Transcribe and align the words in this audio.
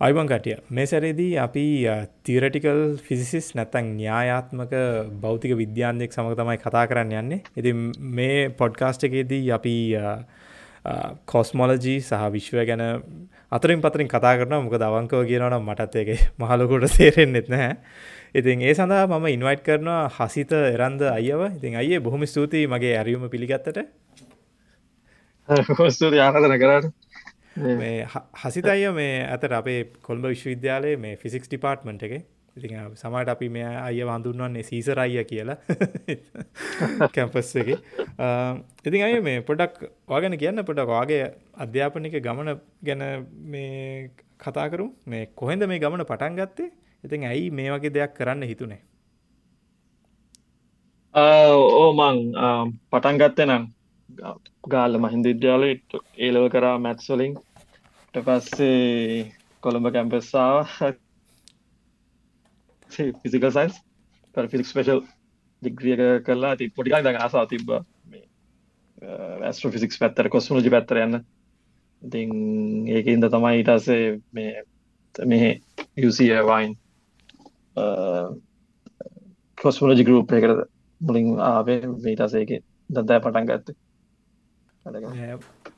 අයිබං 0.00 0.28
කටිය. 0.28 0.54
මේ 0.70 0.86
සැරේදී 0.90 1.32
අපි 1.38 1.62
තීරටිකල් 2.24 2.78
ෆිසිස් 3.06 3.48
නැත්තං 3.56 3.88
න්‍යායාත්මක 3.98 4.70
භෞතික 5.22 5.52
විද්‍යාන්දෙක් 5.58 6.14
සමඟ 6.14 6.36
තමයි 6.38 6.56
කතා 6.62 6.84
කරන්න 6.90 7.12
යන්නේ. 7.20 7.42
ඉති 7.60 7.72
මේ 8.18 8.48
පොඩ්කාස්ට් 8.60 9.04
එකේදී 9.08 9.50
අපි 9.56 9.74
කොස්මොලජී 11.32 11.98
සහ 12.00 12.22
විශ්වය 12.36 12.64
ගැන 12.70 12.82
අතරින් 13.52 13.84
පතරින් 13.84 14.08
කතා 14.14 14.32
කරන 14.40 14.56
මොක 14.64 14.78
දවංකව 14.84 15.28
කියනවනම් 15.30 15.68
මටත් 15.68 16.00
එක 16.02 16.10
මහලකොට 16.40 16.88
තේරෙන්න්නෙත් 16.96 17.52
නැහැ. 17.52 17.76
ඉතින් 18.34 18.64
ඒ 18.64 18.74
සඳහා 18.80 19.04
මම 19.04 19.28
ඉන්වයිට් 19.36 19.66
කරනවා 19.68 20.08
හසිත 20.16 20.56
එරන්ද 20.56 21.04
අයව 21.12 21.44
ඉතින් 21.50 21.76
අයේ 21.82 22.00
බොහොම 22.00 22.24
ස්තුතියි 22.24 22.72
මගේ 22.72 22.96
ඇරියුම 22.96 23.28
පිළිගත්තට. 23.28 23.84
ස්තුති 25.96 26.24
ආරධන 26.24 26.58
කරන්න 26.64 26.90
මේ 27.56 28.06
හසිතය 28.34 28.92
මේ 28.92 29.26
ඇතට 29.26 29.52
අපේ 29.52 29.84
කොල්ඹ 30.02 30.26
විශ්වවිද්‍යාලයේ 30.26 30.96
මේ 30.96 31.16
ෆිසික්ස් 31.16 31.48
ඩිපාර්ට්මන්ට් 31.48 32.02
එක. 32.02 32.24
ඉති 32.56 32.68
සමට 32.94 33.28
අපි 33.28 33.48
මේ 33.48 33.64
අය 33.64 34.00
වඳුන්වන්නේ 34.02 34.62
සීසර 34.62 34.98
අයිය 34.98 35.24
කියලා. 35.24 35.56
කැම්පස් 37.14 37.54
එක. 37.56 37.70
ඉතින් 38.84 39.02
අය 39.02 39.20
මේ 39.20 39.40
පොඩක් 39.42 39.90
වාගෙන 40.08 40.38
කියන්න 40.38 40.64
පොඩක් 40.64 40.86
වාගේ 40.88 41.22
අධ්‍යාපනික 41.56 42.20
ගමන 42.20 42.60
ගැන 42.82 43.02
මේ 43.46 44.10
කතාකරු 44.38 44.86
මේ 45.06 45.26
කොහෙන්ද 45.34 45.66
මේ 45.66 45.78
ගමන 45.78 46.04
පටන් 46.04 46.36
ගත්තේ? 46.36 46.70
ඉතින් 47.04 47.24
ඇයි 47.24 47.50
මේ 47.50 47.70
වගේ 47.70 47.90
දෙයක් 47.90 48.14
කරන්න 48.14 48.42
හිතුනේ? 48.44 48.80
ඕ 51.14 51.92
මං 51.92 52.18
පටන් 52.90 53.18
ගත්තේ 53.18 53.46
නම් 53.46 53.64
ගාල්ල 54.68 54.98
මහින්ද 54.98 55.24
විද්‍යාලයට 55.24 56.00
ඒලව 56.18 56.48
කරා 56.50 56.76
මැත්ස්වලින් 56.78 57.34
පස්සේ 58.14 59.32
කොළඹ 59.62 59.92
කැම්පස්සාාව 59.92 60.96
ෆිසිකල් 62.90 63.50
සයින්ස් 63.50 63.76
ෆිසික් 64.34 64.66
ස්පේෂල් 64.66 65.02
දිග්‍රියක 65.62 66.24
කරලා 66.26 66.56
ති 66.56 66.70
පොටිකක් 66.70 67.04
ද 67.04 67.16
ආසා 67.16 67.46
තිබ 67.46 67.70
ඇස්ට්‍ර 69.42 69.70
ෆිසික්ස් 69.70 70.00
පැත්තර 70.00 70.28
කොස්මලජි 70.28 70.70
පැත්තර 70.70 71.02
යන්න. 71.04 71.20
ඉතින් 72.02 72.30
ඒක 72.88 73.06
ඉද 73.06 73.26
තමයි 73.26 73.60
ඉටසේ 73.62 74.20
මේ 74.32 74.64
මේ 75.14 75.50
යුසිය 75.96 76.32
වයින් 76.42 76.74
කොස්මලජි 79.58 80.04
ගරුප් 80.04 80.32
එකට 80.32 80.66
මුලින් 81.00 81.38
ආවේ. 81.42 81.80
මේටසේක 82.04 82.50
දදෑ 82.90 83.20
පටන් 83.20 83.48
ගත්තේ. 83.48 83.78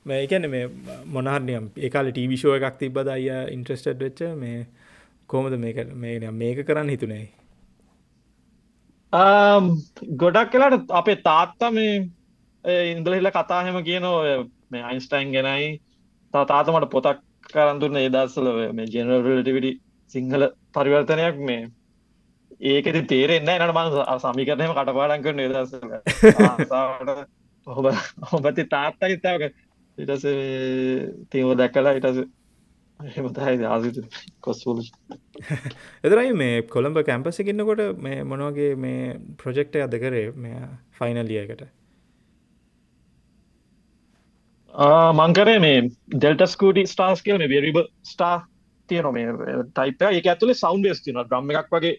මේකැන 0.06 0.48
මේ 0.50 0.67
මොනහරනියම් 1.06 1.64
ඒකාල 1.78 2.11
ටීවිෂෝ 2.11 2.55
එකක් 2.56 2.77
තිබ්බද 2.78 3.08
අය 3.08 3.25
ඉන්ට්‍රස්ටඩ් 3.50 4.05
වෙච්ච 4.05 4.20
මේ 4.36 4.67
කෝමද 5.31 5.56
මේක 5.58 5.78
මේ 5.97 6.31
මේක 6.33 6.62
කරන්න 6.67 6.89
හිතුනේ? 6.89 7.25
ගොඩක් 10.17 10.53
කලාට 10.53 10.86
අපේ 10.92 11.17
තාත්තා 11.25 11.70
මේ 11.70 11.92
ඉන්දලහිල 12.92 13.30
කතාහෙම 13.30 13.83
කියනවා 13.83 14.39
මේ 14.70 14.83
අයින්ස්ටයින් 14.83 15.34
ගැනයි 15.34 15.69
තා 16.34 16.45
තාතමට 16.45 16.91
පොතක් 16.91 17.20
කරන්තුරන 17.48 17.97
ඒදස්සල 17.97 18.48
මේ 18.73 18.86
ජනරල්ටිවිඩි 18.86 19.77
සිංහල 20.14 20.48
පරිවර්තනයක් 20.75 21.36
මේ. 21.42 21.62
ඒකෙති 22.62 23.06
තේරෙන්න 23.11 23.50
නට 23.50 23.73
මන් 23.75 23.89
සමිකරනයම 24.20 24.75
කටපාඩන් 24.75 25.25
කරන 25.25 25.41
ඒදස්සල 25.41 25.80
ඔහොබ 27.66 27.86
ඔබති 28.32 28.64
තාත්තා 28.66 29.08
හිතාවක 29.08 29.44
ඉටස 29.98 30.24
තීම 31.30 31.52
දැක්කලා 31.56 31.92
ඉටස 31.92 32.22
හෙමතයි 33.00 34.06
කොස්වල 34.41 34.80
එදරයි 36.05 36.33
මේ 36.34 36.62
කොළඹ 36.68 36.98
කැම්පසකින්නකොට 37.06 37.84
මේ 37.98 38.24
මොනවගේ 38.24 38.74
මේ 38.77 39.14
ප්‍රොජෙක්ට 39.36 39.78
අද 39.84 39.96
කරේ 39.98 40.27
මේ 40.38 40.60
ෆයිනලියකට 40.98 41.64
මංකරේ 45.14 45.58
මේ 45.58 45.78
ඩෙල්ටස්කූටි 46.14 46.86
ස්ටාස් 46.86 47.22
කියල 47.22 47.39
මේ 47.39 47.48
වෙරිබ 47.48 47.78
ස්ටා 48.05 48.36
තියන 48.89 49.12
මේ 49.12 49.28
ටයිප 49.68 50.02
එක. 50.02 50.27
ඇතුලේ 50.27 50.55
සෞන්් 50.55 50.86
ස් 50.86 51.02
තින 51.02 51.20
්‍රම්ම 51.22 51.51
එකක් 51.52 51.70
වගේ 51.70 51.95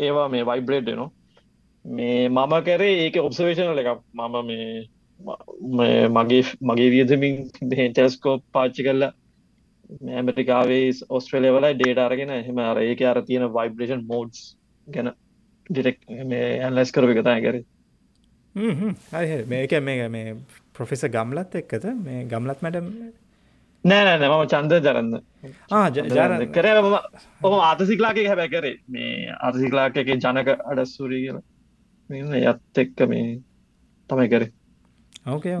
ඒවා 0.00 0.28
මේ 0.28 0.46
වයිබ්‍රේඩ් 0.46 0.90
නවා 0.90 1.10
මේ 1.84 2.28
මම 2.28 2.54
කරේ 2.66 2.92
ඒක 3.04 3.16
ඔබ්සවේශනල 3.20 3.80
එකක්. 3.82 4.00
මම 4.14 4.36
මේ 5.78 6.08
මගේ 6.08 6.42
මගේ 6.60 6.90
වියදමින් 6.94 7.36
ටෙස්කෝප් 7.92 8.42
පාච්චි 8.52 8.86
කරලා 8.86 9.12
ඇමරිකාවේ 10.18 10.86
ඔස්ට්‍රලය 11.08 11.50
වල 11.56 11.66
ඩේට 11.74 12.00
අරගෙන 12.06 12.30
එහෙම 12.30 12.58
අර 12.58 12.80
ඒක 12.82 13.02
අර 13.02 13.20
තියෙන 13.22 13.52
වයිබ්‍රේෂන් 13.58 14.06
මෝඩ්ස් 14.12 14.56
ගැන 14.88 15.12
ඩිරෙක් 15.70 16.00
මේ 16.32 16.46
ඇන්ලස් 16.60 16.92
කරව 16.92 17.12
එකතයි 17.14 17.44
කර. 17.46 17.60
මේක 19.52 19.76
මේ 19.82 20.08
මේ 20.08 20.36
පොෆෙස 20.72 21.04
ගම්ලත් 21.16 21.60
එක්කද? 21.62 21.86
මේ 22.06 22.24
ගම්ලත් 22.32 22.64
මැඩම් 22.66 22.92
නෑ 23.84 24.04
නෑ 24.04 24.28
මම 24.28 24.46
චන්ද 24.52 24.72
ජරන්න. 24.80 25.16
කර. 26.56 26.66
ඔම 27.42 27.58
ආතසිකලාක 27.70 28.22
හැබැ 28.30 28.52
කරේ. 28.54 28.78
මේ 28.88 29.34
ආතසිකලාක 29.40 30.00
ජනක 30.06 30.48
අඩස්සූරී 30.72 31.26
කියලා 31.26 31.50
මෙන්න 32.10 32.34
යත් 32.34 32.80
එක්ක 32.82 33.04
මේ 33.08 33.26
තමයි 34.10 34.28
කරේ. 34.28 34.50
ඕකේ 35.26 35.56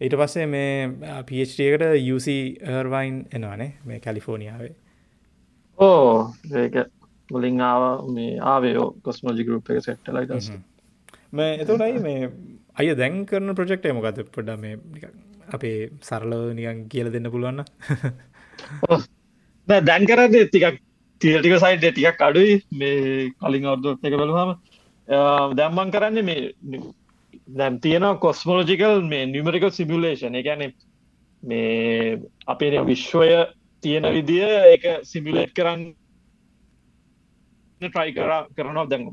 ඊට 0.00 0.16
පස්සේ 0.16 0.46
මේ 0.46 1.22
පකට 1.22 1.90
යුසි 2.00 2.36
හර්වයින් 2.66 3.18
එනවානේ 3.32 3.70
මේ 3.84 4.00
කැලිෆෝනිියාවේ 4.00 4.74
ඕ 5.78 6.32
ඒක 6.56 6.76
මුලින් 7.30 7.60
ආව 7.62 7.84
මේ 8.10 8.32
ආවයෝ 8.52 8.88
කොස්මෝජි 9.04 9.44
ගරුප් 9.44 9.70
එක 9.70 9.82
සෙට්ටලයි 9.86 10.26
දස් 10.26 10.50
මේ 11.32 11.52
එතුනයි 11.64 12.04
මේ 12.06 12.30
අය 12.74 12.94
දැන් 12.96 13.24
කරන 13.26 13.54
ප්‍රජෙක්ට 13.54 13.90
මොකද 13.92 14.22
පොඩ 14.36 14.52
මේ 14.58 14.76
අපේ 15.50 15.78
සරලව 16.02 16.52
නිකන් 16.54 16.84
කියල 16.88 17.12
දෙන්න 17.12 17.32
පුළුවන්න 17.32 17.64
දැන් 19.68 20.06
කරද 20.06 20.34
ටිකක් 20.44 20.80
තිටික 21.20 21.54
සයිඩ් 21.62 21.84
ටිකක් 21.84 22.22
අඩුයි. 22.22 22.52
මේ 22.72 23.30
කලින් 23.40 23.66
අවුදු 23.66 23.90
එක 24.02 24.14
බලහම 24.16 24.50
දැම්මන් 25.10 25.90
කරන්නේ 25.90 26.22
මේ 26.22 26.80
දැම් 27.58 27.80
තියෙන 27.80 28.06
කොස්මෝලජිකල් 28.20 29.02
මේ 29.02 29.26
නිමරිකල් 29.26 29.70
සිමිලේෂන් 29.70 30.34
එකැන 30.34 30.72
මේ 31.42 32.18
අපේ 32.46 32.86
විශ්වය 32.86 33.28
තියෙන 33.84 34.06
විදිය 34.14 34.46
එක 34.74 34.84
සිමිලේට් 35.02 35.52
කරන්න 35.54 35.82
ට්‍රයි 37.80 38.14
කර 38.14 38.32
කරනවා. 38.56 38.86
දැන් 38.86 39.04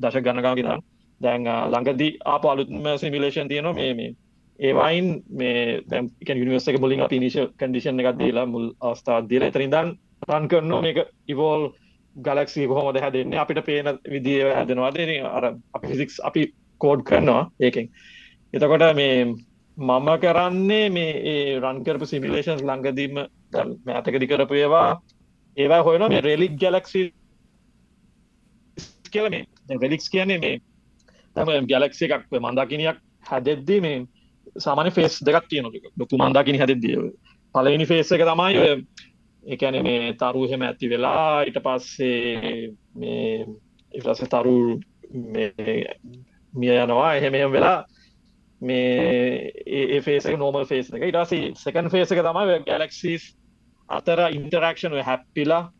දශ 0.00 0.22
ගණකාගේ 0.22 0.78
දැන් 1.20 1.44
ළඟදී 1.44 2.18
ආප 2.24 2.44
අලුත්ම 2.44 2.86
සිමිලේෂන් 2.98 3.48
තියෙනවා 3.48 3.74
මේ 3.74 3.94
මේ 3.94 4.14
ඒවයින් 4.58 5.06
මේ 5.30 5.80
දැම් 5.90 6.10
නිවර්ස 6.28 6.68
එක 6.68 6.80
බොලින් 6.80 7.06
පිනිශ 7.08 7.38
කඩිෂන් 7.58 8.00
එකක් 8.00 8.18
දීලා 8.18 8.46
මුල් 8.46 8.66
අවස්ථාව 8.80 9.28
දීල 9.28 9.42
එතරින්දන් 9.42 9.96
රන් 10.28 10.48
කරනවා. 10.48 10.82
මේක 10.82 10.98
ඉවෝල් 11.28 11.62
ගලක්සි 12.16 12.66
කොහොමද 12.66 12.96
හැදෙන්නේ? 12.96 13.38
අපිට 13.38 13.64
පේන 13.64 13.86
විදිය 14.06 14.40
හැදෙනවාද 14.48 14.98
අර 15.26 15.44
අපි 15.74 15.86
ෆිසික්ස් 15.88 16.20
අපි 16.22 16.42
කෝඩ් 16.80 17.02
කරනවා 17.02 17.50
ඒකෙන්. 17.60 17.86
එතකොට 18.54 18.84
මේ 18.94 19.24
මම 19.76 20.08
කරන්නේ 20.18 20.90
මේ 20.90 21.12
ඒ 21.24 21.60
රන්කරපු 21.60 22.06
සිමිලේෂන්ස් 22.06 22.62
ලංඟදීම 22.62 23.14
මෑතකදි 23.86 24.26
කරපු 24.26 24.54
ඒවා. 24.54 25.00
ඒවා 25.56 25.82
හොයන 25.82 26.08
මේ 26.08 26.20
රෙලික් 26.20 26.54
ගැලක්සි 26.56 27.02
කියල 29.10 29.30
මේ. 29.30 29.44
රෙලික්ස් 29.78 30.08
කියන්නේ 30.08 30.38
මේ 30.38 30.56
තම 31.36 31.66
ගැලක්සි 31.66 32.04
එකක් 32.06 32.40
මන්දාකිනයක් 32.40 32.98
හැදෙද්දී 33.26 33.80
මේ 33.80 33.98
සාමාන්‍ය 34.58 34.90
ෆේස් 34.90 35.20
දෙකක් 35.20 35.46
තියෙන 35.48 35.66
ලොකු 35.96 36.18
මන්දාකිනි 36.18 36.58
හැදෙද්දිය 36.58 36.96
පලවෙනි 37.54 37.86
ෆේස් 37.86 38.12
එක 38.12 38.22
තමයි 38.22 38.86
එකන 39.44 39.82
මේ 39.82 40.12
තරුහෙම 40.14 40.62
ඇති 40.62 40.88
වෙලා 40.88 41.42
ඊට 41.42 41.58
පස්සේ 41.58 42.70
මේ 42.94 43.46
ඉටස 43.94 44.22
තරු 44.26 44.80
මිය 45.12 46.76
යනවා. 46.76 47.14
එහෙම 47.14 47.34
එහෙම 47.34 47.52
වෙලා 47.52 47.84
මේ 48.60 49.50
ඒ 49.66 50.00
ෆේසක 50.00 50.36
නෝමල් 50.36 50.66
ෆේස් 50.66 50.90
එක. 50.90 51.02
ඉටසි 51.04 51.40
සකන් 51.54 51.90
ෆේස 51.90 52.12
එක 52.12 52.22
තමයි 52.22 52.62
ගැලක්සිස් 52.66 53.34
අතර 53.88 54.28
ඉන්ටරක්ෂන් 54.30 54.96
හැප්පිලා 55.02 55.72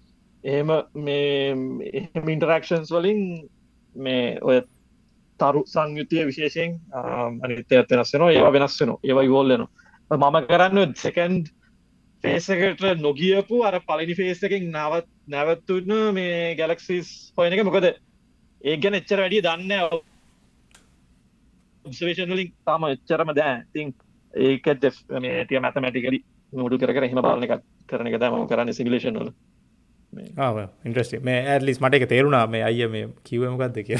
එහෙම 0.45 0.71
මේ 0.97 1.55
එහෙම 1.93 2.29
ඉන්ටරක්ෂන්ස් 2.29 2.91
වලින් 2.91 3.23
මේ 3.97 4.39
ඔය 4.43 4.61
තරු 5.41 5.63
සංයුතිය 5.67 6.27
විශේෂයෙන් 6.27 6.77
අනිත්‍ය 7.45 7.77
ඇත්ත 7.77 7.93
වෙනස් 7.93 8.13
වෙනවා 8.15 8.33
ඒවා 8.33 8.53
වෙනස් 8.53 8.81
වෙනවා 8.81 9.01
ඒවා 9.05 9.25
ඉවෝල්ලනවා 9.25 10.31
මම 10.31 10.47
කරන්න 10.49 10.95
සෙකන්ඩ් 10.97 11.53
ෆේසකට 12.25 12.85
නොගියපු 12.99 13.63
අර 13.65 13.81
පලිනි 13.83 14.15
ෆේස් 14.15 14.43
එකින් 14.43 14.71
නවත් 14.71 15.07
නැවත්තුන්න 15.29 16.15
මේ 16.15 16.55
ගැලක්සිස් 16.55 17.33
හොයන 17.37 17.53
එක. 17.53 17.65
මොකද 17.65 17.87
ඒ 17.91 18.77
ගැන 18.77 18.95
එච්චර 18.95 19.19
වැඩිය 19.19 19.43
දන්න 19.43 19.73
ඔබ්සවේෂන්ලින් 21.85 22.53
තාම 22.65 22.85
එච්චරම 22.87 23.33
දෑ 23.35 23.55
තින් 23.73 23.95
ඒක 24.35 24.69
ටිය 24.75 25.61
මැතමැටිකලි 25.61 26.21
මුඩු 26.53 26.79
කර 26.79 26.93
එහෙම 27.01 27.21
බලන 27.21 27.47
එක 27.47 27.65
කරන 27.87 28.07
එක 28.07 28.19
දම 28.19 28.47
කරන්න 28.47 28.73
සිමිලේෂන් 28.73 29.17
වල. 29.17 29.33
ඉන්ට්‍රස්ට 30.85 31.23
මේ 31.23 31.41
ඇත්ලිස් 31.47 31.81
මට 31.81 31.95
එක 31.95 32.09
තේරුණා. 32.09 32.47
මේ 32.47 32.63
අයිය 32.63 32.89
මේ 32.89 33.09
කිවමකක්ද 33.25 33.77
කිය 33.83 33.99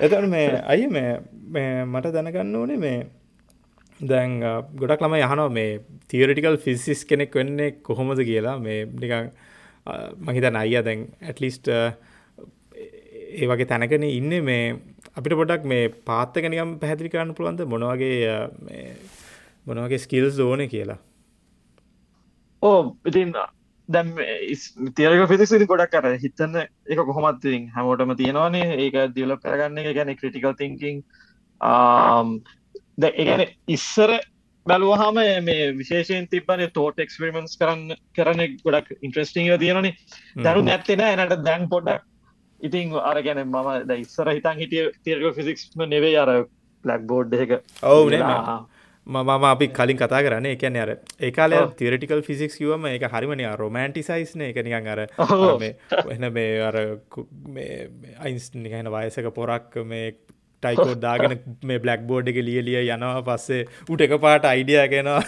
එතන 0.00 0.28
මේ 0.34 0.62
අය 0.64 0.86
මේ 0.88 1.84
මට 1.84 2.12
දැනගන්න 2.12 2.56
ඕනේ 2.56 2.78
මේ 2.78 2.98
දැන් 4.00 4.40
ගොඩක් 4.80 5.02
ළම 5.04 5.14
යහනෝ 5.20 5.48
මේ 5.56 5.80
තියරටිකල් 6.10 6.56
ෆිසිස් 6.66 7.04
කෙනෙක් 7.04 7.34
වෙන්නේ 7.34 7.70
කොහොමද 7.88 8.20
කියලා. 8.30 8.56
මේ 8.66 8.86
නිකං 9.02 9.30
මහිතන 10.26 10.56
අයිය 10.62 10.82
දැන් 10.86 11.00
ඇටලිස්ට 11.20 11.68
ඒ 11.70 13.46
වගේ 13.50 13.68
තැනකන 13.70 14.06
ඉන්න. 14.08 14.32
මේ 14.48 14.64
අපිට 15.18 15.36
පොඩක් 15.40 15.64
මේ 15.72 15.92
පාත්තක 16.08 16.44
නිකම් 16.48 16.78
පැහැදිලි 16.82 17.12
කරන්න 17.12 17.36
පුළුවන්ද? 17.36 17.64
මොනවගේ 17.72 18.34
මොනවගේ 19.66 20.04
ස්කිල්ස් 20.04 20.38
ඕන 20.40 20.62
කියලා? 20.74 20.98
ඕ 22.62 22.96
ඉතින් 23.10 23.34
දැම් 23.88 24.08
තියරක 24.96 25.26
ෆිසිස් 25.32 25.52
ඉති 25.56 25.66
ගොඩක් 25.72 25.92
කර 25.92 26.16
හිතන්න 26.24 26.56
එක 26.62 27.02
කොහොමත්තින් 27.10 27.68
හැමෝටම 27.76 28.14
තියෙනවානේ. 28.22 28.68
ඒක 28.84 28.96
දියලොක් 29.16 29.44
කරගන්න 29.44 29.82
එක 29.82 29.92
ගැන 29.98 30.16
ක්‍රටිකල් 30.22 30.56
තිංකින් 30.62 31.04
ද 33.00 33.12
ඒගැන 33.14 33.46
ඉස්සර 33.68 34.12
බැලුවහම 34.66 35.18
මේ 35.42 35.72
විශේෂයෙන් 35.74 36.28
තිබන 36.28 36.66
තෝට 36.74 36.98
එක්ස්පිරිමන්ස් 36.98 37.56
කරන්න 37.56 37.96
කරන 38.16 38.46
ගොඩක් 38.60 38.94
ඉන්ට්‍රස්ටිං 39.00 39.50
තියෙනනේ 39.58 39.94
දරු 40.38 40.62
නැත්තෙන 40.62 41.04
එනට 41.06 41.36
දැන් 41.44 41.68
පොඩක් 41.68 42.06
ඉතින් 42.60 42.92
අර 43.02 43.22
ගැන 43.22 43.44
මම 43.44 43.94
ඉස්සර 43.98 44.28
හිතන් 44.30 44.58
හිටිය 44.58 44.90
තිරක 45.04 45.34
ෆිසික්ස්ම 45.34 45.86
නෙවේ 45.86 46.18
අර 46.18 46.34
ලක් 46.84 47.00
බෝඩ් 47.04 47.34
එක. 47.34 47.56
ඔවු 47.84 48.10
මම 49.06 49.44
අපි 49.44 49.68
කලින් 49.70 49.96
කතා 49.96 50.22
කරන්න 50.22 50.46
එකන 50.46 50.76
අර 50.76 50.90
ඒකාල 51.20 51.54
තිරටිකල් 51.74 52.22
ෆිසික්ස් 52.22 52.56
කිවම 52.56 52.84
එක 52.86 53.06
හරිමනය 53.06 53.46
රොමෑන්ටි 53.56 54.02
සයිස්න 54.02 54.42
එක 54.42 54.60
නිකන් 54.62 54.88
අර 54.88 55.00
එන 56.10 56.26
මේ 56.32 56.60
අර 56.62 56.76
අයින්ස් 58.18 58.50
නිකන 58.56 58.92
වයසක 58.92 59.30
පොරක් 59.34 59.80
මේ 59.84 60.12
ටයිකෝ 60.62 60.94
දාගෙන 61.06 61.32
මේ 61.70 61.78
බ්ලක් 61.84 62.00
බෝඩ් 62.10 62.26
එක 62.32 62.38
ලියලිය 62.48 62.78
යනවා. 62.82 63.22
පස්සේ 63.28 63.62
උට 63.92 64.00
එක 64.06 64.14
පාට 64.26 64.44
අයිඩිය 64.52 64.82
ගෙනවා 64.92 65.22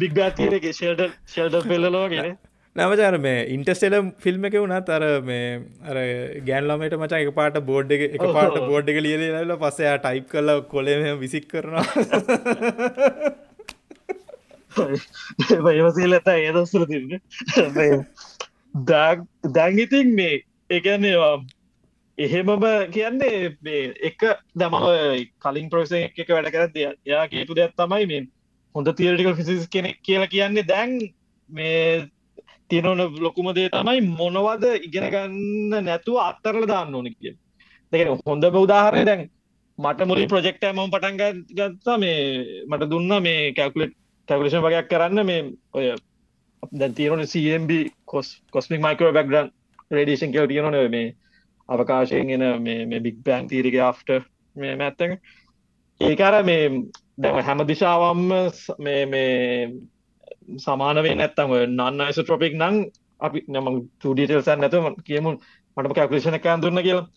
බික් 0.00 0.12
බාතිරගේ 0.18 0.74
ශෙල්ඩ 0.80 1.02
ශෙල්ඩ 1.34 1.56
පෙල්ලලෝගෙන 1.70 2.34
නමචාර 2.76 3.16
මේ 3.24 3.40
ඉන්ටස්ටෙල 3.54 3.94
ෆිල්ම් 4.22 4.46
එක 4.48 4.54
වුණත් 4.60 4.88
අර 4.96 5.04
මේ 5.28 5.48
අර 5.90 5.96
ගෑන්ලමට 6.48 6.94
මචා 7.02 7.20
එක 7.24 7.30
පාට 7.36 7.56
බෝඩ් 7.68 7.88
එක 7.96 8.02
එක 8.08 8.24
පාට 8.36 8.56
බෝඩ් 8.70 8.86
එක 8.92 8.98
ලියල 9.06 9.52
පස්සයා 9.62 9.96
ටයිප් 10.06 10.26
කරල 10.32 10.50
කොලෙම 10.72 11.04
විසික් 11.20 11.46
කරනවා. 11.52 11.84
ඒවසීල 15.74 16.12
ඇත 16.18 16.28
ඒදස්සර 16.34 16.82
තින්න 16.90 17.08
දැංගිතින් 19.58 20.08
මේ 20.18 20.34
එකන්නේවා 20.78 21.36
එහෙමම 22.18 22.64
කියන්නේ 22.92 23.56
මේ 23.60 23.92
එක 24.02 24.22
දම 24.54 24.74
කලින් 25.40 25.68
ප්‍රෝස 25.68 25.92
එක 25.92 26.28
වැඩ 26.28 26.50
කරද 26.50 26.76
යා 27.04 27.26
කියපු 27.26 27.54
දෙයක් 27.54 27.74
තමයි 27.74 28.06
මේ 28.06 28.26
හොඳ 28.74 28.88
තිරටිකල් 28.92 29.34
ෆිසිස් 29.34 29.68
කෙනෙක් 29.68 29.98
කියලා 30.00 30.28
කියන්නේ 30.28 30.62
දැන් 30.64 30.92
මේ 31.50 32.06
තියෙනවන 32.70 33.02
ලොකුම 33.18 33.50
දේ 33.52 33.70
තමයි 33.70 34.00
මොනවද 34.12 34.64
ඉගෙන 34.80 35.08
ගන්න 35.10 35.84
නැතුව 35.84 36.20
අත්තරල 36.20 36.66
දාන්න 36.66 36.94
ඕන 36.94 37.10
කිය 37.12 37.34
දෙක 37.92 38.08
හොඳ 38.22 38.44
උදාහරය 38.56 39.04
දැන් 39.04 39.26
මට 39.78 40.06
මුලින් 40.06 40.28
ප්‍රජෙක්ට 40.28 40.64
මම 40.66 40.90
පටන් 40.90 41.18
ගත්තා 41.50 41.98
මේ 41.98 42.16
මට 42.66 42.90
දුන්න 42.90 43.18
මේ 43.20 43.52
කැකුලෙට් 43.52 43.94
කැකුලේෂන් 44.28 44.62
වගේයක් 44.62 44.88
කරන්න 44.88 45.26
මේ 45.26 45.42
ඔය 45.72 45.90
දැන් 46.72 46.94
තියෙනන 46.94 47.26
CMB 47.26 47.70
කොස් 48.06 48.32
කොස්මික් 48.50 48.80
මයිකෝ 48.80 49.12
බැක්ග්‍රන් 49.12 49.52
රේඩේෂන් 49.90 50.32
කියල 50.32 50.46
තියෙනන 50.46 50.80
මේ 50.90 51.06
අවකාශයෙන් 51.68 52.30
එන 52.36 52.62
මේ 52.62 53.00
බික් 53.00 53.18
බෑන් 53.22 53.48
තීරික 53.48 53.76
ආෆ්ට 53.80 54.10
මේ 54.56 54.76
මැත්තක. 54.76 55.18
ඒකර 56.00 56.34
මේ 56.44 56.68
දැ 57.18 57.42
හැම 57.42 57.66
දිශාවම්ම 57.66 58.30
මේ 58.80 59.72
සමානවේ 60.58 61.14
නැත්තම 61.14 61.54
නන්න 61.68 62.00
ඇස 62.00 62.18
ට්‍රොපික් 62.18 62.54
නං 62.56 62.76
අපි 63.20 63.44
නම 63.48 63.66
ටඩිටල්සන් 63.96 64.60
නැතුව 64.60 64.92
කියමු. 65.02 65.38
මටම 65.76 65.94
කැපලේෂණ 65.94 66.38
එකන් 66.38 66.62
දුන්න 66.62 66.82
කියලා. 66.82 67.08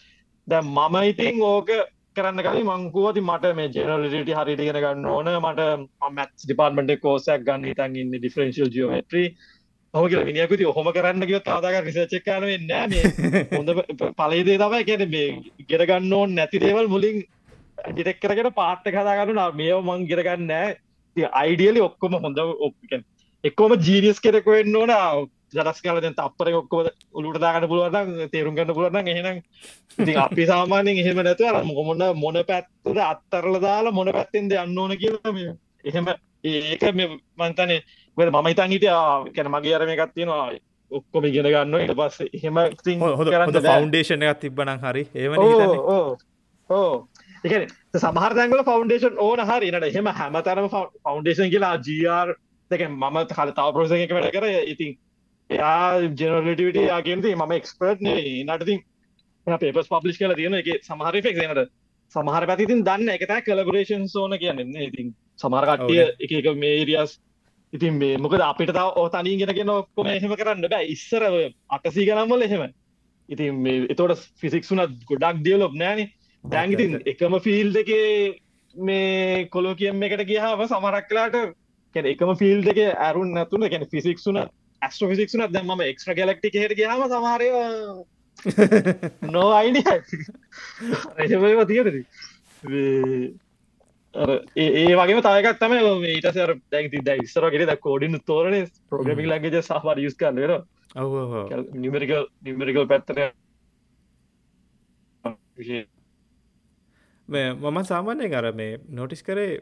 දැ 0.47 0.61
මම 0.63 0.95
ඉතින් 1.03 1.41
ඕක 1.43 1.69
කරන්න 2.15 2.41
කලින් 2.41 2.67
මංකුවති 2.67 3.21
මට 3.21 3.53
මේ 3.55 3.69
ජනලට 3.69 4.31
හරිට 4.37 4.61
ගෙන 4.61 4.77
ගන්න 4.77 5.05
ඕන. 5.07 5.27
මට 5.39 5.61
මත් 6.09 6.31
ඩිපාර්ටමට 6.41 7.01
කෝසයක් 7.01 7.45
ගන්න 7.45 7.75
තන් 7.75 7.95
ඉන්න 7.95 8.15
ඩිෆරන්ශල් 8.15 8.71
ජියෝමට්‍රී 8.71 9.27
හම 9.93 10.07
කියල 10.09 10.25
මිනිියකුති 10.25 10.69
හොම 10.71 10.89
කරන්න 10.93 11.27
කිව 11.29 11.39
තාදාක 11.43 11.77
රිසච්චක්කාන 11.85 12.43
නෑ 12.65 13.01
හොඳ 13.51 13.69
පලේදේ 14.17 14.57
තමයි 14.57 14.83
කැන 14.89 15.03
මේ 15.09 15.27
ගෙරගන්න 15.69 16.13
ඕන් 16.13 16.35
නැති 16.35 16.59
දේවල් 16.59 16.87
මුලින් 16.87 17.23
ඩිටෙක් 17.87 18.19
කරගෙන 18.21 18.51
පාට්ට 18.53 18.89
කදාගන්න 18.89 19.41
මේ 19.55 19.79
මං 19.81 20.05
ගෙරගන්න 20.11 20.45
නෑ. 20.47 20.75
අයිඩියලි 21.35 21.81
ඔක්කොම 21.81 22.19
හොඳ 22.19 22.39
ඔප්කන් 22.39 23.01
එක්කොම 23.43 23.73
ජීනිස් 23.79 24.19
කෙරෙක 24.19 24.45
වෙන්න 24.47 24.75
ඕන. 24.75 24.93
ජලස් 25.53 25.81
කාල 25.81 26.01
දැන් 26.01 26.15
අපර 26.19 26.51
ඔක්කොම 26.53 26.89
උළුට 27.13 27.41
දාගන්න 27.41 27.69
පුළුවන් 27.71 28.29
තේරුම් 28.31 28.55
ගන්න 28.55 28.75
පුළුවන් 28.75 29.07
එහෙනම් 29.07 29.37
ඉතින් 29.97 30.17
අපි 30.19 30.47
සාමාන්‍යයෙන් 30.47 30.99
එහෙම 31.03 31.21
නැතුව 31.23 31.47
අර 31.51 31.63
මොන 31.63 32.03
මොන 32.23 32.39
පැත්තද 32.49 32.99
අත්තරලා 33.05 33.61
දාලා 33.61 33.95
මොන 33.99 34.11
පැත්තෙන්ද 34.11 34.51
යන්න 34.53 34.79
ඕන 34.79 34.97
කියලා 35.03 35.33
මේ 35.33 35.53
එහෙම 35.85 36.11
ඒක 36.55 36.87
මේ 36.95 37.09
මං 37.09 37.53
තනේ 37.59 37.81
මොකද 38.17 38.31
මම 38.33 38.49
හිතන් 38.51 38.73
හිටියා 38.75 39.05
කියන්නේ 39.35 39.53
මගේ 39.55 39.75
අර 39.75 39.85
මේකක් 39.89 40.15
තියෙනවා 40.15 40.49
ඔක්කොම 40.91 41.25
ඉගෙන 41.29 41.47
ගන්නවා 41.51 41.83
ඊට 41.83 41.95
පස්සේ 41.99 42.29
ඉතින් 42.33 42.99
හොඳ 43.01 43.61
ෆවුන්ඩේෂන් 43.67 44.27
එකක් 44.27 44.41
තිබ්බනම් 44.43 44.83
හරි 44.83 45.03
හිතන්නේ? 45.13 45.79
ඕ 45.95 46.17
ඕ 46.69 47.07
එකන 47.43 47.65
සමහර 48.03 48.35
තැන්ගල 48.37 48.63
ෆවන්ඩේෂන් 48.69 49.19
ඕන 49.25 49.41
හරි. 49.49 49.71
නට 49.71 49.89
එහෙම 49.91 50.11
හැමතරම 50.19 50.69
ෆවන්ඩේෂන් 50.73 51.51
කියලා 51.53 51.73
ජර් 51.87 52.35
දෙක 52.71 52.85
මම 52.87 53.17
කල 53.33 53.51
තාව 53.57 53.73
ප්‍රෝස 53.75 53.91
එක 53.91 54.15
වැඩ 54.17 54.31
කර. 54.35 54.47
ඉතින් 54.73 54.95
එයා 55.49 55.99
ජනලටිවිට 56.19 56.79
යාගේමති 56.83 57.35
මම 57.35 57.53
එක්ස්පර්ට් 57.59 58.01
නටතින් 58.03 58.81
පේපස් 59.59 59.91
පබ්ලිස් 59.93 60.17
කල 60.19 60.35
තියෙන 60.39 60.57
එක 60.61 60.71
සමහර 60.83 61.21
ෆෙක් 61.27 61.39
නට 61.43 61.67
සමහර 62.15 62.47
පැතිතින් 62.49 62.83
දන්න 62.87 63.09
එක 63.15 63.27
කලබරේෂන් 63.45 64.07
සෝන 64.07 64.37
කියන්න. 64.39 64.75
ඉතින් 64.89 65.15
සමහරකට්ටිය 65.39 66.03
එක 66.19 66.31
එක 66.33 66.51
මේරියස් 66.55 67.17
ඉතින් 67.73 67.93
මේ 67.95 68.17
මොකද 68.17 68.41
අපිට 68.41 68.71
තාව 68.71 68.95
ඕතනී 68.95 69.37
ගෙනගෙන 69.39 69.69
ඔක්කොම 69.71 70.07
එහෙම 70.07 70.33
කරන්න 70.33 70.65
බෑ. 70.65 70.85
ඉස්සර 70.87 71.23
අටසී 71.69 72.05
ගනම්වල 72.05 72.41
එහෙම. 72.43 72.73
ඉතින් 73.29 73.53
එතෝට 73.89 74.27
ෆිසික්සුනත් 74.37 75.05
ගොඩක් 75.05 75.43
දියලොබ් 75.43 75.73
නෑන. 75.75 76.09
දැන්ගඉතින් 76.43 77.01
එකම 77.05 77.39
ෆිල් 77.39 77.73
දෙකේ 77.73 78.39
මේ 78.75 79.47
කොලෝ 79.47 79.75
කියම් 79.75 80.03
එකට 80.03 80.23
ගියාව 80.25 80.63
සමරක්ලාට 80.65 81.35
කැන 81.95 82.05
එකම 82.05 82.31
ෆිල් 82.35 82.61
එක 82.65 82.79
ඇරුන් 82.99 83.33
නැතුන 83.33 83.69
කැන 83.69 83.87
ෆිසික්සුන 83.87 84.37
ඇස්ට්‍ර 84.81 85.09
ෆිසික්සුන 85.09 85.47
දැම 85.49 85.81
එක්ස්්‍ර 85.81 86.13
ගලක්ටි 86.13 86.53
හට 86.55 86.77
ගහම 86.79 87.03
සමාරය 87.09 87.49
නෝ 89.29 89.49
අයිඩ 89.53 89.77
එහම 91.17 91.65
තියටද 91.65 91.97
ඒ 94.17 94.95
වගේ 94.95 95.21
තයකත් 95.21 95.59
තම 95.59 95.73
ඊට 96.05 96.29
සර 96.29 96.53
දැ 96.71 96.87
ද 96.89 97.17
ඉස්සරගෙට 97.21 97.65
ද 97.65 97.75
කෝඩින් 97.79 98.19
තෝරන 98.23 98.55
ප්‍රගමික් 98.89 99.27
ලගේ 99.27 99.61
සහවාර 99.63 99.99
යුස් 99.99 100.15
කරන්නර 100.15 100.53
නිමරිකල් 101.75 102.23
නිමරිකල් 102.43 102.87
පැත්තර 102.87 103.19
මම 107.29 107.83
සාමාන්‍යය 107.85 108.29
කර 108.29 108.53
මේ 108.53 108.79
නොටිස් 108.91 109.23
කරේ 109.23 109.61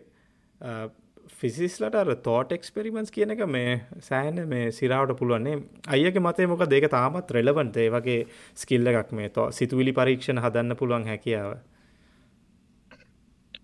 ෆිසිස්ලට 1.36 1.96
අර 1.96 2.16
තෝට 2.22 2.52
එක්ස්පෙරිමන්ස් 2.52 3.12
කියන 3.12 3.32
එක 3.32 3.46
මේ 3.50 3.78
සෑන 4.02 4.42
මේ 4.48 4.72
සිරාවට 4.72 5.18
පුළුවන්නේ 5.18 5.62
අයක 5.90 6.20
මතේ 6.22 6.48
මොක 6.48 6.68
දෙක 6.70 6.90
තාමත් 6.90 7.32
රෙලවන්ට 7.32 7.78
ඒ 7.78 7.90
වගේ 7.92 8.20
ස්කිල්ල 8.56 8.92
එකක් 8.92 9.12
මේ 9.14 9.30
තෝ 9.32 9.52
සිතුවිලි 9.52 9.94
පරීක්ෂණ 9.94 10.40
හදන්න 10.40 10.78
පුළුවන් 10.78 11.08
හැකියාව 11.08 11.58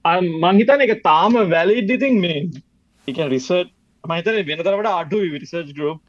මංහිතන 0.05 0.81
එක 0.81 1.03
තාම 1.03 1.33
වැලිඩ්ඩිතින් 1.49 2.19
මේ 2.19 2.49
එක 3.07 3.17
රිසර්් 3.29 3.65
මහිතන 4.03 4.39
වෙනතරට 4.43 4.91
අඩු 4.91 5.19
රිසර්් 5.35 5.65
ගරුප් 5.71 5.99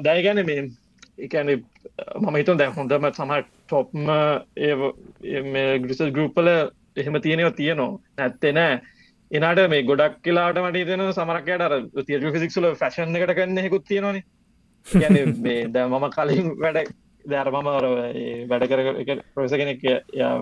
දැයගැන 0.00 0.44
මේ 0.46 0.70
එකන 1.18 1.50
මම 2.18 2.36
හිතුන් 2.36 2.56
දැ 2.56 2.70
හොඳම 2.70 3.10
සමහ 3.10 3.42
ටොප්ම 3.64 4.08
ඒ 4.58 5.78
ග්‍රිසර් 5.78 6.10
ගරුප්පල 6.10 6.48
එහෙම 6.96 7.20
තියෙනව 7.20 7.52
තියනවා. 7.54 7.98
නැත්තේ 8.16 8.52
නෑ. 8.52 8.80
එනට 9.30 9.62
මේ 9.68 9.82
ගොඩක් 9.82 10.16
කියලාට 10.22 10.58
මට 10.58 10.86
තන 10.86 11.12
සමරකයට 11.12 11.60
අර 11.60 11.74
තිර 12.04 12.26
ෆිසික්සුල 12.32 12.74
ෆැශන් 12.74 13.16
එකට 13.16 13.36
කන්න 13.36 13.58
හෙකුත් 13.58 13.84
තියෙනවාන. 13.84 14.22
මේ 15.38 15.68
ද 15.68 15.76
මම 15.84 16.10
කලින් 16.10 16.52
වැඩ 16.58 16.90
දැර 17.24 17.50
මම 17.50 17.68
වැඩ 18.48 18.68
කර 18.68 19.22
ප්‍රස 19.34 19.52
කෙනෙක් 19.54 19.84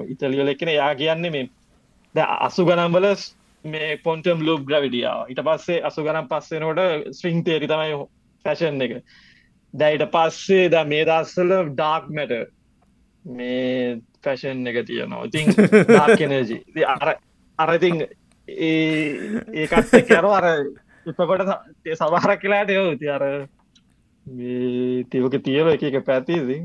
ඉතලියල 0.08 0.48
එක්කෙන 0.48 0.70
යා 0.70 0.94
කියන්නේ 0.94 1.30
මේ 1.30 1.46
ද 1.46 1.57
අසු 2.18 2.64
ගනම්බල 2.64 3.06
මේ 3.64 3.96
පොන්ටම් 4.04 4.44
ලූප් 4.46 4.62
ග්‍රවිඩියාව 4.68 5.32
ඉට 5.32 5.42
පස්සේ 5.46 5.82
අසු 5.82 6.04
ගනම් 6.04 6.28
පස්සෙනකොට 6.28 7.10
ස්විං 7.14 7.42
තේරි 7.44 7.66
තමයි 7.66 7.96
ෆැෂන් 8.44 8.82
එක. 8.82 9.02
දැයිට 9.74 10.06
පස්සේ 10.14 10.68
ද 10.70 10.84
මේ 10.86 11.04
දස්සල 11.04 11.52
ඩාක්මට 11.72 12.32
මේ 13.24 14.00
ෆැෂන් 14.24 14.66
එක 14.66 14.86
තියෙනවා. 14.86 15.24
ඉතින් 15.26 15.52
ඩාර්කනජි 15.84 16.84
අර 16.86 17.16
අරඉතින් 17.58 18.06
ඒකත් 18.48 19.94
කර 20.08 20.26
අර 20.32 20.46
ඉපකොට 21.06 21.42
සමහර 21.94 22.36
කියලාට 22.42 22.70
යෝ 22.70 22.96
ති 22.96 23.10
අර 23.10 23.24
තිවක 25.10 25.34
තියව 25.44 25.68
එක 25.74 25.82
එක 25.88 25.98
පැතිති 26.06 26.56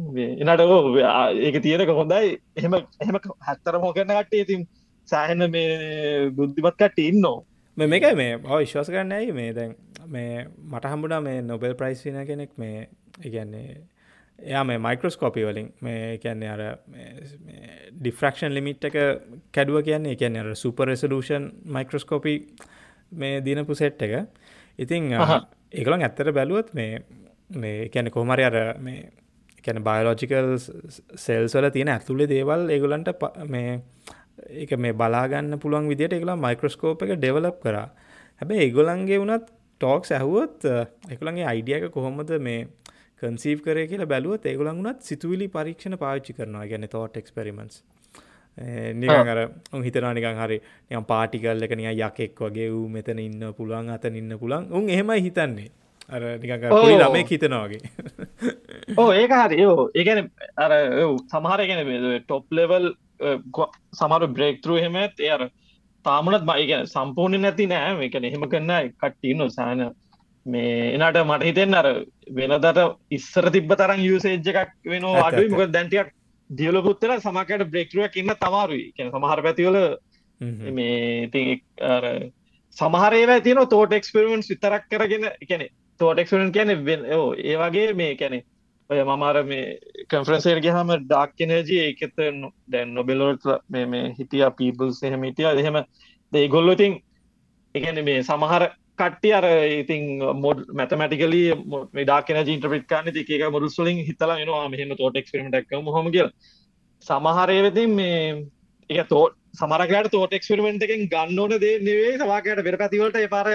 එනට 0.43 0.61
ඕ 0.61 0.95
ඒක 0.97 1.59
තියනක 1.63 1.91
හොඳයි. 1.99 2.39
එහෙම 2.55 2.73
එහෙම 2.75 3.19
හැත්තර 3.47 3.79
මෝකරන 3.79 4.11
කට්ටේ 4.11 4.45
ඉතින් 4.45 4.65
සෑහෙන 5.05 5.49
මේ 5.51 6.29
බුද්ධිමත් 6.31 6.77
කට 6.77 6.99
ඉන්නෝ 6.99 7.37
මේකයි 7.77 8.15
මේ 8.15 8.37
විශ්වාස 8.37 8.89
කරන්න 8.89 9.11
ඇයි? 9.11 9.31
මේ 9.31 9.53
දැන් 9.53 9.75
මේ 10.07 10.45
මට 10.65 10.91
හම්බුණා 10.91 11.21
මේ 11.21 11.41
නොබෙල් 11.41 11.75
ප්‍රයිස් 11.75 12.05
වෙන 12.05 12.25
කෙනෙක් 12.27 12.51
මේ 12.57 12.87
ඉගැන්නේ 13.25 13.81
එයා 14.39 14.63
මේ 14.63 14.77
මයිකරස්කෝපි 14.77 15.45
වලින් 15.45 15.71
මේ 15.81 16.17
කියන්නේ 16.17 16.49
අර 16.49 16.61
ඩිෆ්‍රක්ෂන් 17.99 18.53
ලිමිට් 18.53 18.85
එක 18.85 18.97
කැඩුව 19.51 19.83
කියන්නේ 19.83 20.15
කියන්නේ 20.15 20.45
අර 20.45 20.55
සුපර් 20.55 20.87
රෙසලූෂන් 20.87 21.49
මයිකරස්කෝපි 21.77 22.35
මේ 23.11 23.41
දිනපු 23.41 23.75
සෙට් 23.75 24.01
එක. 24.01 24.29
ඉතිං 24.79 25.11
ඒකළන් 25.13 26.01
ඇත්තට 26.01 26.33
බැලුවත් 26.33 26.73
මේ 26.73 27.03
මේ 27.49 27.89
කැන 27.89 28.11
කොමරි 28.11 28.43
අර 28.43 28.57
මේ 28.79 29.11
කැන 29.63 29.83
බයලෝජිකල් 29.83 30.55
සෙල්සල 31.25 31.69
තියෙන 31.69 31.93
ඇතුළේ 31.95 32.29
දේවල් 32.29 32.69
ඒගොලන්ට 32.69 33.13
මේ 33.47 33.81
එක 34.63 34.71
මේ 34.85 34.93
බලාගන්න 35.01 35.59
පුළුවන් 35.63 35.89
විදිට 35.91 36.15
එකලා 36.19 36.37
මයික්‍රස්කෝප 36.45 37.03
එක 37.05 37.17
ඩෙවලප් 37.17 37.59
කර. 37.65 37.77
හැබැ 38.41 38.61
ඒගොලන්ගේ 38.65 39.19
වනත් 39.23 39.45
ටෝක්ස් 39.81 40.13
ඇහුවොත් 40.17 40.65
එකළන්ගේ 41.13 41.49
අයිඩියක 41.51 41.89
කොහොමද 41.97 42.31
මේ 42.47 42.67
කන්සීව් 43.21 43.59
කරය 43.65 43.83
කියලා 43.91 44.11
බැලුවත් 44.13 44.45
ඒගොලන් 44.51 44.79
වුනත් 44.79 45.01
සිතුවිලි 45.09 45.47
පරීක්ෂණ 45.57 45.97
පාච්චි 46.03 46.33
කරනවා. 46.37 46.65
ගැන 46.71 46.87
තෝට 46.95 47.19
එක්ස්පෙරිමන්ස් 47.21 47.83
නිකන් 49.01 49.29
අර 49.33 49.39
උන් 49.73 49.83
හිතනා 49.85 50.13
නිකන් 50.17 50.41
හරි 50.41 50.57
නිකන් 50.89 51.05
පාටිකල් 51.11 51.63
එක 51.67 51.77
නිකන් 51.79 51.93
යකෙක් 52.07 52.43
වගේ 52.47 52.67
ඌ 52.79 52.87
මෙතන 52.95 53.21
ඉන්න 53.27 53.47
පුළුවන් 53.57 53.89
අතන 53.95 54.19
ඉන්න 54.21 54.37
පුළුවන්. 54.41 54.67
උන් 54.77 54.89
එහෙමයි 54.89 55.21
හිතන්නේ. 55.27 55.69
අර 56.09 56.21
නිකන් 56.41 56.67
පොඩි 56.73 56.97
ළමෙක් 56.99 57.31
හිතනවා 57.33 57.63
වගේ. 57.67 57.81
ඕ 58.97 59.09
ඒක 59.21 59.31
හරි. 59.39 59.61
යෝ 59.63 59.89
ඒගැන 59.93 60.29
අර 60.65 60.71
සමහර 61.31 61.65
ගැන 61.69 61.81
ටොප් 62.27 62.45
ලෙවල් 62.59 62.91
සමරු 63.93 64.27
බ්‍රේක්තරු 64.27 64.77
හෙමත් 64.77 65.19
එය 65.19 65.29
අර 65.29 65.49
තාමනත් 66.05 66.45
මයි 66.45 66.67
ගැන 66.67 66.87
සම්පූර්ණ 66.87 67.41
නැති 67.41 67.67
නෑ. 67.67 67.93
මේකන 67.97 68.25
එහෙම 68.25 68.47
කරන්න 68.49 68.93
කට්ටින්න 68.93 69.49
සෑන 69.49 69.83
මේ 70.45 70.95
එනට 70.95 71.19
මට 71.23 71.43
හිතෙන් 71.43 71.73
අර 71.73 71.87
වෙනදට 72.31 72.81
ඉස්සර 73.11 73.49
තිබ 73.51 73.75
තරන් 73.75 74.01
යුසේජ් 74.01 74.39
එකක් 74.53 74.73
වෙන 74.85 75.05
අඩුයි 75.05 75.49
මොක 75.49 75.71
දැන්ටියක් 75.71 76.09
දියලපුත්තර 76.49 77.13
සමකට 77.17 77.69
බ්‍රේක්ටරුවක් 77.71 78.17
ඉන්න 78.17 78.35
තමාරුයි 78.39 78.91
කියන 78.97 79.11
සමහර 79.11 79.43
පැතිවල 79.45 79.77
මේ 80.71 81.27
ති 81.27 81.61
සමහරේ 82.77 83.39
තියන 83.41 83.63
තෝට 83.69 83.93
එක්ස්පෙරමෙන්ට් 83.93 84.49
විතරක් 84.49 84.89
කරගෙන. 84.89 85.29
එකනෙ 85.41 85.69
තෝට 85.99 86.19
එක්ස්පෙරෙන්ට් 86.19 86.53
කියන 86.53 86.69
ඒ 86.69 87.55
වගේ 87.57 87.93
මේ 87.93 88.15
කැනෙ 88.15 88.43
ඔය 88.89 89.01
මමාර 89.03 89.37
මේ 89.45 89.79
කන්ෆරන්සේර් 90.09 90.59
ගහම 90.59 90.93
ඩාක් 91.01 91.43
එනර්ජී 91.45 91.81
ඒකෙත 91.83 92.15
දැන් 92.67 92.93
නොබෙලෝට 92.93 93.45
මේ 93.69 93.85
මේ 93.85 94.13
හිටිය 94.19 94.45
පීබල්ස් 94.57 95.03
එහෙම 95.03 95.23
හිටිය. 95.23 95.49
එහෙම 95.53 95.77
ඒ 96.33 96.47
ගොල්ලො 96.47 96.73
ඉතින් 96.73 96.97
එකන 97.75 98.03
මේ 98.05 98.23
සමහර 98.23 98.65
කට්ටි 98.99 99.29
අර 99.33 99.45
ඉතින් 99.75 100.03
මොඩ් 100.39 100.65
මැතමටිකලි 100.71 101.43
ඩාකන 102.01 102.41
ජීන්ට්‍රිට් 102.41 102.87
කාන 102.87 103.07
එක 103.13 103.31
මුරුස්වලින් 103.51 104.03
හිතලා 104.09 104.39
වෙනවා 104.39 104.67
මෙහම 104.69 104.97
තෝට 104.97 105.21
එක්ස්පිරමටක් 105.21 105.79
හොම 105.95 106.11
කිය 106.11 106.27
සමහරය 107.05 107.61
වෙතින් 107.61 107.95
මේ 107.95 108.19
එක 108.89 109.07
තෝට 109.07 109.39
සමරකට 109.53 110.11
තෝට 110.11 110.33
එක්ස්පිරමෙන්ට් 110.33 110.83
එකෙන් 110.83 111.07
ගන්න 111.09 111.39
ඕන 111.39 111.55
දේ 111.61 111.79
නෙවේ 111.79 112.17
සවාකට 112.17 112.63
වෙර 112.67 112.77
පැතිවලට 112.77 113.17
එපාර 113.21 113.49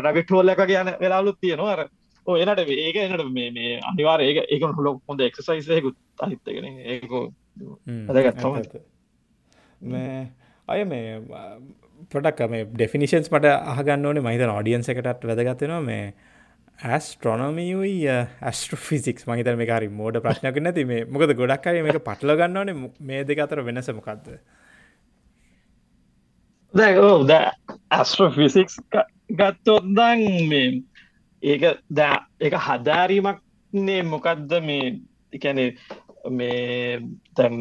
රබිට්හෝල්ල 0.00 0.52
එක 0.54 0.62
කියන 0.66 0.92
වෙලාලුත් 1.00 1.40
තියෙනවා. 1.40 1.74
අර 1.74 1.88
එනට 2.36 2.60
ඒක 2.68 2.96
එනට 2.96 3.24
මේ 3.36 3.76
අනිවාර 3.90 4.20
ඒක 4.26 4.44
ඒක 4.46 4.62
හොලොක් 4.78 5.02
හොඳ 5.08 5.20
එක්සයිසයකුත් 5.28 5.96
අහිත්තගෙන 6.18 6.66
ඒක 6.94 7.12
ඇදගත්ම 8.08 8.80
මේ 9.92 10.18
අය 10.68 10.84
මේ 10.84 11.20
පොඩක් 12.12 12.42
මේ 12.50 12.66
ඩෙෆිනිශන්ස් 12.74 13.30
මට 13.32 13.54
අහගන්න 13.74 14.06
ඕනේ. 14.06 14.22
මහිත 14.22 14.44
ඔඩියන්ස 14.48 14.88
එකටත් 14.88 15.26
වැදගත්වෙනවා 15.30 15.80
මේ 15.82 16.04
ඇස්ට්‍රොනොමියයි 16.90 18.08
ඇස්ට්‍රෆිසික්ස් 18.50 19.26
මහිතර 19.28 19.56
මේ 19.60 19.70
හරි 19.70 19.88
මෝඩ 20.00 20.20
ප්‍රශ්නයක් 20.24 20.62
නැති. 20.66 20.84
මේ 20.84 21.04
මොකද 21.04 21.36
ගොඩක් 21.42 21.66
අය 21.66 21.82
මේක 21.82 22.00
පටල 22.08 22.36
ගන්න 22.40 22.60
ඕනේ. 22.62 22.90
මේ 23.00 23.24
දෙක 23.24 23.44
අතර 23.46 23.62
වෙනස 23.68 23.90
මොකක්ද 24.00 24.34
ද 26.74 27.32
ඇස්ට්‍රෆිසික්ස් 27.90 28.78
ගත්තොත්දන් 29.30 30.22
මේ 30.50 30.82
ඒක 31.42 31.62
දෑ 31.90 32.18
එක 32.40 32.54
හදාරීමක්නේ 32.58 34.02
මොකක්ද 34.04 34.50
මේ 34.62 34.98
එකැනේ 35.32 35.76
මේ 36.30 37.00
තැන් 37.34 37.54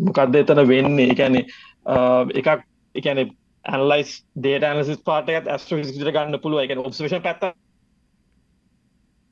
මොකක්ද 0.00 0.34
එතන 0.34 0.66
වෙන්නේ? 0.68 1.10
එකැනේ 1.12 1.44
එකක් 2.34 2.66
එකන 2.94 3.18
ඇන්ලයිස් 3.64 4.12
ඩේට 4.34 4.64
ඇනසිස් 4.64 5.00
පාටත් 5.04 5.30
ඇස්ට්‍රෆිසිට 5.30 6.04
ගන්න 6.08 6.40
පුළුව 6.42 6.64
එක 6.64 6.78
ඔබ්සේෂන් 6.78 7.22
පැත්ත 7.22 7.42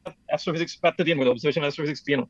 ඇස්ට්‍රෆිසික් 0.07 0.81
පැත්ත 0.81 1.05
තියන 1.05 1.23
ඔබ්සේෂන් 1.27 1.67
ඇස්ට්‍රෆික් 1.67 2.05
තියන 2.07 2.23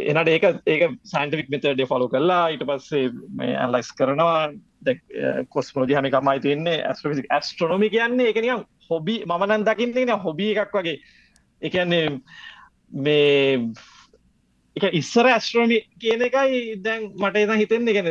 එනට 0.00 0.28
ඒක 0.28 0.44
ඒක 0.66 0.82
සයින්ටික් 1.04 1.48
මෙතඩ 1.48 1.86
ෆොලු 1.88 2.08
කරලා 2.08 2.50
ඊට 2.50 2.64
පස්සේ 2.66 3.10
මේ 3.36 3.54
ඇන්ලයිස් 3.56 3.92
කරනවා. 3.92 4.50
කොස්මෝජි 5.54 5.96
හමි 5.98 6.10
කමයි 6.10 6.40
තියන්නේ 6.46 6.82
ඇස්ට්‍රෆිසික් 6.90 7.26
ඇස්ට්‍රනොමි 7.30 7.90
කියන්නේ 7.90 8.30
එකනියම් 8.32 8.64
හොබි 8.90 9.16
මනන් 9.26 9.66
දකින්න 9.68 9.94
තියෙන 9.94 10.20
හොබි 10.26 10.52
එකක් 10.56 10.74
වගේ. 10.74 10.98
එකන්නේ 11.62 12.20
මේ 12.90 13.60
එක 14.76 14.94
ඉස්සර 15.00 15.26
ඇස්ට්‍රෝමි 15.26 15.80
කියන 16.00 16.22
එකයි 16.28 16.76
දැන් 16.84 17.10
මට 17.16 17.36
එන 17.36 17.58
හිතෙන්නේ. 17.58 17.94
ගැන 17.94 18.08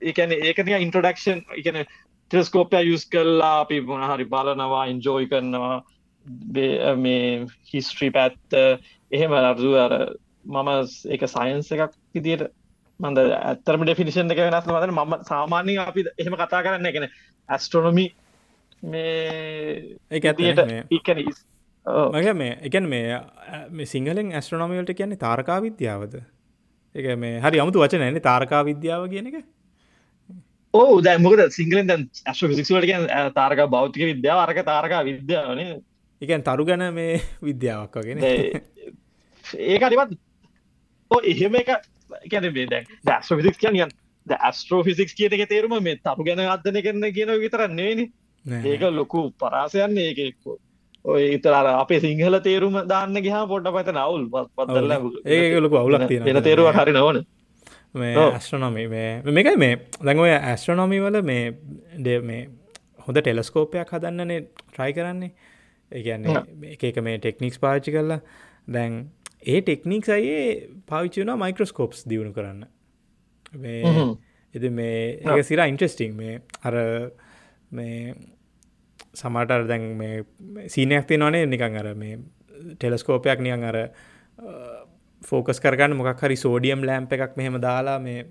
එකන 0.00 0.32
ඒකනික 0.32 0.82
ඉන්ට්‍රඩක්ෂන් 0.86 1.42
එකන 1.60 1.82
ටෙස්කෝපය 2.30 2.82
යුස් 2.86 3.06
කල්ලා 3.12 3.60
අපි 3.64 3.80
මොනහරි 3.80 4.28
බලනවා 4.34 4.86
ඉන්ජෝයි 4.92 5.28
කරනවා. 5.32 5.82
මේ 7.04 7.46
හිස්ට්‍රී 7.72 8.14
පැත්ත. 8.16 8.58
එහෙම 9.10 9.32
අරදු 9.32 9.74
අර 9.84 9.92
මම 10.44 10.68
එක 11.14 11.28
සයින්ස 11.28 11.72
එකක් 11.72 11.92
විදියට 12.14 12.48
මන්ද 13.00 13.18
ඇත්තරම 13.32 13.84
ඩෙෆිනිෂන් 13.84 14.32
එක 14.34 14.40
වෙනස් 14.44 14.64
මදන 14.68 14.92
ම 14.92 15.12
සාමාන්‍ය 15.26 15.74
අපි 15.80 16.02
එහෙම 16.14 16.36
කතා 16.36 16.62
කරන්න 16.64 16.88
එකන 16.90 17.04
ඇස්ට්‍රොනොමි 17.48 18.06
මේ 18.84 19.98
ඒ 20.10 20.20
ඇතියට 20.22 20.62
ඉකන 20.90 21.20
මගේ 22.12 22.34
මේ 22.34 22.56
එකන් 22.62 22.88
මේ 22.88 23.86
සිංහලෙන් 23.86 24.32
ඇස්ට්‍රනොමියල්ට 24.32 24.90
කියන්නේ 24.98 25.20
තාරකා 25.20 25.58
විද්‍යාවද 25.66 26.16
එක 26.94 27.06
මේ 27.16 27.36
හරි 27.44 27.60
අමුතු 27.64 27.82
වචන 27.82 28.04
ඇන්නේ 28.06 28.24
තාරකා 28.26 28.62
විද්‍යාව 28.64 29.06
කියන 29.12 29.28
එක. 29.30 29.44
ඕ 30.74 30.96
දැමකද 31.00 31.42
සිංහලෙන් 31.58 31.94
ඇස්ට්‍ර 31.94 32.50
ෆිසික්වලට 32.52 32.88
කිය 32.88 33.30
තාරක 33.38 33.62
බෞතික 33.68 34.04
විද්‍යාව 34.10 34.42
අරක 34.44 34.58
තාරකා 34.70 35.04
විද්‍යාවන 35.10 35.62
එකන් 36.22 36.44
තරු 36.48 36.66
ගැන 36.70 36.84
මේ 36.94 37.22
විද්‍යාවක් 37.42 38.00
වගෙන 38.00 38.24
ඒක 39.68 39.82
අරිවත් 39.82 40.18
එහෙම 41.26 41.60
එක 41.62 41.72
ගැන 42.26 42.48
දැ 42.66 42.84
ඇස්ට්‍ර 43.08 43.40
ෆිසික් 43.40 43.58
කියනියන් 43.58 43.92
ඇස්ට්‍රෝ 44.26 44.82
ෆිසික්ස් 44.84 45.14
කියත 45.14 45.32
එක 45.32 45.48
තේරුම 45.48 45.76
මේ 45.82 45.98
තරු 45.98 46.24
ගැන 46.24 46.44
අදන 46.46 46.80
කරන 46.80 47.08
කියන 47.12 47.34
විතරන්නේන 47.40 48.04
ඒක 48.66 48.86
ලොකු 48.92 49.24
පරාසයන්න 49.38 49.98
ඒක 49.98 50.20
ඔය 51.04 51.24
ඉතරර 51.30 51.72
අපේ 51.72 52.00
සිංහල 52.00 52.40
තේරුම 52.40 52.78
දාන්න 52.86 53.22
ගහා 53.22 53.42
පොඩ්ඩ 53.46 53.74
පත 53.74 53.96
නවුල් 53.96 54.28
පත්දල 54.54 54.94
ඒක 55.30 55.58
ලොකු 55.60 55.76
අවුලක් 55.76 56.06
තියෙන 56.08 56.42
තේරුව 56.42 56.72
හරි 56.74 56.92
නොවන 56.92 57.24
මේ 57.94 58.14
ඇස්ට්‍රනොමි 58.20 58.86
මේ 58.88 59.10
මේකයි 59.32 59.56
මේ 59.56 59.74
දැඟොය 60.00 60.32
ඇස්ට්‍රනොමි 60.32 61.00
වල 61.00 61.22
මේ 61.24 61.44
ඩ 61.98 62.24
මේ 62.24 62.48
හොඳ 63.06 63.20
ටෙලස්කෝපයක් 63.20 63.88
හදන්නනේ 63.88 64.40
ට්‍රයි 64.42 64.92
කරන්නේ. 64.92 65.30
ඒගැන්නේ 65.92 66.78
එක 66.82 67.00
මේ 67.00 67.18
ටෙක්නික්ස් 67.18 67.58
පාච්චි 67.58 67.92
කරලා 67.92 68.20
දැන් 68.68 68.98
ඒ 69.42 69.60
ටෙක්නික් 69.60 70.08
අයේ 70.08 70.68
පාවිච්චි 70.86 71.20
වුණා 71.20 71.36
මයික්‍රස්කෝප්ස් 71.36 72.04
දියුණු 72.10 72.32
කරන්න. 72.32 72.66
එති 74.54 74.70
මේ 74.70 75.42
සිර 75.42 75.60
ඉන්ට්‍රස්ටිං 75.66 76.16
මේ 76.16 76.40
අර 76.64 76.74
මේ 77.70 78.14
සමටර් 79.14 79.66
දැන් 79.68 79.96
මේ 79.96 80.24
සීනයක් 80.74 81.06
තියනනේ 81.06 81.46
නිකං 81.46 81.78
අර 81.82 81.94
මේ 81.94 82.18
ටෙලස්කෝපයක් 82.74 83.40
නියන් 83.40 83.64
අර 83.64 83.78
ෆෝකස් 85.22 85.60
කරගන්න 85.60 85.96
මොකක් 85.96 86.20
හරි 86.22 86.36
සෝඩියම් 86.36 86.84
ලෑම්ප 86.84 87.12
එකක් 87.12 87.36
මෙහෙම 87.36 87.60
දාලා 87.60 87.98
මේ 87.98 88.26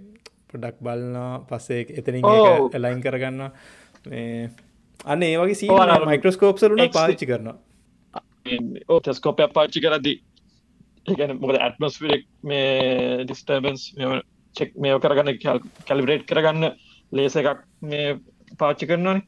පොඩක් 0.51 0.77
බලන්නවා 0.83 1.39
පස්සේ 1.49 1.85
එතනින් 1.99 2.25
ඔව්. 2.25 2.71
ලයින් 2.75 3.01
කරගන්න 3.01 3.41
අන්න 5.05 5.23
ඒ 5.23 5.35
වගේ 5.37 5.59
සී 5.61 5.69
මයික්‍රස්කෝප්සරුන 6.11 6.83
පාච්චි 6.93 7.25
කරනවා. 7.25 7.57
ඕ 8.89 8.99
ටෙස්කෝපය 8.99 9.47
පාච්චි 9.53 9.81
කරදි 9.81 10.13
ඒගැන 11.07 11.37
මොකද 11.39 11.57
ඇත්මස්විරක් 11.57 12.25
මේ 12.43 13.23
ඩිස්ටර්බන්ස් 13.23 13.87
චෙක් 14.55 14.73
මේ 14.75 14.99
කරගන්න 14.99 15.39
කැලිබරේට් 15.87 16.27
කරගන්න 16.27 16.73
ලේස 17.11 17.37
එකක් 17.39 17.63
මේ 17.83 18.17
පාච්චි 18.59 18.89
කරනවාන 18.89 19.21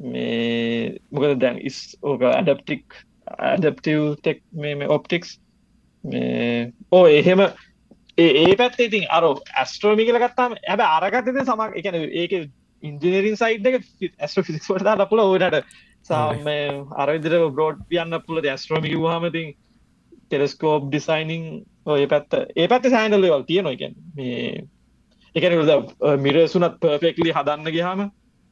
මේ 0.00 0.98
මොකද 1.10 1.38
දැන් 1.40 1.62
ඉස් 1.62 1.78
ඕක 2.02 2.26
ඇඩප්ටික් 2.28 3.00
ඇඩප්ටව් 3.46 4.04
ටෙක් 4.18 4.44
මේ 4.56 4.90
ඔප්ටික්ස් 4.90 5.38
මේ 6.04 6.72
ඕ 6.90 7.06
එහෙම 7.12 7.46
ඒ 8.18 8.30
ඒ 8.42 8.54
පැත් 8.54 8.78
ඉතින් 8.80 9.08
අර 9.10 9.24
ඇස්ට්‍රෝමි 9.30 10.06
කියල 10.06 10.20
ගත්තාම 10.20 10.56
ඇබ 10.64 10.84
අරගත්තද 10.84 11.42
සමක් 11.42 11.82
එකන 11.82 12.00
ඒක 12.14 12.38
ඉන්ජිනරින් 12.82 13.36
සයිඩ් 13.36 13.68
එක 13.68 13.82
ඇස්ට්‍ර 14.18 14.44
ෆිසික් 14.44 14.68
වට 14.68 15.00
අපල 15.00 15.22
ඕනට 15.22 15.62
සාම 16.04 16.50
අරවිදිර 16.96 17.38
බ්‍රෝඩ් 17.50 17.96
යන්න 17.96 18.20
පුල 18.26 18.42
ඇස්ට්‍රෝමි 18.44 18.92
හමතින් 18.94 19.54
ටෙලස්කෝප් 20.30 20.88
ඩිසයිනිං 20.88 21.44
ඒ 21.96 22.06
පැත්ත 22.12 22.34
ඒ 22.56 22.68
පැත්ත 22.68 22.88
සෑන්ඩල්ලවල් 22.94 23.44
තියෙනවා. 23.50 23.72
එකන් 23.72 23.94
මේ 24.16 24.64
එකන 25.34 25.52
මිරසුනත් 26.22 26.80
පර්ෆෙක්ලි 26.80 27.32
හදන්න 27.32 27.70
ගහම 27.76 28.00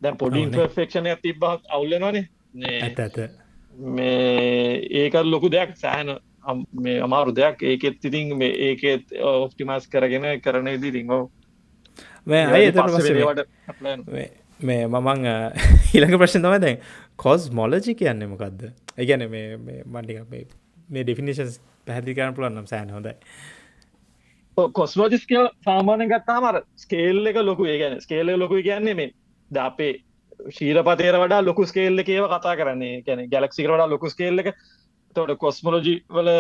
දැන් 0.03 0.17
පොඩි 0.17 0.45
ඔව්නේ. 0.45 0.69
ෆෙක්ෂණයක් 0.77 1.21
තිබ්බහත් 1.23 1.63
අවුලනවානේ 1.71 2.29
ඇත 2.83 2.99
ඇත. 2.99 3.17
මේ 3.97 4.81
ඒකත් 5.03 5.27
ලොකු 5.27 5.51
දෙයක් 5.51 5.77
සෑහන 5.77 6.17
මේ 6.85 7.01
අමාරු 7.01 7.37
දෙයක්. 7.37 7.63
ඒකෙත් 7.63 8.05
ඉතින් 8.05 8.37
මේ 8.37 8.53
ඒකෙත් 8.69 9.05
ඔප්ටිමස් 9.33 9.89
කරගෙන 9.89 10.41
කරන 10.41 10.69
ඉදිරිං 10.75 11.11
ඕ 11.11 11.31
මේ 12.27 12.47
මමං 14.87 15.27
හිළඟ 15.93 16.19
ප්‍රශ්න 16.19 16.43
තමයි 16.45 16.61
දැන් 16.65 16.79
කොස් 17.17 17.51
මොලජි 17.53 17.95
කියන්නේ 17.95 18.29
මොකක්ද 18.29 18.73
ඒගැන 18.99 19.31
මේ 19.31 19.83
මන්ඩික 19.87 20.49
මේ 20.89 21.05
ඩිෆිනිශන්ස් 21.05 21.61
පැහදි 21.87 22.15
කරන්න 22.15 22.35
පුළන්නම් 22.35 22.67
සෑන 22.67 22.91
හොඳයි. 22.91 23.15
කොස්මෝජිස් 24.73 25.27
කියල 25.27 25.49
සාමානය 25.65 26.09
ගත්තාමර 26.09 26.61
ස්කේල් 26.77 27.27
එක 27.27 27.41
ලොකු 27.43 27.67
ඒගැන 27.67 28.01
ස්කේල 28.01 28.35
ලොකු 28.39 28.63
කියන්නේ 28.63 28.95
මේ 28.95 29.13
ද 29.51 29.57
අපේ 29.59 29.93
ශීරපතේර 30.51 31.19
වඩා 31.19 31.43
ලොකු 31.43 31.67
ස්කේල්ල 31.67 31.99
ඒව 32.01 32.29
කතා 32.29 32.57
කරන්නේ. 32.57 33.03
ගැන 33.03 33.29
ගැලක්සික 33.29 33.67
වඩා 33.67 33.89
ලොකු 33.89 34.11
ස්කේල්ල 34.11 34.39
එක. 34.39 34.55
තොට 35.17 35.39
කොස්මොලජි 35.39 35.95
වල 36.11 36.31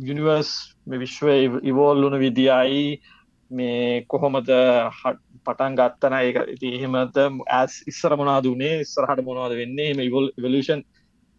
යුනිවර්ස් 0.00 0.52
මේ 0.86 0.98
විශ්ව 0.98 1.26
ඉවෝල්ලුන 1.64 2.18
විදියි 2.18 3.00
මේ 3.50 4.04
කොහොමද 4.08 4.48
හට 4.92 5.18
පටන් 5.44 5.76
ගත්තන 5.78 6.16
ඒක 6.18 6.36
ඉති 6.54 6.72
එහෙමද 6.76 7.18
ඇස් 7.50 7.78
ඉස්සර 7.86 8.14
මොනාද 8.16 8.46
වනේ 8.46 8.80
ඉස්සරහට 8.80 9.22
මොනවාද 9.26 9.54
වෙන්නේ 9.58 9.90
එම 9.92 10.02
ඉවල් 10.04 10.28
වලෂන් 10.38 10.82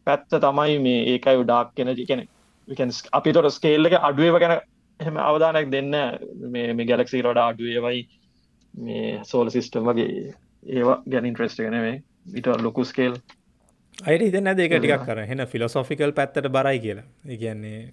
පැත්ත 0.08 0.38
තමයි 0.38 0.78
මේ 0.80 1.02
ඒකයි 1.08 1.44
ඩාක් 1.44 1.74
කෙනජි 1.74 2.06
කෙනෙ 2.06 2.28
අපි 3.12 3.34
තොට 3.34 3.52
ස්කේල්ල 3.52 3.86
එක 3.86 3.98
අඩුවව 4.02 4.40
ගැන 4.40 4.56
එහෙම 5.00 5.20
අවධානයක් 5.20 5.70
දෙන්න 5.70 5.94
මේ 6.52 6.86
ගැලක්සි 6.86 7.22
රඩ 7.22 7.44
අඩුවවයි 7.44 8.02
මේ 8.74 9.14
සෝල 9.26 9.50
සිිස්ටම් 9.50 9.86
වගේ 9.86 10.10
ඒවා 10.72 11.00
ගැන 11.08 11.26
ඉන්ට්‍රස්ට 11.26 11.60
ගෙනවේ 11.60 11.96
ඉට 12.34 12.52
ලොකු 12.60 12.86
ස්කේල් 12.86 13.18
අයට 13.98 14.22
හිතන 14.22 14.54
දෙක 14.54 14.74
ටිකක් 14.74 15.06
කර 15.06 15.24
හෙන 15.26 15.46
ෆිලොසොෆිකල් 15.48 16.12
පැත්තට 16.14 16.50
බරයි 16.50 16.80
කියලා. 16.80 17.06
ඉගන්නේ 17.28 17.92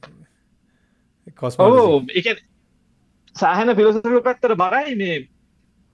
එක 1.26 2.30
සහන 3.36 3.74
පිලසල් 3.74 4.20
පැත්තර 4.22 4.54
බරයි 4.56 4.96
මේ 4.96 5.18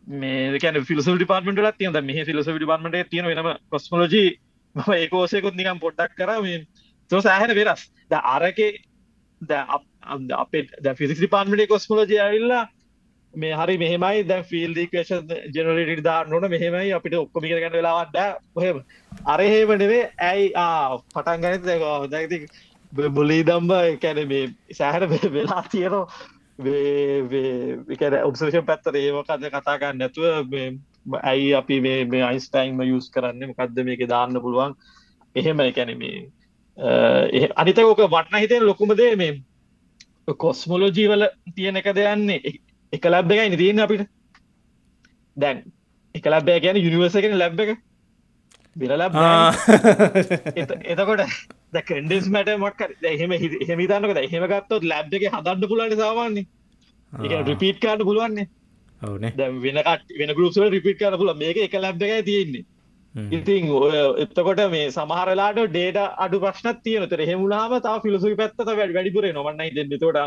මේ 0.06 0.58
කැන 0.58 0.84
ෆිලසල් 0.84 1.16
ඩිපාර්මට 1.16 1.58
ලත් 1.58 1.76
තියද 1.76 2.00
මේ 2.02 2.24
ෆිලසල් 2.24 2.54
ඩිපාර්මට 2.54 3.10
තියෙන 3.10 3.26
වෙනම 3.26 3.50
කොස්මලජි 3.68 4.22
ම 4.76 4.92
ඒකෝසයකුත් 4.94 5.56
නිකම් 5.56 5.82
පොඩ්ඩක් 5.84 6.16
කර 6.18 6.30
තෝ 7.10 7.20
සෑහන 7.20 7.54
වෙනස්. 7.58 7.82
ද 8.10 8.14
අරකේ 8.34 8.72
ද 9.40 9.52
අපේ 10.34 10.68
ද 10.80 10.94
ෆිසික් 10.94 11.18
ඩිපාර්මට 11.18 11.68
කොස්මලජය 11.68 12.18
ඇල්ලා 12.20 12.64
මේ 13.34 13.54
හරි 13.54 13.76
මෙහෙමයි 13.78 14.22
දැ 14.28 14.42
ෆිල් 14.50 14.72
ඩිකේෂන් 14.72 15.34
ජනලට 15.54 16.02
දා 16.04 16.20
නොන 16.26 16.48
මෙහෙමයි 16.50 16.92
අපිට 16.98 17.18
ඔක්කොමි 17.18 17.50
කරගන්න 17.50 17.76
වෙලාවත්ද 17.78 18.16
ඔහෙම. 18.54 18.78
අරහෙමනවේ 19.26 20.02
ඇයි 20.30 20.52
ආ 20.56 20.98
පටන් 21.14 21.44
ගනත 21.44 21.64
දැති 22.14 22.38
බුලී 23.18 23.44
දම්බ 23.44 24.00
කැන 24.00 24.22
මේ 24.28 24.46
සෑහන 24.72 25.08
වෙලා 25.36 25.62
තියෙනවා. 25.70 26.06
විකර 27.88 28.18
ඔබ්සේෂන් 28.22 28.68
පැත්තර 28.68 28.96
ඒවකද 28.96 29.48
කතාගන්න 29.54 29.98
නැතුව 30.00 30.52
මේ 30.52 30.68
ඇයි 31.22 31.54
අපි 31.60 31.80
මේ 31.80 32.04
මේ 32.04 32.22
අයිස්ටයින්ම 32.30 32.80
යස් 32.86 33.10
කරන්න? 33.14 33.54
කක්ද 33.58 33.84
මේක 33.88 34.02
දාන්න 34.08 34.40
පුළුවන්? 34.44 34.74
එහෙම 35.36 35.60
එකැන 35.60 35.92
මේ 35.98 36.26
අනිතකෝක 37.56 38.02
වටන 38.14 38.42
හිතෙන් 38.44 38.66
ලොකුමදේ 38.66 39.16
මේ 39.16 39.42
කොස්මොලෝජීවල 40.44 41.26
තියෙන 41.54 41.76
එක 41.76 41.88
දෙයන්නේ 41.94 42.54
එක 42.92 43.04
ලැබ් 43.14 43.30
එකයි 43.30 43.50
නිතියන්න 43.50 43.84
අපිට. 43.86 44.08
දැන් 45.36 45.64
එක 46.14 46.24
ලැබ්බය 46.32 46.60
කියන 46.60 46.76
යුනිවර්ස 46.84 47.16
එකෙන 47.16 47.38
ලැබ් 47.38 47.60
එක. 47.60 47.76
බිල 48.76 48.92
ලැබ් 49.00 49.14
එතකොට 50.84 51.22
කඩස් 51.88 52.26
මට 52.32 52.56
මොක් 52.64 52.82
එහෙම 53.12 53.32
හෙමිතන්නක 53.68 54.20
එහෙම 54.22 54.44
ගත්තොත් 54.52 54.84
ලැබ් 54.92 55.14
එක 55.18 55.24
හදන්න 55.32 55.68
පුලට 55.70 55.96
සාමාන්නේ 56.02 56.46
එක 57.12 57.46
රිපීට් 57.48 57.80
කාට 57.84 58.04
පුළුවන්නේ 58.08 58.48
ඔවනේ 59.02 59.32
දැ 59.36 59.50
වෙනකට 59.58 60.16
වෙන 60.18 60.34
ගරුප්ල 60.34 60.70
රිපිට් 60.70 60.98
කර 60.98 61.16
පුල 61.16 61.34
මේක 61.34 61.56
එක 61.58 61.74
ලැබ් 61.74 62.02
එකයි 62.02 62.22
තියෙන්නේ. 62.22 62.64
ඉතින් 63.14 63.70
ඔය 63.70 63.96
එත්තකොට 64.24 64.60
මේ 64.70 64.90
සමහරලාට 64.90 65.60
ඩේට 65.68 65.98
අඩු 66.24 66.40
ප්‍රශ්නත් 66.40 66.82
තියන 66.84 67.08
තර 67.08 67.24
හෙමුණාම 67.24 67.80
තා 67.80 67.96
ෆිලසුි 68.00 68.36
පැත්ත 68.36 68.60
වැඩ 68.60 68.94
වැඩිපුරේ 68.96 69.32
නොවන්නයි 69.32 69.74
දෙන්න 69.74 69.98
තොට 69.98 70.18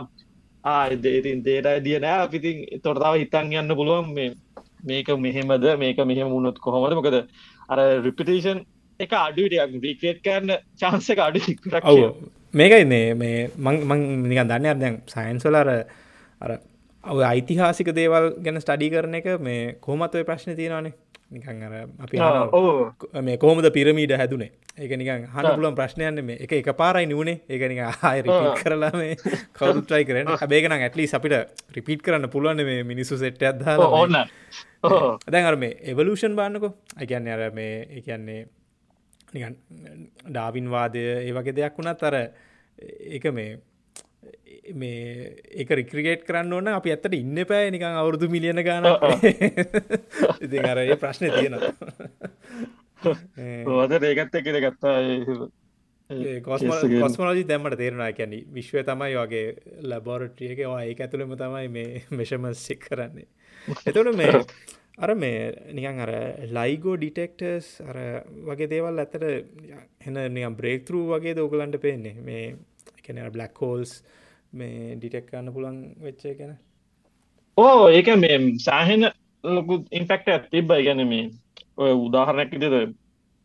ආදේතින් 0.63 1.43
දේට 1.43 1.84
දිය 1.84 1.99
නෑ. 1.99 2.27
පිතින් 2.27 2.65
තොටතාව 2.84 3.19
හිතන් 3.21 3.53
යන්න 3.53 3.75
පුළුවන් 3.75 4.13
මේ 4.13 4.34
මේක 4.84 5.08
මෙහෙමද 5.17 5.69
මේක 5.77 5.97
මෙහෙම 6.05 6.29
මුණොත් 6.29 6.60
කොහොමද? 6.60 6.93
මොකද 6.93 7.17
අර 7.69 7.79
රිපිටේෂන් 8.03 8.65
එක 8.99 9.13
අඩුටයක් 9.13 9.82
රිකේට් 9.84 10.23
කරන්න 10.23 10.58
චාන්සක 10.79 11.19
අඩු 11.19 11.39
ඔව. 11.84 12.17
මේකයි 12.53 12.86
මේ 12.86 13.13
මේ 13.13 13.49
මං 13.58 13.99
නික 14.23 14.41
දන්න 14.43 14.79
දැන් 14.79 15.01
සයින්ස්වලර 15.08 15.69
අර 16.41 16.51
ඔව 17.03 17.21
යිතිහාසික 17.21 17.93
දේවල් 17.95 18.33
ගැන 18.43 18.59
ස්ටඩි 18.59 18.89
කරන 18.91 19.15
එක 19.15 19.27
මේ 19.39 19.75
කොහමත්වය 19.81 20.23
ප්‍රශ්න 20.25 20.55
තියෙනවානේ. 20.55 20.93
නිකන් 21.31 21.63
අර 21.63 21.73
අපි 21.99 22.17
මේ 23.21 23.38
කෝමද 23.38 23.65
පිරමීඩ 23.71 24.12
හැදුනේ? 24.13 24.51
ඒක 24.77 24.91
නිකන් 24.93 25.27
හන 25.27 25.47
පුලුවන් 25.49 25.75
ප්‍රශ්නයන්න 25.75 26.23
මේ 26.25 26.38
එක 26.38 26.51
එක 26.51 26.69
පාරයි 26.75 27.07
නුවනේ. 27.07 27.39
ඒකනික 27.47 27.79
ආය 28.03 28.21
රිපීට් 28.21 28.63
කරලා 28.63 28.91
මේ 28.93 29.15
කවරුත්‍රයි 29.53 30.05
කරන 30.05 30.33
හැබේකන 30.35 30.75
ඇටලි 30.77 31.07
අපිට 31.13 31.35
රිපීට් 31.71 32.01
කරන්න 32.01 32.29
පුළුවන් 32.29 32.65
මේ 32.65 32.83
මිනිසු 32.83 33.17
සෙට් 33.17 33.43
අදහල 33.43 33.85
ඕන්න 33.85 34.19
දැන් 35.27 35.45
අර 35.45 35.55
මේ 35.55 35.79
එවලූෂන් 35.85 36.35
බාන්නකො 36.35 36.73
අගැන්නේ 36.97 37.33
අර 37.33 37.53
මේ 37.53 37.88
එකන්නේ 38.01 38.41
නිකන් 39.33 39.55
ඩාවින් 40.27 40.69
වාදය 40.69 41.07
ඒ 41.15 41.33
වගේ 41.33 41.55
දෙයක් 41.55 41.77
වුණත් 41.77 42.03
අර 42.03 42.19
එක 42.19 43.31
මේ 43.31 43.59
මේ 44.73 45.36
ඒක 45.55 45.69
රික්‍රිගේට් 45.71 46.25
කරන්න 46.27 46.53
ඕන 46.53 46.71
අපි 46.73 46.93
ඇත්තට 46.93 47.15
ඉන්න 47.17 47.45
පෑ 47.47 47.71
නිකං 47.71 47.99
අවුරුදු 48.01 48.29
මිලියන 48.29 48.63
ගාන 48.65 48.88
ඉති 50.45 50.65
අර 50.65 50.84
ඒ 50.84 50.97
ප්‍රශ්නය 50.97 51.32
තියෙනවා. 51.36 51.73
ඕද 53.75 53.97
ඒකත් 54.01 54.39
එකෙන 54.41 54.62
ගත්තා 54.65 54.97
කොස්මලජි 56.10 57.45
දැම්මට 57.45 57.77
තේරනා 57.77 58.12
කැන 58.13 58.34
විශ්වය 58.53 58.84
තමයි 58.84 59.15
වගේ 59.15 59.55
ලබෝරටිය 59.86 60.53
එක. 60.53 60.63
ඒ 60.65 60.95
ඇතුළම 60.95 61.36
තමයි 61.38 61.67
මේ 61.69 62.03
මෙෂමස් 62.17 62.65
සික් 62.65 62.88
කරන්නේ. 62.88 63.27
එතට 63.86 64.15
මේ 64.17 64.43
අර 64.97 65.13
මේ 65.15 65.51
නිකන් 65.71 66.01
අර 66.01 66.12
ලයිගෝ 66.49 66.95
ඩිටෙක්ටර්ස් 66.97 67.69
අර 67.86 67.99
වගේ 68.49 68.71
දේවල් 68.73 68.99
ඇතට 68.99 69.21
හෙන 70.05 70.19
නියම් 70.34 70.58
බ්‍රේක්තරු 70.58 71.05
වගේ 71.13 71.36
දෝගලන්ට 71.38 71.77
පේන්නේ? 71.77 72.17
මේ 72.21 72.55
එකන 72.97 73.21
බ්ලක් 73.29 73.62
හෝල්ස් 73.62 74.01
මේ 74.53 74.95
ඩිටෙක් 74.95 75.25
කරන්න 75.29 75.53
පුළන් 75.53 75.77
වෙච්චය 76.05 76.33
ගැන? 76.39 76.57
ඕ 77.57 77.88
ඒක 77.89 78.07
මේ 78.17 78.38
සාහෙන 78.59 79.03
ලොකු 79.43 79.73
ඉම්පෙක්ට 79.91 80.49
තිබ්බ. 80.51 80.69
ගැන 80.88 81.01
මේ 81.07 81.29
ඔය 81.77 81.91
උදාහරණැක් 82.07 82.53
ඉදිද 82.53 82.75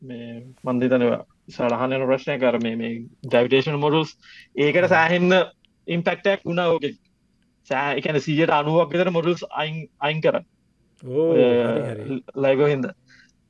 මේ 0.03 0.29
මන්දිතනවා 0.65 1.21
සලහනන 1.49 2.07
ප්‍රශ්නය 2.09 2.35
කර 2.41 2.57
මේ 2.65 2.77
මේ 2.77 2.93
ඩවිටේෂන් 3.27 3.79
මොඩල්ස් 3.85 4.11
ඒකට 4.57 4.89
සෑහෙන්න 4.95 5.33
ඉම්පෙක්ටක් 5.87 6.41
වුණා 6.49 6.69
ඕක 6.73 6.85
සෑ 7.71 7.91
එකන 8.01 8.21
සීයට 8.27 8.57
අනුවක් 8.59 8.93
විතර 8.95 9.11
මොඩල්ස් 9.11 9.43
අයින් 9.51 9.77
අයින් 10.01 10.21
කර. 10.25 10.37
ලයිගෝ 12.45 12.69
හින්ද. 12.73 12.87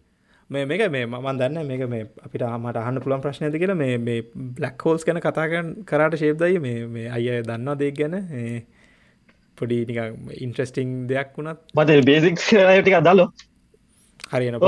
මේ 0.50 0.66
මේක 0.66 0.84
මේ 0.90 1.06
මන් 1.08 1.40
දන්න 1.40 1.68
මේක 1.68 1.84
මේ 1.90 2.08
අපිට 2.26 2.46
මට 2.58 2.78
අහන්න 2.78 3.02
පුළන් 3.02 3.22
ප්‍රශ්න 3.22 3.48
ඇති 3.48 3.60
කියලා 3.60 3.76
මේ 3.76 3.98
මේ 4.00 4.20
බ්ලක් 4.56 4.86
හෝල්ස් 4.86 5.06
ගැන 5.06 5.22
කතාගන්න 5.22 5.70
කරාට 5.86 6.18
ශේප්දයි 6.18 6.60
මේ 6.60 6.88
මේ 6.88 7.08
අය 7.10 7.28
දන්නවා 7.44 7.76
දෙක් 7.76 7.96
ගැන. 7.96 8.16
පොඩි 9.58 9.78
නික 9.86 10.00
ඉන්ට්‍රස්ටිං 10.40 10.98
දෙයක් 11.08 11.38
වුණත්. 11.38 11.60
මට 11.76 12.06
බේසික් 12.06 12.36
ටික 12.40 13.00
දල්ලෝ 13.04 13.30
හරියන 14.32 14.60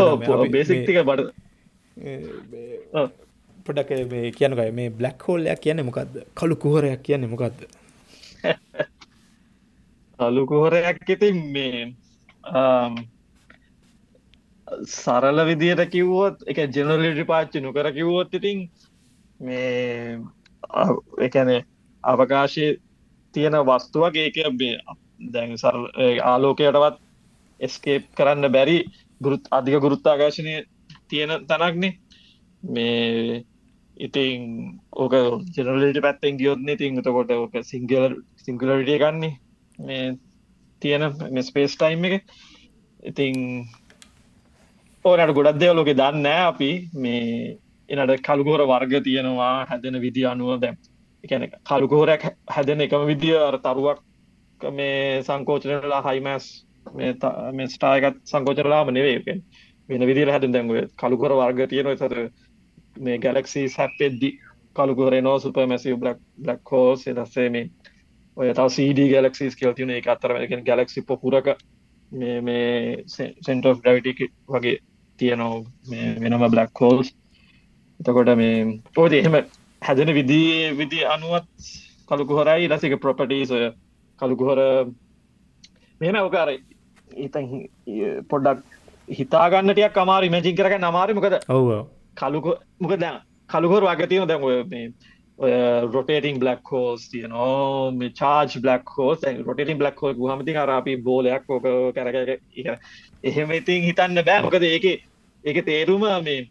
බේසික්තික 0.52 0.98
බට 1.06 1.32
පොඩක් 3.66 3.92
මේ 4.10 4.32
කියනකයි 4.32 4.72
මේ 4.74 4.90
බ්ලක් 4.92 5.26
හෝල්ලයක් 5.28 5.62
කියන්න 5.62 5.86
මොකක්ද 5.86 6.14
කළු 6.36 6.56
කුහරයක් 6.58 7.02
කියන්න 7.04 7.30
මොකක්ද 7.30 7.66
අලුකුහරයක් 10.20 11.10
ඉතින් 11.16 11.38
මේ 11.54 11.94
සරල 14.88 15.46
විදියට 15.46 15.84
කිව්වොත් 15.90 16.44
එක 16.48 16.64
ජනලටි 16.68 17.26
පාච්චි 17.26 17.62
නොකර 17.62 17.92
කිව්වොත් 17.92 18.34
ඉතින් 18.34 18.66
මේ 19.40 20.20
එකන 21.20 21.52
අවකාශය 22.04 22.68
තියෙන 23.36 23.58
වස්තුවක් 23.62 24.16
ඒක 24.18 24.38
දැන් 25.32 25.58
සර 25.58 25.78
ආලෝකයටවත් 26.24 27.00
එස්කේප් 27.60 28.04
කරන්න 28.18 28.52
බැරි 28.52 28.78
ගුරුත් 29.22 29.48
අධික 29.52 29.82
ගුරුත්තාකාශනය 29.82 30.54
තියෙන 31.08 31.32
තනක්නේ. 31.46 31.98
මේ 32.64 33.44
ඉතින් 33.98 34.42
ඕක 34.94 35.14
ජනලට 35.56 36.02
පැත්තෙන් 36.02 36.38
ගියොත්න්නේ 36.38 36.78
තින් 36.78 37.02
තකොට 37.02 37.32
ඕක 37.32 37.56
සිංගල 37.64 38.16
සිංගලටිය 38.38 38.98
ගන්නේ 38.98 39.38
මේ 39.80 40.18
තියෙන 40.82 41.04
ස්පේස් 41.44 41.76
ටයිම් 41.76 42.06
එක. 42.06 42.24
ඉතින් 43.04 43.36
ඕනට 45.06 45.34
ගොඩක් 45.34 45.58
දෙව 45.58 45.74
ලෝක 45.74 45.92
දන්න 45.94 46.26
අපි. 46.28 46.72
මේ 46.96 47.58
එනට 47.90 48.22
කළුගෝර 48.22 48.66
වර්ග 48.66 49.04
තියෙනවා 49.04 49.66
හැදෙන 49.66 50.00
විදි 50.00 50.26
අනුව 50.26 50.60
දැම් 50.60 50.76
එකන 51.24 51.48
කළුගෝරයක් 51.64 52.24
හැදෙන 52.48 52.82
එකම 52.82 53.06
විදිිය 53.06 53.38
අර 53.40 53.58
තරුවක් 53.60 54.00
මේ 54.62 55.24
සංකෝචනලා 55.24 56.02
හයිමස් 56.04 56.46
මේ 56.94 57.68
ස්ටායකත් 57.68 58.22
සංකෝචරලාම 58.26 58.90
නෙවේකෙන් 58.90 59.44
වෙන 59.90 60.08
විදිර 60.08 60.30
හැදෙන් 60.30 60.52
දැන්ගුව 60.52 60.78
කළුගොර 60.96 61.34
වර්ග 61.34 61.68
තියෙනවා 61.68 61.98
සර 61.98 62.16
මේ 63.00 63.18
ගැලක්සි 63.18 63.68
සැප්පෙද්දි 63.70 64.30
කළුගොර 64.76 65.14
නෝ 65.22 65.38
සුප 65.40 65.58
මැසි 65.66 65.96
බ්ලක් 65.96 66.20
බ්ලක් 66.38 66.72
හෝස් 66.72 67.06
දස්සේ 67.12 67.50
මේ 67.50 67.70
ඔය 68.38 68.54
තව 68.54 68.68
CD 68.70 69.10
ගැලක්සිස් 69.10 69.56
කියල් 69.56 69.74
තියන 69.74 69.92
එක 69.92 70.08
අතර 70.08 70.36
එකෙන් 70.38 70.64
ගැලක්සි 70.64 71.02
පොපුරක 71.04 71.52
මේ 72.12 72.40
මේ 72.42 73.04
සෙන්ට 73.08 73.66
ඩවිටි 73.66 74.32
වගේ 74.48 74.78
තියනවා 75.22 75.62
වෙනම 76.24 76.46
බ්ලක් 76.48 76.74
කෝල්ස් 76.74 77.14
එතකොට 78.00 78.34
මේ 78.36 78.58
පෝති 78.96 79.22
එහෙම 79.22 79.38
හැදෙන 79.82 80.14
විදී 80.14 80.52
විදි 80.74 81.00
අනුවත් 81.08 81.48
කළුකුහොරයි 82.10 82.70
ලසික 82.70 82.98
ප්‍රොපටීස් 83.00 83.56
කළුකුහොර 84.20 84.60
මෙම 86.02 86.18
ඕකාර 86.18 86.50
ඉතන් 87.18 87.48
පොඩ්ඩක් 88.30 88.60
හිතාගන්නටයක් 89.12 89.98
අමාර 89.98 90.24
මජින් 90.30 90.58
කරක 90.58 90.78
නමාරි 90.80 91.14
මොකද 91.14 91.36
ඔව 91.50 91.70
කලුක 92.18 92.48
මොක 92.80 92.94
දැ 92.98 93.16
කළුහොර 93.50 93.84
වගතියන 93.84 94.28
දැන් 94.28 94.44
ඔය 94.44 94.58
මේ 94.66 94.86
rotating 95.88 96.40
black 96.40 96.72
holes 96.72 97.08
තියනෝ 97.10 97.92
charge 98.14 98.58
black 98.60 98.90
holes 98.98 99.24
rotating 99.46 99.78
black 99.78 100.02
hole 100.02 100.32
හමති 100.32 100.54
කරාපි 100.54 100.98
බෝලයක් 101.00 101.50
ඕක 101.50 101.66
කරක 101.96 102.18
එහෙම 103.24 103.52
ඉතින් 103.52 103.82
හිතන්න 103.84 104.24
බෑ. 104.26 104.42
මොකද 104.42 104.64
ඒක 104.64 104.86
ඒක 105.44 105.66
තේරුම 105.66 106.06
මේ 106.24 106.50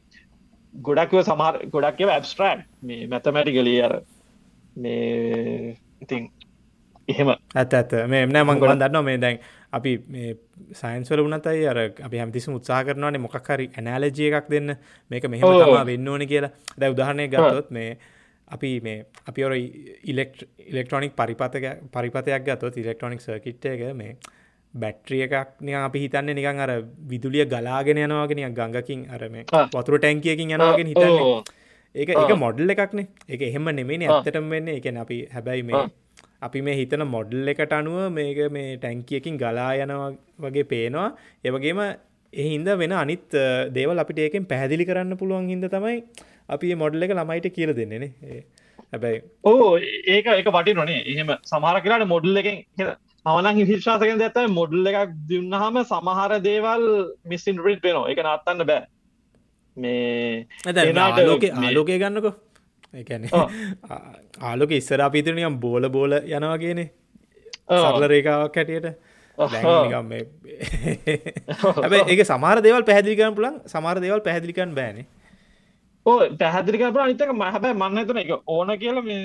ගොඩක්ව 0.74 1.22
සමහර 1.22 1.54
ගොඩක්ව 1.70 2.10
ඇබස්ට්‍රක් 2.10 2.66
මේ 2.82 3.06
මැතමැටිකලිය 3.06 3.80
අර 3.82 3.94
මේ 4.76 5.76
ඉතින් 6.02 6.30
එහෙම. 7.08 7.34
ඇත 7.54 7.74
ඇත 7.74 7.92
මේ 8.08 8.22
එමන 8.26 8.38
මංගොල 8.44 8.76
දන්න 8.76 9.04
මේ 9.04 9.18
දැන් 9.18 9.38
අපි 9.72 9.92
මේ 10.08 10.36
සයින්ස්වල 10.74 11.24
වනතයි 11.26 11.66
අර 11.66 11.78
අපි 12.06 12.22
හැමතිසි 12.22 12.50
උත්සා 12.52 12.84
කරනවානේ 12.84 13.22
මොකක්හරි 13.26 13.70
ඇනෑලජිය 13.76 14.30
එකක් 14.30 14.50
දෙන්න. 14.50 14.76
මේක 15.10 15.28
මෙහම 15.28 15.46
තමා 15.54 15.86
වෙන්න 15.86 16.08
ඕන 16.08 16.26
කියලා. 16.26 16.52
දැ 16.78 16.90
උදාහරණය 16.90 17.28
ගත්තොත් 17.28 17.70
මේ 17.70 17.90
අපි 18.48 18.70
මේ 18.80 19.06
අපි 19.28 19.44
ඔර 19.44 19.54
ඉලෙක්ට 19.54 20.44
ඉලෙක්ට්‍රොනික් 20.66 21.16
පරිපතක 21.16 21.66
පරිපතයක් 21.92 22.46
ගත්තොත් 22.46 22.76
ඉලෙක්ට්‍රොනික් 22.76 23.20
සර්කිට් 23.20 23.66
එක 23.66 23.82
මේ 23.94 24.16
බැට්‍රිය 24.74 25.22
එකක් 25.26 25.56
නිය 25.60 25.74
අපි 25.76 26.02
හිතන්නේ 26.04 26.34
නිකන් 26.34 26.60
අර 26.60 26.72
විදුලිය 27.06 27.46
ගලාගෙන 27.46 27.98
යනවාගෙන 27.98 28.42
ගඟකින් 28.52 29.06
අර 29.10 29.22
මේ 29.28 29.44
වතුර 29.72 29.98
ටැන්කියකින් 29.98 30.54
යනවාගෙන 30.56 30.92
හිතන්නේ. 30.92 31.42
ඒක 31.94 32.10
ඒක 32.12 32.36
මොඩල් 32.38 32.70
එකක්නේ 32.70 33.08
ඒක 33.28 33.42
එහෙම 33.42 33.72
නෙමෙයි 33.72 34.06
ඇත්තටම 34.08 34.46
වෙන්නේ. 34.48 34.76
ඒකන 34.76 35.00
අපි 35.04 35.18
හැබැයි 35.32 35.64
මේ 35.64 35.82
අපි 36.40 36.62
මේ 36.62 36.76
හිතන 36.76 37.06
මොඩල් 37.06 37.48
එකට 37.48 37.72
අනුව 37.72 37.98
මේක 38.10 38.38
මේ 38.50 38.76
ටැන්කියකින් 38.76 39.36
ගලා 39.36 39.72
යනවා 39.76 40.12
වගේ 40.40 40.64
පේනවා. 40.64 41.08
ඒවගේම 41.44 41.82
එහින්ද 42.32 42.68
වෙන 42.76 42.92
අනිත් 42.94 43.28
දේවල් 43.72 43.98
අපිට 43.98 44.18
ඒකෙන් 44.18 44.46
පැහැදිලි 44.46 44.86
කරන්න 44.86 45.18
පුළුවන් 45.18 45.48
හිද 45.52 45.66
තමයි 45.68 45.96
අපි 46.48 46.74
මොඩල් 46.76 47.02
එක 47.02 47.12
ළමයිට 47.12 47.48
කියල 47.56 47.72
දෙන්නේනේ 47.74 48.10
හැබැයි 48.92 49.22
ඕ 49.44 49.76
ඒක 50.08 50.26
එක 50.32 50.48
පටි 50.48 50.74
නොනේ 50.74 51.00
එහෙම 51.04 51.32
සමහර 51.44 51.80
කියලාට 51.84 52.06
මොඩල් 52.06 52.40
එකෙන් 52.42 52.62
මවලන් 53.26 53.56
විශ්වාසකෙන් 53.70 54.22
ඇත්තම 54.26 54.54
මොඩල් 54.58 54.86
එකක් 54.90 55.10
දුන්නහම 55.30 55.76
සමහර 55.90 56.32
දේවල් 56.48 56.84
මිස්සින් 57.30 57.56
රිට් 57.66 57.82
වෙනවා. 57.86 58.08
එක 58.12 58.18
නත්තන්න 58.24 58.60
බෑ. 58.70 58.82
මේ 59.76 60.46
ආලෝක 61.06 61.44
ආලෝකය 61.64 61.98
ගන්නකො. 62.02 62.30
එකන 63.00 63.22
ආලෝක 64.48 64.72
ඉස්සර 64.80 65.00
අපිතුනියම් 65.08 65.54
බෝල 65.64 65.84
බෝල 65.96 66.12
යනවා 66.20 66.58
කියනේ 66.64 66.88
සරල 67.82 68.04
රේකාවක් 68.12 68.56
හැටියට. 68.60 68.88
හැබැ 71.82 72.02
ඒක 72.12 72.20
සමාර 72.32 72.58
දෙවල් 72.66 72.84
පැහදිලිකන් 72.88 73.34
පුලන් 73.38 73.54
සමාර 73.74 73.96
දෙවල් 74.04 74.20
පැහදිලිකන් 74.26 74.74
බෑනේ. 74.80 75.06
ඕ 76.06 76.18
පැහදිලික 76.40 76.82
අනිතක 77.04 77.30
මහැබැ 77.42 77.74
මන්න 77.82 78.06
තුන 78.08 78.18
එක 78.24 78.32
ඕන 78.56 78.70
කියල 78.82 78.98
මේ 79.10 79.22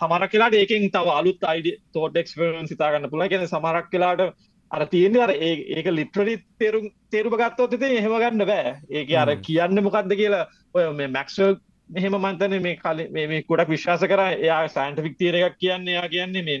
සමරක් 0.00 0.30
කියලාට 0.30 0.54
ඒකින් 0.54 0.90
තව 0.90 1.14
අලුත් 1.18 1.46
අයිඩ 1.50 1.68
තෝටෙක්ස්පරන් 1.92 2.68
සිතාගන්න 2.68 3.10
පුළ 3.10 3.28
කියෙන 3.28 3.46
සමරක් 3.46 3.90
කියලාට 3.90 4.34
අර 4.70 4.86
තියෙන 4.86 5.16
අර 5.18 5.30
ඒක 5.30 5.88
ලිට්‍රලි 5.90 6.36
තේරුම් 6.58 6.88
තේරුම 7.10 7.36
ගත්තොත් 7.36 7.76
ඉතින් 7.76 7.96
එහෙම 7.98 8.14
ගන්න 8.14 8.46
බෑ. 8.46 8.74
ඒක 8.90 9.14
අර 9.16 9.30
කියන්න 9.38 9.82
මොකක්ද 9.82 10.16
කියලා 10.20 10.46
ඔය 10.74 10.86
මේ 10.92 11.08
මැක්ස්වල් 11.08 11.56
මෙහෙම 11.90 12.16
මන්තන 12.20 12.56
මේ 12.62 12.76
කල 12.76 13.04
මේ 13.10 13.42
ගොඩක් 13.42 13.68
විශ්වාස 13.68 14.04
කර. 14.04 14.22
එයා 14.38 14.62
සෑන්ටිෆික් 14.68 15.18
තීර 15.18 15.40
එකක් 15.40 15.58
කියන්න 15.58 15.88
එයා 15.88 16.08
කියන්නේ 16.08 16.42
මේ 16.42 16.60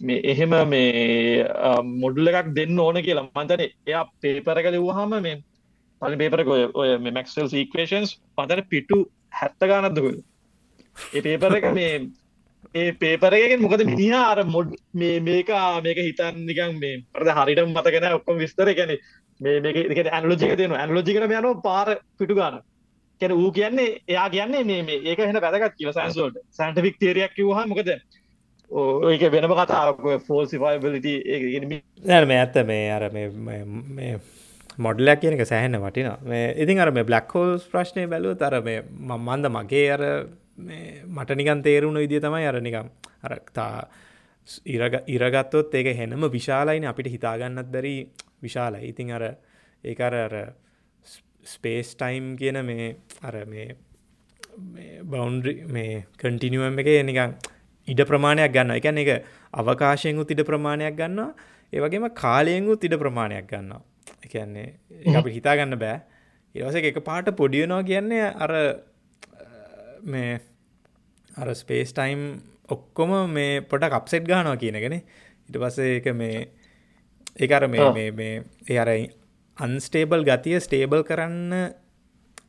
මේ 0.00 0.20
එහෙම 0.24 0.54
මේ 0.68 1.44
මොඩුල 1.94 2.32
එකක් 2.32 2.54
දෙන්න 2.54 2.78
ඕන 2.78 3.02
කියලා. 3.02 3.28
මන්තන 3.30 3.66
එයා 3.86 4.04
පේපරක 4.20 4.70
දෙව්හම 4.76 5.18
මේ 5.20 5.36
පලි 6.02 6.16
පේපරක 6.16 6.48
ඔය 6.74 6.90
මැක්සල් 7.10 7.48
සීක්වේෂන්ස් 7.52 8.16
පතන 8.36 8.64
පිටු 8.70 8.98
හැත්ත 9.40 9.70
ගානත්දකුල් 9.70 10.16
ඒ 11.14 11.22
පේපර 11.26 11.56
එක 11.58 11.68
මේ 11.74 11.92
ඒ 12.74 12.92
පේපරගෙන් 12.94 13.60
මොකද 13.60 13.84
මිනිහ 13.84 14.14
අර 14.14 14.44
මොඩ් 14.46 14.74
මේ 14.94 15.20
මේක 15.20 15.50
මේක 15.82 15.98
හිතන් 16.00 16.42
නිකන් 16.46 16.78
මේ 16.78 17.02
ප්‍රද 17.12 17.34
හරිට 17.38 17.64
මතගෙන 17.68 18.08
ඔක්කොම 18.12 18.38
විස්තර 18.38 18.72
ගැන 18.72 18.96
මේ 19.40 19.60
මේක 19.60 20.06
ඇනලෝජික 20.08 20.56
තියෙන 20.56 20.76
ඇනලෝජිකන 20.76 21.26
යන 21.30 21.62
පාර 21.62 21.98
පිටු 22.18 22.34
ගාන 22.34 22.62
කැන 23.20 23.34
වූ 23.34 23.52
කියන්නේ 23.52 23.88
එයා 24.08 24.28
කියන්නේ 24.30 24.64
මේ 24.64 24.98
ඒක 25.04 25.18
හෙන 25.20 25.40
පැදගත් 25.40 25.78
කියව 25.78 25.92
සන්සෝල්ට 25.92 26.42
සන්ටික් 26.50 26.98
තේරයක් 26.98 27.34
කිවහ 27.34 27.62
මොකද? 27.66 27.90
ඒක 29.10 29.24
වෙනම 29.30 29.54
කතාක් 29.54 30.04
ෆෝසිෆයිබලිට 30.26 31.06
ඒ 31.06 32.24
මේ 32.24 32.38
ඇත්ත 32.38 32.62
මේ 32.66 32.86
අර 32.92 33.08
මේ 33.12 34.20
මොඩලයක් 34.78 35.20
කියන 35.20 35.36
එක 35.36 35.46
සෑහෙන 35.46 35.78
වටිනා 35.78 36.18
මේ 36.24 36.54
ඉතින් 36.56 36.80
අර 36.80 36.90
මේ 36.90 37.04
බ්ලක් 37.04 37.34
හෝල්ස් 37.34 37.66
ප්‍රශ්නය 37.66 38.06
බැලුව 38.06 38.38
තර 38.38 38.60
මේ 38.62 38.84
මන්ද 39.10 39.50
මගේ 39.50 39.90
අර 39.90 40.04
මට 40.56 41.36
නිකන් 41.36 41.62
තේරුණ 41.62 41.96
විදිිය 41.96 42.20
තමයි 42.20 42.46
අර 42.46 42.60
නිකම් 42.60 42.88
අරතා 43.22 43.88
ඉරගත්තොත් 45.06 45.74
ඒක 45.74 45.96
හෙනම 45.96 46.28
විශාලයින 46.30 46.84
අපිට 46.84 47.08
හිතාගන්නත් 47.08 47.70
බැරි 47.70 48.08
විශාලයි. 48.42 48.88
ඉතින් 48.88 49.12
අර 49.12 49.36
ඒ 49.84 49.96
අර 50.00 50.14
අර 50.14 50.34
ස්පේස් 51.44 51.94
ටයිම් 51.94 52.36
කියන 52.36 52.64
මේ 52.64 52.96
අර 53.22 53.44
මේ 53.46 53.76
බවන්ඩරි 55.02 55.64
මේ 55.66 56.06
කටිනිුවම් 56.18 56.78
එක 56.78 56.90
නිකං 57.04 57.34
ඉඩ 57.88 58.04
ප්‍රමාණයක් 58.04 58.52
ගන්න 58.52 58.76
එකැන 58.76 58.98
එක 58.98 59.24
අවකාශයෙන් 59.52 60.18
උත් 60.18 60.30
ඉඩ 60.30 60.44
ප්‍රමාණයක් 60.44 60.96
ගන්නවා. 60.96 61.34
ඒවගේම 61.72 62.08
කාලයෙන් 62.14 62.68
උත් 62.68 62.84
ඉඩ 62.84 62.98
ප්‍රමාණයක් 62.98 63.48
ගන්නවා. 63.48 63.82
කියන්නේ 64.28 65.16
අපි 65.16 65.30
හිතාගන්න 65.30 65.78
බෑ. 65.78 66.00
ඒවස 66.54 66.74
එක 66.74 67.00
පාට 67.04 67.30
පොඩියනවා 67.36 67.82
කියන්නේ 67.82 68.26
අර 68.38 68.52
මේ 70.04 70.40
අර 71.30 71.54
ස්පේස් 71.54 71.92
ටයිම් 71.92 72.22
ඔක්කොම 72.68 73.12
මේ 73.30 73.60
පොට 73.62 73.84
කප්සෙට් 73.86 74.26
ගානවා 74.26 74.56
කියනගෙන 74.56 74.98
ඉට 74.98 75.56
පස්සේ 75.56 75.96
එක 75.96 76.08
මේ 76.14 76.48
ඒ 77.36 77.52
අර 77.52 77.68
මේ 77.68 78.10
මේ 78.12 78.42
ඒ 78.68 78.78
අර 78.78 78.90
අන්ස්ටේබල් 79.58 80.24
ගතිය 80.24 80.60
ස්ටේබල් 80.60 81.02
කරන්න 81.02 81.72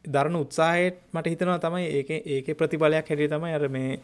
දරන 0.06 0.36
උත්සාහයට 0.36 1.00
මට 1.14 1.28
හිතනවා 1.28 1.60
තමයි 1.60 1.88
ඒක 1.90 2.10
ඒක 2.10 2.58
ප්‍රතිඵලයක් 2.58 3.10
හැටිය 3.10 3.30
තමයි 3.30 3.54
අර 3.54 3.68
මේ 3.70 4.00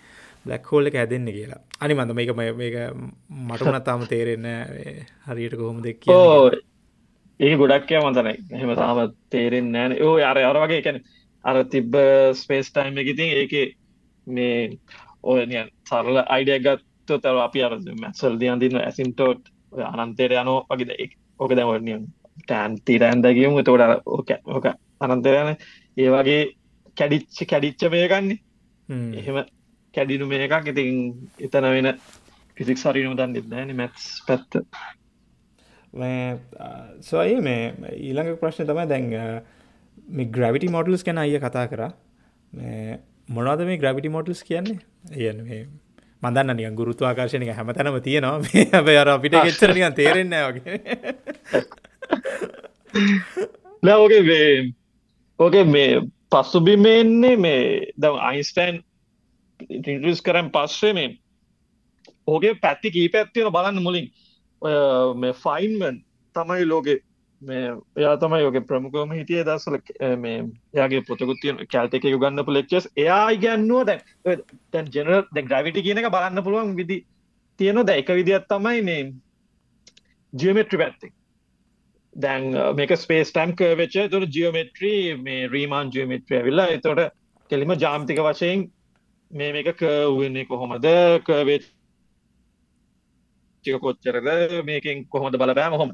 බ්ලක් 0.46 0.66
හෝල් 0.66 0.88
එක 0.88 0.96
හැදෙන්න 0.96 1.28
කියලා. 1.28 1.62
අනි 1.82 1.94
මඳ 1.94 2.14
මේක 2.14 2.32
මේක 2.56 2.76
මටුනත් 3.44 3.84
තාම 3.84 4.06
තේරෙන්න 4.08 4.48
හරියට 5.28 5.56
කොහොම 5.56 5.82
දෙක් 5.82 6.08
ඒ 7.40 7.56
ගොඩක්ය 7.56 8.00
මතන 8.00 8.28
එහෙම 8.28 8.76
තාම 8.76 9.02
තේරෙන් 9.30 9.72
නෑන 9.72 9.98
ඕ 10.02 10.16
අර 10.24 10.38
අර 10.40 10.58
වගේ 10.58 10.82
කැන 10.82 11.02
අර 11.50 11.62
තිබ්බ 11.74 11.96
ස්පේස් 12.36 12.72
ටයිම් 12.72 13.00
එක 13.02 13.12
ඉතින් 13.14 13.34
ඒක 13.38 13.54
මේ 14.28 14.58
ඔය 15.24 15.46
සරල 15.86 16.22
අයිඩිය 16.26 16.60
ගත්ත 16.66 17.18
තර 17.18 17.42
අපි 17.46 17.64
අර 17.64 17.78
මැසල් 18.02 18.38
දියන් 18.42 18.62
දින්න 18.62 18.82
ඇසින්ටෝට් 18.82 19.52
අනන්තේර 19.94 20.38
යනෝ 20.42 20.60
වගේ 20.70 21.10
ඕක 21.40 21.56
දැවනිය 21.56 22.00
ටෑන් 22.42 22.78
තීරෑන්දගියම 22.86 23.58
තෝට 23.64 24.04
ඕක 24.08 24.36
ඕක 24.48 24.70
අනන්තරයන 25.02 25.56
ඒ 25.98 26.10
වගේ 26.10 26.42
කැඩිච්ච 26.98 27.44
කැඩිච්ච 27.46 27.90
මේකන්නේ 27.92 28.40
එහෙම 28.90 29.44
කැඩිනු 29.94 30.26
මේ 30.28 30.48
එකක් 30.48 30.68
ඉතින් 30.68 30.98
එතන 31.40 31.68
වෙන 31.68 31.92
ෆිසික් 32.58 32.78
සරිනු 32.78 33.16
දන් 33.16 33.36
දෙන්න 33.36 33.76
මැත්ස් 33.76 34.08
පැත්ත. 34.28 34.52
සොයි 37.02 37.40
මේ 37.42 37.94
ඊළඟ 37.98 38.36
ප්‍රශ්න 38.42 38.68
තමයි 38.68 38.86
දැන් 38.90 39.06
මේ 40.18 40.32
ග්‍රවිටි 40.36 40.68
මොඩල්ස් 40.76 41.04
කැන 41.06 41.22
අය 41.22 41.38
කතා 41.46 41.68
කරා. 41.72 41.92
මොනවද 43.36 43.62
මේ 43.70 43.82
ග්‍රවිටි 43.84 44.10
මොඩල්ස් 44.16 44.42
කියන්නේ? 44.50 44.80
ඒයන්න 45.14 45.44
මේ 45.48 45.62
මදන්න 46.24 46.56
නික 46.58 46.76
ගුරුතු 46.80 47.06
ආකර්ශණක 47.06 47.54
හැම 47.58 47.72
තැනම 47.78 47.98
තියෙනවා. 48.08 48.40
මේ 48.46 48.66
හැබ 48.74 48.88
අර 49.02 49.10
අපිට 49.16 49.36
ගෙච්චරනික 49.48 49.96
තේරෙන්න 50.00 50.36
වගේ. 50.48 50.76
ලෝගේ 53.84 54.74
ඕකේ 55.40 55.66
මේ 55.76 56.02
පස්සුබිමෙන්නේ 56.32 57.36
මේ 57.46 57.62
දම් 58.02 58.18
අයින්ස්ටයින් 58.30 58.82
ඉන්ටස් 59.70 60.22
කරන් 60.26 60.50
පස්සේ 60.56 60.94
මේ 60.98 61.10
ඕගේ 62.28 62.54
පැත්ති 62.64 62.92
කී 62.96 63.10
පැත්තියෙන 63.16 63.54
බලන්න 63.56 63.84
මුලින්. 63.86 64.10
ඔය 64.62 64.74
මේ 65.22 65.34
ෆයින්මන් 65.44 66.02
තමයි 66.36 66.66
ලෝකෙ 66.72 66.94
මේ 67.42 67.68
එයා 67.98 68.16
තමයි 68.22 68.42
යෝක 68.42 68.58
ප්‍රමුකෝම 68.68 69.12
හිටිය 69.16 69.44
දස්සල 69.48 69.78
මේ 70.18 70.40
යාගේ 70.74 71.06
පොතකුත්තිය 71.08 71.54
කැල්ට 71.74 71.94
එක 71.94 72.06
ගන්න 72.06 72.46
පුලෙක්චස් 72.46 72.90
එයා 72.98 73.22
ඉගන්නුව 73.36 73.86
දැ 73.90 74.00
තැන් 74.72 74.92
ජනර 74.96 75.24
දැ 75.32 75.44
ග්‍රවිටි 75.44 75.86
කියන 75.86 76.02
එක 76.02 76.12
බලන්න 76.16 76.44
පුළුවන් 76.44 76.76
විදි 76.80 76.98
තියෙන 77.60 77.80
ද 77.86 77.96
එක 78.02 78.10
විදිත් 78.12 78.50
තමයි 78.52 78.82
මේ 78.82 79.14
ජියමෙට්‍රි 80.34 80.78
පැත්ති. 80.78 81.08
දැන් 82.16 82.44
මේක 82.76 82.92
ස්පේස් 82.98 83.32
ටම් 83.32 83.52
කර්වෙච 83.56 83.96
තුර 84.12 84.24
ජියෝමෙට්‍රී 84.28 85.16
මේ 85.24 85.48
රීමාන් 85.48 85.88
ජියමෙට්‍රිය 85.96 86.42
විල්ලා 86.44 86.68
එතොට 86.76 87.02
කෙලිම 87.50 87.72
ජාම්තික 87.78 88.20
වශයෙන් 88.20 88.60
මේ 89.32 89.54
මේක 89.54 89.70
කවන්නේ 89.78 90.46
කොහොමද? 90.46 90.86
කවේ 91.26 91.60
ටික 93.66 93.82
කොච්චරද? 93.82 94.28
මේකින් 94.66 95.08
කොහොමද 95.08 95.36
බලපෑම 95.38 95.74
හොම 95.74 95.92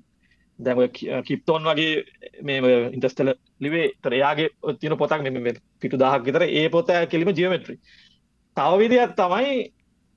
දැම 0.59 0.81
කිප්තෝන් 1.23 1.63
වගේ 1.63 2.03
මේ 2.41 2.75
ඉන්ටස්ටල 2.89 3.31
ලිවේ 3.59 3.87
තරයාගේ 4.01 4.75
තින 4.79 4.97
පොතක් 4.97 5.23
මෙ 5.23 5.53
පිටු 5.79 5.97
දහක් 5.97 6.21
විතර 6.23 6.43
ඒ 6.43 6.67
පොත 6.69 6.91
කෙලිම 7.07 7.31
ජියමෙට්‍රි 7.31 7.75
තව 8.57 8.77
විදියක් 8.77 9.15
තමයි 9.15 9.55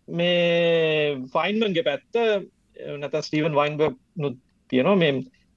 මේ 0.08 1.16
ෆයින්මන්ගේ 1.28 1.84
පැත්ත 1.84 2.22
නැත 2.98 3.18
ස්ටීවන් 3.20 3.54
වයින්බ 3.54 3.82
නු 4.16 4.30
තියෙනවා 4.70 4.96
මේ 4.96 5.12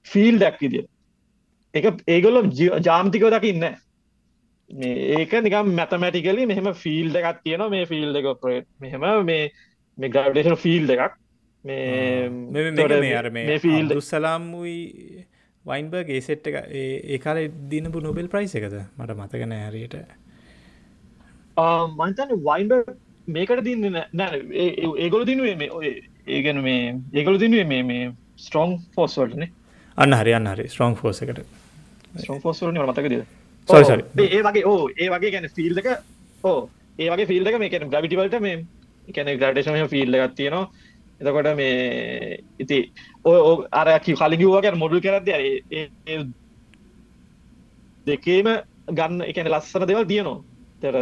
ෆිල් 0.06 0.38
දැක් 0.38 0.60
විදිිය 0.60 0.86
එක 1.74 1.88
ඒගොල්ල 2.08 2.50
ජාම්තිකව 2.82 3.30
දකින්න 3.30 3.66
මේ 4.70 5.16
ඒක 5.16 5.32
නිකම් 5.40 5.74
මැතමැටිකලි 5.74 6.46
මෙහෙම 6.46 6.72
ෆිල් 6.76 7.14
එකක් 7.14 7.42
තියෙන 7.42 7.64
මේ 7.70 7.86
ෆිල් 7.86 8.16
එක 8.16 8.28
ප්‍රේට් 8.40 8.68
මෙහෙම 8.80 9.04
මේ 9.24 9.50
මේ 9.98 10.08
ග්‍රවිටේෂන් 10.08 10.56
ෆිල් 10.56 10.90
එකක්. 10.90 11.14
මේ 11.64 12.28
මේ 13.30 13.58
ෆිල් 13.58 13.94
සලාම් 14.00 14.48
වයි 14.54 15.24
වයින්බර්ග 15.64 16.10
සෙට් 16.20 16.46
එක 16.46 16.58
ඒ 16.72 17.18
කාලේ 17.18 17.50
දිනපු 17.70 18.00
නොබෙල් 18.00 18.28
ප්‍රයිස් 18.28 18.54
එකද? 18.54 18.76
මට 18.98 19.16
මතකන 19.16 19.52
ඇරයට 19.52 19.96
මන්තන 22.00 22.30
වයින්බර් 22.48 22.82
මේකට 23.28 23.64
දින්න 23.64 23.88
නෑ. 24.12 24.42
ඒගොල 24.98 25.24
දිනුවේ 25.24 25.56
මේ 25.56 25.70
ඔය 25.70 25.92
ඒගැන 26.28 26.62
මේ 26.62 26.98
ඒගොල 27.14 27.38
දිනුවේ 27.38 27.66
මේ 27.66 27.82
මේ 27.84 28.12
ස්ට්‍රෝන් 28.36 28.78
ෆෝස්වල්ටනේ 28.96 29.50
අන්න 29.98 30.12
හරි 30.14 30.34
අන්න 30.34 30.46
හරි. 30.46 30.68
ස්ට්‍රෝන් 30.68 30.96
ෆෝස 30.96 31.22
එකට. 31.22 31.42
ෆෝස්වල 32.42 32.72
මතකද 32.72 33.24
ඒ 34.28 34.42
වගේ 34.42 34.64
ඕ 34.66 34.88
ඒ 34.96 35.08
වගේ 35.08 35.30
ගැන 35.30 35.48
ෆිල්් 35.48 35.78
එක 35.78 35.88
ඕ 36.44 36.68
ඒ 36.98 37.10
වගේ 37.10 37.26
ෆිල්් 37.26 37.46
එක 37.46 37.58
මේ 37.58 37.70
කැන 37.70 37.90
ග්‍රවිටිවලට 37.90 38.40
මේ 38.40 38.64
කැන 39.08 39.30
ග්‍රඩේශම 39.38 39.88
ෆිල්් 39.88 40.14
එකක් 40.14 40.34
තියෙනවා 40.34 40.66
එතකොට 41.22 41.56
මේ 41.56 42.38
ඉති 42.58 42.78
ඕ 43.24 43.64
අරකි 43.72 44.14
කලිගවගේ 44.14 44.74
මොඩල් 44.74 45.00
කරද 45.00 45.28
දෙකේම 48.06 48.48
ගන්න 48.90 49.22
එකන 49.22 49.48
ලස්සන 49.48 49.86
දෙවල් 49.86 50.06
තියනවා 50.06 50.38
තර 50.80 50.96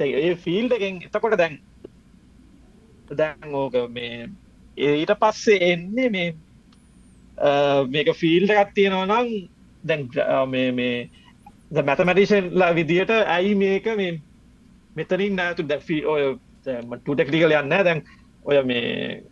ඒ 0.00 0.34
ෆිල්් 0.36 0.70
එකෙන් 0.70 1.02
එතකොට 1.02 1.36
දැන් 1.36 1.58
දැන් 3.12 3.54
ඕක 3.54 3.76
මේ 3.90 4.28
ඊට 4.78 5.14
පස්සේ 5.16 5.58
එන්නේ 5.64 6.10
මේ 6.10 6.30
මේක 7.88 8.14
ෆිල්් 8.14 8.50
එකත් 8.50 8.74
තියෙනවා 8.74 9.06
නම් 9.06 9.28
දැන් 9.84 10.08
මේ 10.48 11.10
මැතමටිෂන්ලා 11.82 12.74
විදියට 12.74 13.10
ඇයි 13.10 13.54
මේක 13.56 13.86
මේ 13.96 14.20
මෙතනින් 14.96 15.36
නෑතු 15.36 15.62
දැෆි 15.64 16.04
ඔය 16.06 16.34
ටටෙක්ටිකල 16.62 17.52
යන්න 17.52 17.78
දැන් 17.80 18.02
ඔය 18.44 18.62
මේ 18.62 19.22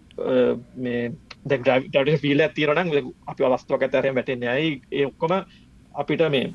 මේ 0.76 1.12
දැ 1.44 2.16
ෆිල 2.18 2.40
ඇතිරන 2.40 2.78
අපි 3.26 3.44
අවස්තුවක් 3.44 3.82
ඇතරය 3.82 4.10
වැටෙන 4.10 4.42
ඇයි 4.46 4.82
ඒ 4.90 5.06
ඔක්කොම 5.06 5.44
අපිට 5.94 6.20
මේ 6.28 6.54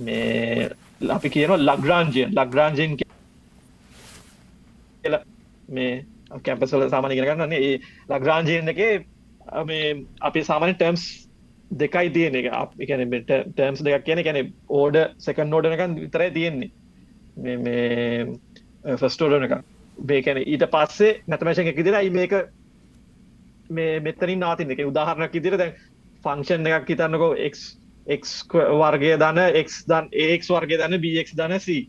මේ 0.00 0.70
අපි 1.10 1.30
කියන 1.30 1.50
ලග්‍රාන්ජයෙන් 1.60 2.32
ලග්‍රාන්ජෙන් 2.32 2.96
කියල 2.96 3.08
මේ 5.68 6.06
කැම්පසල 6.40 6.88
සාමානය 6.88 7.16
කරගන්න 7.16 7.52
ඒ 7.54 7.80
ලග්‍රාන්ජයෙන් 8.08 8.68
එක 8.68 9.06
මේ 9.64 10.06
අපි 10.20 10.42
සාමාන්‍ය 10.42 10.74
ටර්ම්ස් 10.74 11.28
දෙකයි 11.72 12.10
තියෙන 12.10 12.34
එක 12.34 12.52
අපිැන 12.52 13.10
ටර්ම්ස් 13.20 13.82
දෙයක් 13.82 14.04
කියන 14.04 14.22
කැන 14.22 14.52
ඕඩ 14.70 14.96
සකන් 15.18 15.48
නෝඩනකන් 15.48 15.96
විතරයි 15.96 16.30
තියෙන්නේ. 16.30 16.70
මේ 17.36 18.26
ෆස්ටෝඩන 18.96 19.44
එක 19.44 19.64
බේකැන 19.98 20.38
ඊට 20.38 20.68
පස්සේ 20.68 21.22
නැතමශය 21.26 21.64
එක 21.64 21.78
දිරයි 21.78 22.10
මේක 22.10 22.32
මේ 23.70 24.00
මෙතනින් 24.00 24.38
නාතින් 24.38 24.70
එක 24.70 24.86
උදාහරණක් 24.86 25.34
ඉදිර 25.34 25.58
දැන් 25.58 25.74
ෆංක්ෂන් 26.24 26.66
එකක් 26.66 26.88
හිතන්නකෝ 26.88 27.32
එක් 27.38 27.56
වර්ගය 28.82 29.16
දන්න 29.16 29.56
එක් 29.56 29.68
දන් 29.88 30.08
ඒක් 30.12 30.46
වර්ගය 30.50 30.78
දන්න 30.78 31.00
බක් 31.00 31.36
දන 31.36 31.58
සී 31.60 31.88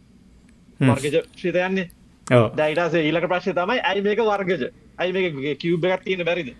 වර්ගජ 0.79 1.21
ශ්‍රිතයන්නේ 1.35 1.89
දැයිටසේ 2.27 3.05
ඊලක 3.09 3.27
ප්‍රශ්ය 3.29 3.53
තමයි 3.53 3.79
ඇයි 3.83 4.01
මේක 4.01 4.19
වර්ගජ 4.19 4.69
ඇයි 4.97 5.13
මේ 5.13 5.55
කිව්බ 5.55 5.85
එකක් 5.85 6.03
තියෙන 6.03 6.25
බැරිද? 6.25 6.55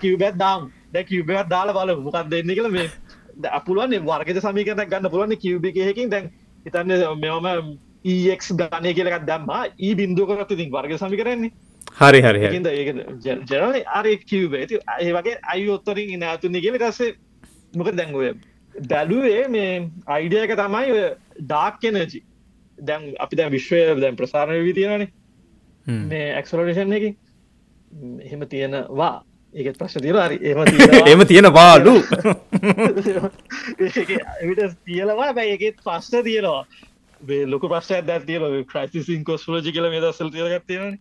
කිව්බැත් 0.00 0.38
දාම්. 0.38 0.70
දැ 0.92 1.04
කිව්බත් 1.04 1.48
දාලා 1.48 1.74
බල 1.74 1.96
මොකක් 2.00 2.30
දෙන්න 2.30 2.48
කියල 2.48 2.68
මේ 2.70 2.88
අපපුුවන් 3.50 3.96
වර්ගත 4.00 4.40
සමිකරන 4.40 4.88
ගන්න 4.88 5.10
පුලුවන් 5.10 5.36
කිව්බ 5.36 5.64
එකකින්. 5.64 6.10
දැන් 6.10 6.30
හිතන්න 6.64 6.92
මෙම 7.20 7.78
ඒක් 8.04 8.42
ගානය 8.60 8.94
කියලකත් 8.94 9.26
දම්මා. 9.26 9.66
ඒ 9.78 9.94
බින්දුව 9.94 10.28
කරත් 10.28 10.50
ඉතින් 10.50 10.72
වර්ග 10.72 10.98
සමි 10.98 11.16
කරන්නේ 11.16 11.50
හරි 11.92 12.20
හරි 12.20 12.40
ජන 12.46 13.82
අර 13.92 14.06
කිව්බ 14.24 14.54
ඇති 14.54 14.80
ඒ 14.98 15.12
වගේ 15.12 15.38
අයි 15.48 15.68
ඔත්තරින් 15.70 16.14
නෑතුන්නේ 16.20 16.60
කියල 16.60 16.78
කස්සේ 16.78 17.14
මොක 17.74 17.90
දැංගුව 17.92 18.22
බැලුවේ 18.74 19.48
මේ 19.48 19.72
අයිඩියක 20.08 20.54
තමයි 20.56 21.02
ඩාක් 21.40 21.80
කෙනජි 21.80 22.22
දැන් 22.78 23.10
අපි 23.18 23.36
දැන් 23.36 23.52
විශ්වය 23.52 23.82
දැන් 23.98 24.16
ප්‍රසාරණය 24.16 24.62
වී 24.64 24.74
තියෙනනේ 24.74 25.12
මේ 26.06 26.24
ඇක්සලෝඩේෂන් 26.34 26.92
එක 26.92 27.04
එහෙම 28.20 28.46
තියෙනවා. 28.46 29.24
ඒක 29.54 29.76
ප්‍රශ් 29.76 29.98
තිර 29.98 30.16
හරි 30.16 30.38
එම 31.06 31.26
තියෙන 31.26 31.48
බාලු 31.52 31.94
එවිට 33.78 34.78
තියලවා 34.84 35.32
බැයි 35.32 35.58
එකත් 35.58 35.82
ප්‍රශ්න 35.82 36.24
තියෙනවා. 36.24 36.64
ලොක 37.46 37.64
ප්‍රශ්ය 37.64 37.94
ඇද 37.96 38.26
තියල 38.26 38.46
ක්‍රයිසිසින් 38.64 39.24
කොස්ලෝජි 39.24 39.72
කියල 39.72 39.90
මේ 39.90 40.00
දසල් 40.00 40.30
තියගත්තියෙන 40.30 40.98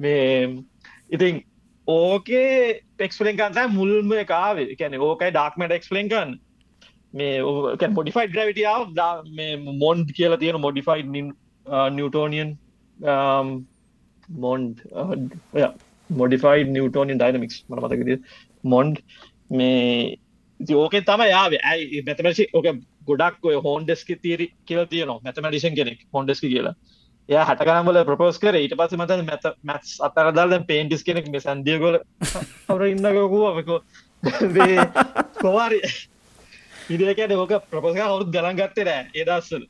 මේ 0.00 0.48
ඉතින් 1.10 1.42
ඕකේ 1.86 2.52
පෙක්ස්පලෙන් 2.96 3.36
කන්තා 3.36 3.66
මුල්ම 3.70 4.14
කාවේ 4.26 4.76
කැන 4.76 4.96
ඕකයි 5.00 5.32
ඩක්මට 5.32 5.76
එක්ස්පලෙන්කන් 5.78 6.36
මේ 7.14 7.34
ඕකැන් 7.44 7.96
මොඩිෆයිඩ් 7.98 8.34
ග්‍රවිටියාව 8.34 8.96
මේ 9.32 9.52
මොන්ඩ් 9.76 10.14
කියලා 10.16 10.40
තියෙන 10.44 10.60
modified 10.60 11.12
Newtonian 11.90 12.56
uh, 12.98 13.40
um, 13.40 13.48
MOND 14.38 14.86
modified 16.10 16.74
Newtonian 16.76 17.20
dynamics 17.20 17.62
මට 17.68 17.82
මතකද 17.82 18.18
මොන්ඩ් 18.64 19.04
මේ 19.50 20.18
ඕකෙන් 20.76 21.04
තම 21.04 21.26
යාව 21.26 21.58
ඇයි 21.64 22.02
මෙතමසි 22.04 22.46
ඕක 22.52 22.70
ගොඩක් 23.06 23.44
ඔය 23.44 23.56
හෝන් 23.58 23.84
ඩෙස්ක 23.84 24.10
තීරි 24.18 24.46
කියල 24.64 24.86
තියන 24.86 25.12
මැතමඩිෂන් 25.18 25.74
කෙනෙක් 25.74 26.02
හොන්ඩෙස්ක 26.12 26.44
කියලා. 26.44 26.74
එය 27.30 27.38
හටකරම්බල 27.38 27.98
ප්‍රපෝස් 28.06 28.38
කර. 28.42 28.56
ඊට 28.58 28.76
පස 28.78 28.94
මත 28.98 29.18
මැත 29.26 29.44
මැස් 29.62 29.96
අතරදාල 30.06 30.54
පේන්ටිස් 30.70 31.04
කෙනෙක් 31.06 31.26
මේ 31.32 31.42
සන්දියගොල 31.44 31.98
අවර 32.68 32.86
ඉන්නකකුවකෝ 32.92 33.80
කොවාරි 35.42 35.80
ඉඩකැන 36.94 37.36
ඕක 37.36 37.52
ප්‍රපෝස්ක 37.70 38.00
අවුත් 38.06 38.32
ගලන් 38.34 38.58
ගත්තේ 38.58 38.86
නෑ 38.88 39.04
ඒදස්සල 39.22 39.64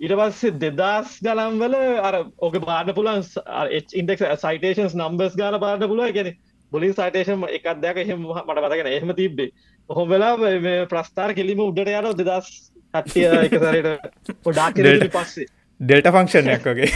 ඉට 0.00 0.14
පස්සේ 0.20 0.54
දෙදස් 0.62 1.12
ගලම්වල 1.26 1.76
අර 2.08 2.16
ඕක 2.46 2.56
බාන්න 2.64 2.90
පුලන් 2.96 3.22
ඉන්ඩෙක් 4.00 4.24
සයිටේෂන්ස් 4.44 4.96
නම්බස් 4.98 5.36
ගාන 5.40 5.58
පාන්න 5.64 5.84
පුළුව 5.92 6.14
ගැන 6.16 6.32
බොලින් 6.72 6.94
සයිටේෂන් 6.94 7.44
එකක් 7.58 7.68
දැක 7.84 8.00
එහෙම 8.04 8.26
මට 8.26 8.64
පතගෙන 8.64 8.90
එහෙම 8.92 9.14
තිබ්බේ. 9.20 9.50
ඔහොම 9.90 10.10
වෙලා 10.10 10.34
ප්‍රස්ථාර 10.90 11.34
කෙලිම 11.38 11.62
උඩට 11.66 11.94
යන 11.94 12.10
දෙදස් 12.22 12.50
කට්ටිය 12.94 13.26
එකසරට 13.46 14.34
පොඩාක් 14.44 14.82
පස්සේ 15.14 15.48
ඩෙල්ට 15.80 16.10
ෆංක්ෂණයක් 16.16 16.66
වගේ. 16.70 16.88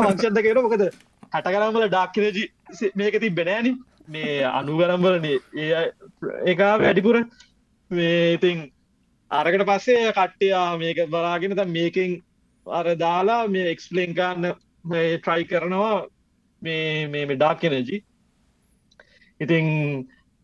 ෆංක්ෂන්ද 0.00 0.38
කියෙන 0.44 0.60
මොකද? 0.64 0.84
හට 1.34 1.46
කරම්වල 1.54 1.86
ඩාක්කරජි 1.88 2.44
මේක 3.00 3.18
තිබෙනෑන 3.24 3.68
මේ 4.14 4.36
අනුගරම්වලනේ 4.50 5.38
ඒ 5.64 5.84
ඒකා 6.50 6.72
වැඩිපුර. 6.84 7.16
මේ 7.90 8.32
ඉතින් 8.36 8.64
අරකට 9.30 9.66
පස්සේ 9.68 10.14
කට්ටයා 10.18 10.66
මේක 10.84 11.04
බලාගෙන 11.12 11.56
ත 11.58 11.68
මේකින් 11.76 12.16
අර 12.66 12.86
දාලා 13.04 13.42
මේ 13.48 13.70
එක්ස්පලේන් 13.74 14.16
කරන්න 14.18 14.54
ට්‍රයි 14.84 15.44
කරනවා. 15.52 16.06
මේ 16.62 17.08
මේ 17.12 17.24
මෙඩා 17.28 17.54
කෙනජි 17.60 17.96
ඉතිං 19.40 19.66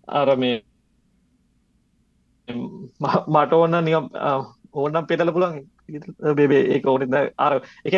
අර 0.08 0.28
මේ 0.42 0.56
මට 3.34 3.52
ඕන්න 3.58 3.76
නිකම් 3.86 4.06
ඕනම් 4.82 5.08
පෙතල 5.10 5.32
පුලන් 5.36 5.58
බේබේ 6.34 6.62
ඒ 6.68 6.80
ඕනද 6.84 7.18
අර 7.38 7.60
එක 7.84 7.94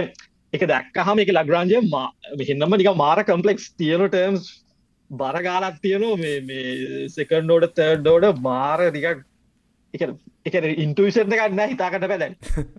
එක 0.53 0.62
දැක්කහම 0.66 1.22
එක 1.24 1.33
ලග්‍රාන්ජය 1.33 1.81
හින්නම 2.42 2.77
නික 2.77 2.90
මාර 2.96 3.24
කම්පලෙක්ස් 3.24 3.70
තියන 3.77 4.05
ටර්ම්ස් 4.05 4.51
බරගාලක් 5.11 5.81
තියනවා. 5.81 6.16
මේ 6.42 7.09
සෙකන්ඩෝඩ 7.09 7.72
තර්ඩෝඩ 7.74 8.40
මාර 8.40 8.90
දිකක් 8.90 9.24
එක 9.94 10.55
ඉන්ටවිෂන් 10.77 11.33
එකන්න 11.33 11.64
හිතාකට 11.70 12.07
පැදැන් 12.07 12.37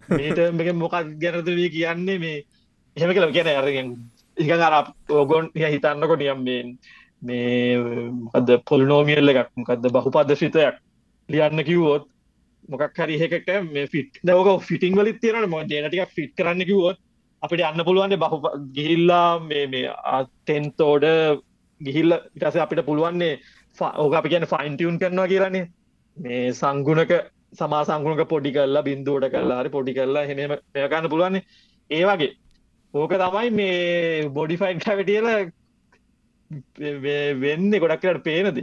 මේට 0.10 0.74
මොකක් 0.76 0.96
ගැනතුවී 1.18 1.70
කියන්නේ 1.70 2.20
මේ 2.20 2.46
එහෙම 2.98 3.14
කළ 3.14 3.34
කියන 3.34 3.52
අරගෙන් 3.54 3.90
එක 4.38 4.52
අර 4.60 4.94
ඕගොන් 5.12 5.50
හිතන්නකො 5.56 6.16
නියම් 6.16 6.44
මේ 6.44 6.78
මේ 7.22 7.78
අද 8.34 8.54
පොල්නෝමියල්ල 8.66 9.34
එකක් 9.34 9.52
මොකක්ද 9.56 9.90
බහු 9.90 10.12
පදශිතයක් 10.12 10.80
ලියන්න 11.30 11.66
කිව්වොත් 11.66 12.06
මොකක් 12.70 12.98
හරි 12.98 13.20
එකට 13.20 13.52
මේ 13.68 13.88
ෆිට් 13.88 14.20
නවක 14.24 14.56
ෆිටිං 14.64 14.96
වලිත් 14.96 15.22
තියෙනට 15.22 15.48
ම 15.48 15.56
ජනටික 15.66 16.12
ෆිට් 16.12 16.34
කරන්න 16.36 16.66
කිව්වොත් 16.66 17.00
අපිට 17.44 17.64
අන්න 17.64 17.86
පුළුවන්න්නේ 17.86 18.18
බහු 18.18 18.38
ගිහිල්ලා 18.74 19.40
මේ 19.42 19.66
මේ 19.68 19.96
අතෙන්තෝඩ 20.12 21.08
ගිහිල්ල 21.82 22.20
ඉටස 22.36 22.58
අපිට 22.58 22.86
පුළුවන්නේ 22.86 23.34
ඕක 23.98 24.14
අපි 24.16 24.30
කියන 24.30 24.48
ෆයින්ටියුන් 24.48 25.00
කරනවා 25.00 25.28
කියරන්නේ 25.28 25.66
මේ 26.18 26.54
සංගුණක 26.54 27.14
සමා 27.54 27.84
සංගුණක 27.86 28.28
පොඩි 28.28 28.52
කරලා 28.52 28.84
බින්දුවට 28.84 29.32
කරලාරි 29.32 29.70
පොඩි 29.70 29.94
කරලා 29.94 30.26
හෙනම 30.26 30.56
මෙයකන්න 30.74 31.10
පුළුවන්නේ 31.10 31.44
ඒ 31.90 32.04
වගේ. 32.06 32.34
ඕක 32.94 33.14
තමයි 33.14 33.50
මේ 33.52 34.30
බොඩිෆයින් 34.30 34.80
කැවටියල 34.80 35.28
වෙන්න 37.40 37.72
ගොඩක් 37.76 38.02
කරට 38.02 38.24
පේනද 38.24 38.62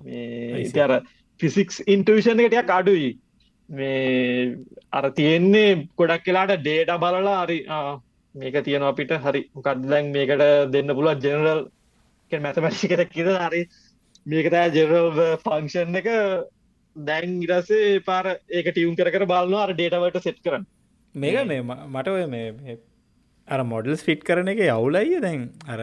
මේ 0.00 0.82
අර 0.82 0.94
ෆිසික්ස් 1.40 1.78
ඉන්ටවිෂන් 1.94 2.42
එකටයක් 2.44 2.74
අඩුයි. 2.78 3.10
මේ 3.68 4.56
අර 4.92 5.10
තියෙන්නේ 5.18 5.70
ගොඩක් 5.98 6.24
කියලාට 6.26 6.56
ඩේට 6.60 6.92
බලලා 7.04 7.38
හරි 7.44 7.58
මේක 8.34 8.56
තියෙනවා 8.64 8.92
අපිට. 8.94 9.12
හරි 9.26 9.42
කඩ්ලැන් 9.66 10.12
මේකට 10.16 10.44
දෙන්න 10.74 10.94
පුළුව 10.98 11.24
ජෙනරල් 11.26 11.62
මැතමැසිකට 12.32 13.12
කිද 13.16 13.30
හරි 13.44 13.62
මේක 14.26 14.50
තෑ 14.54 14.74
ජෙනරල් 14.76 15.08
ෆංක්ෂන් 15.44 16.00
එක. 16.02 16.08
දැන් 16.96 17.38
ඉරසේ 17.44 18.00
පාර 18.00 18.26
ඒක 18.48 18.72
ටියවම් 18.72 18.96
කර 18.96 19.26
බලනවා 19.30 19.64
අර 19.66 19.72
ඩේටවට 19.74 20.26
සෙට් 20.26 20.42
කරන්න. 20.44 20.66
මේක 21.14 21.36
මේ 21.46 21.62
මට 21.62 22.08
ඔය 22.08 22.26
මේ 22.34 22.78
අර 23.48 23.62
මොඩල්ස් 23.72 24.04
ෆිට් 24.06 24.24
කරන 24.24 24.48
එක 24.52 24.62
යවුලයිය 24.66 25.20
දැන්. 25.20 25.50
අර 25.68 25.80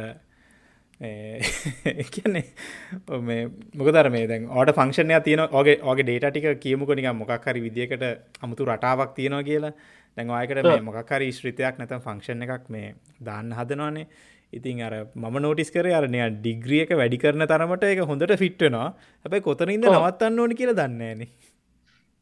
කියන්නේ 2.13 2.43
මේ 3.21 3.49
මොකදර 3.75 4.09
මේ 4.09 4.27
දැන් 4.27 4.45
ඕට 4.49 4.71
ෆංක්ෂණය 4.71 5.19
තියන 5.21 5.41
ඕගේ 5.41 5.79
ඕගේ 5.83 6.05
ඩේට 6.05 6.29
ටික 6.29 6.59
කියමුක 6.59 6.89
නික 6.91 7.09
මොකක්හරි 7.13 7.61
විදිකට 7.61 8.03
අමුතු 8.41 8.65
රටාවක් 8.65 9.15
තියෙනවා 9.15 9.43
කියලා. 9.43 9.73
දැන් 10.17 10.29
ආයකට 10.31 10.63
මේ 10.63 10.81
මොකක්හරි 10.81 11.31
ශ්‍රිතයක් 11.31 11.79
නැතම් 11.79 12.01
ෆංක්ෂණ 12.01 12.45
එකක් 12.47 12.69
මේ 12.69 12.93
දාන්න 13.23 13.51
හදනවානේ. 13.51 14.07
ඉතින් 14.53 14.81
අර 14.81 14.93
මම 15.15 15.39
නෝටිස් 15.39 15.71
කර 15.71 15.89
අරනය 15.91 16.21
ඩිග්‍රියක 16.35 16.93
වැඩි 16.93 17.17
කරන 17.17 17.47
තරමට 17.47 17.83
එක 17.85 18.05
හොඳට 18.05 18.37
ෆිට්ටනවා 18.37 18.93
හැබැයි 19.25 19.41
කොතනින්ද 19.41 19.89
නවත්තන්න 19.89 20.39
ඕනි 20.39 20.55
කියලා 20.55 20.77
දන්නේන 20.79 21.27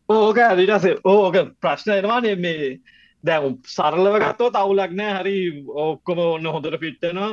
ඕක 0.10 0.38
ඇදිටස 0.40 0.90
ඕක 1.06 1.38
ප්‍රශ්න 1.60 1.98
එනවා 1.98 2.22
මේ. 2.38 2.74
දැ 3.24 3.50
සරලව 3.68 4.16
ගත්තෝ 4.18 4.50
තවුලක්නෑ 4.50 5.18
හරි 5.18 5.36
ඔක්කොම 5.82 6.22
ඔන්න 6.24 6.48
හොඳට 6.48 6.78
පිට්ටනවා 6.82 7.30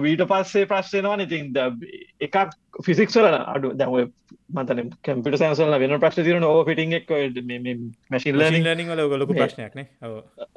වීට 0.00 0.24
පස්සේ 0.26 0.66
ප්‍රශ්නයනවා 0.66 1.16
ඉතින් 1.20 1.46
එකක් 2.20 2.36
ෆිසික්සල 2.82 3.28
අඩු 3.30 3.72
දැව 3.74 3.96
මතන 4.50 4.92
කැම්පිට 5.02 5.38
සැන්සල 5.38 5.78
වෙන 5.78 5.96
ප්‍රශ් 6.00 6.20
තිරන 6.20 6.44
ඕ 6.44 6.60
පිටික් 6.64 7.10
මැසිල් 8.10 8.38
ලනිං 8.42 8.92
වල 8.92 9.16
ලොක 9.16 9.34
ප්‍රශ්නයක්න 9.34 9.86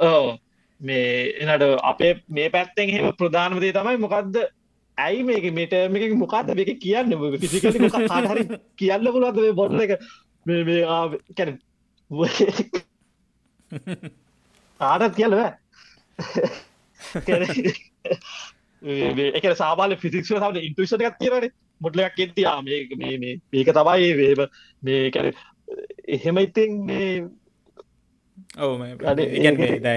ඕ 0.04 0.38
මේ 0.82 1.10
එනට 1.40 1.68
අපේ 1.84 2.14
මේ 2.30 2.50
පැත්තෙන් 2.50 2.90
හෙම 2.90 3.12
ප්‍රධානමදේ 3.16 3.74
තමයි 3.74 3.98
මොකක්ද 4.00 4.42
ඇයි 4.98 5.24
මේක 5.24 5.46
මේටමක 5.54 6.14
මොකක්ද 6.18 6.54
මේක 6.56 6.72
කියන්න? 6.80 7.12
ෆිසිකල 7.40 7.72
හරි 8.28 8.44
කියන්න 8.76 9.10
පුලුවද 9.10 9.38
මේ 9.38 9.54
බොට්ල 9.54 9.82
එක? 9.82 9.92
කැන 11.36 11.60
ආටත් 14.80 15.16
කියලව 15.16 15.40
එක 19.34 19.48
සාමාල 19.56 19.96
ෆිසික්ව 19.98 20.34
සම 20.34 20.60
ඉන්ටෂන 20.62 21.04
එකක් 21.04 21.20
කියරන 21.20 21.50
මොටලයක් 21.82 22.16
කෙතියා 22.16 22.58
මේක 22.62 23.72
තමයි 23.72 24.12
වේබ 24.16 24.44
මේ 24.84 25.12
කැන 25.12 25.32
එහෙම 26.10 26.38
ඉතින් 26.40 26.78
මේ 26.86 27.10
ඔව 28.60 28.84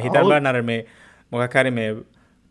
හිතබා 0.07 0.41
නර 0.41 0.63
මේ 0.63 0.81
මොකක්හරි 1.33 1.73
මේ 1.73 1.91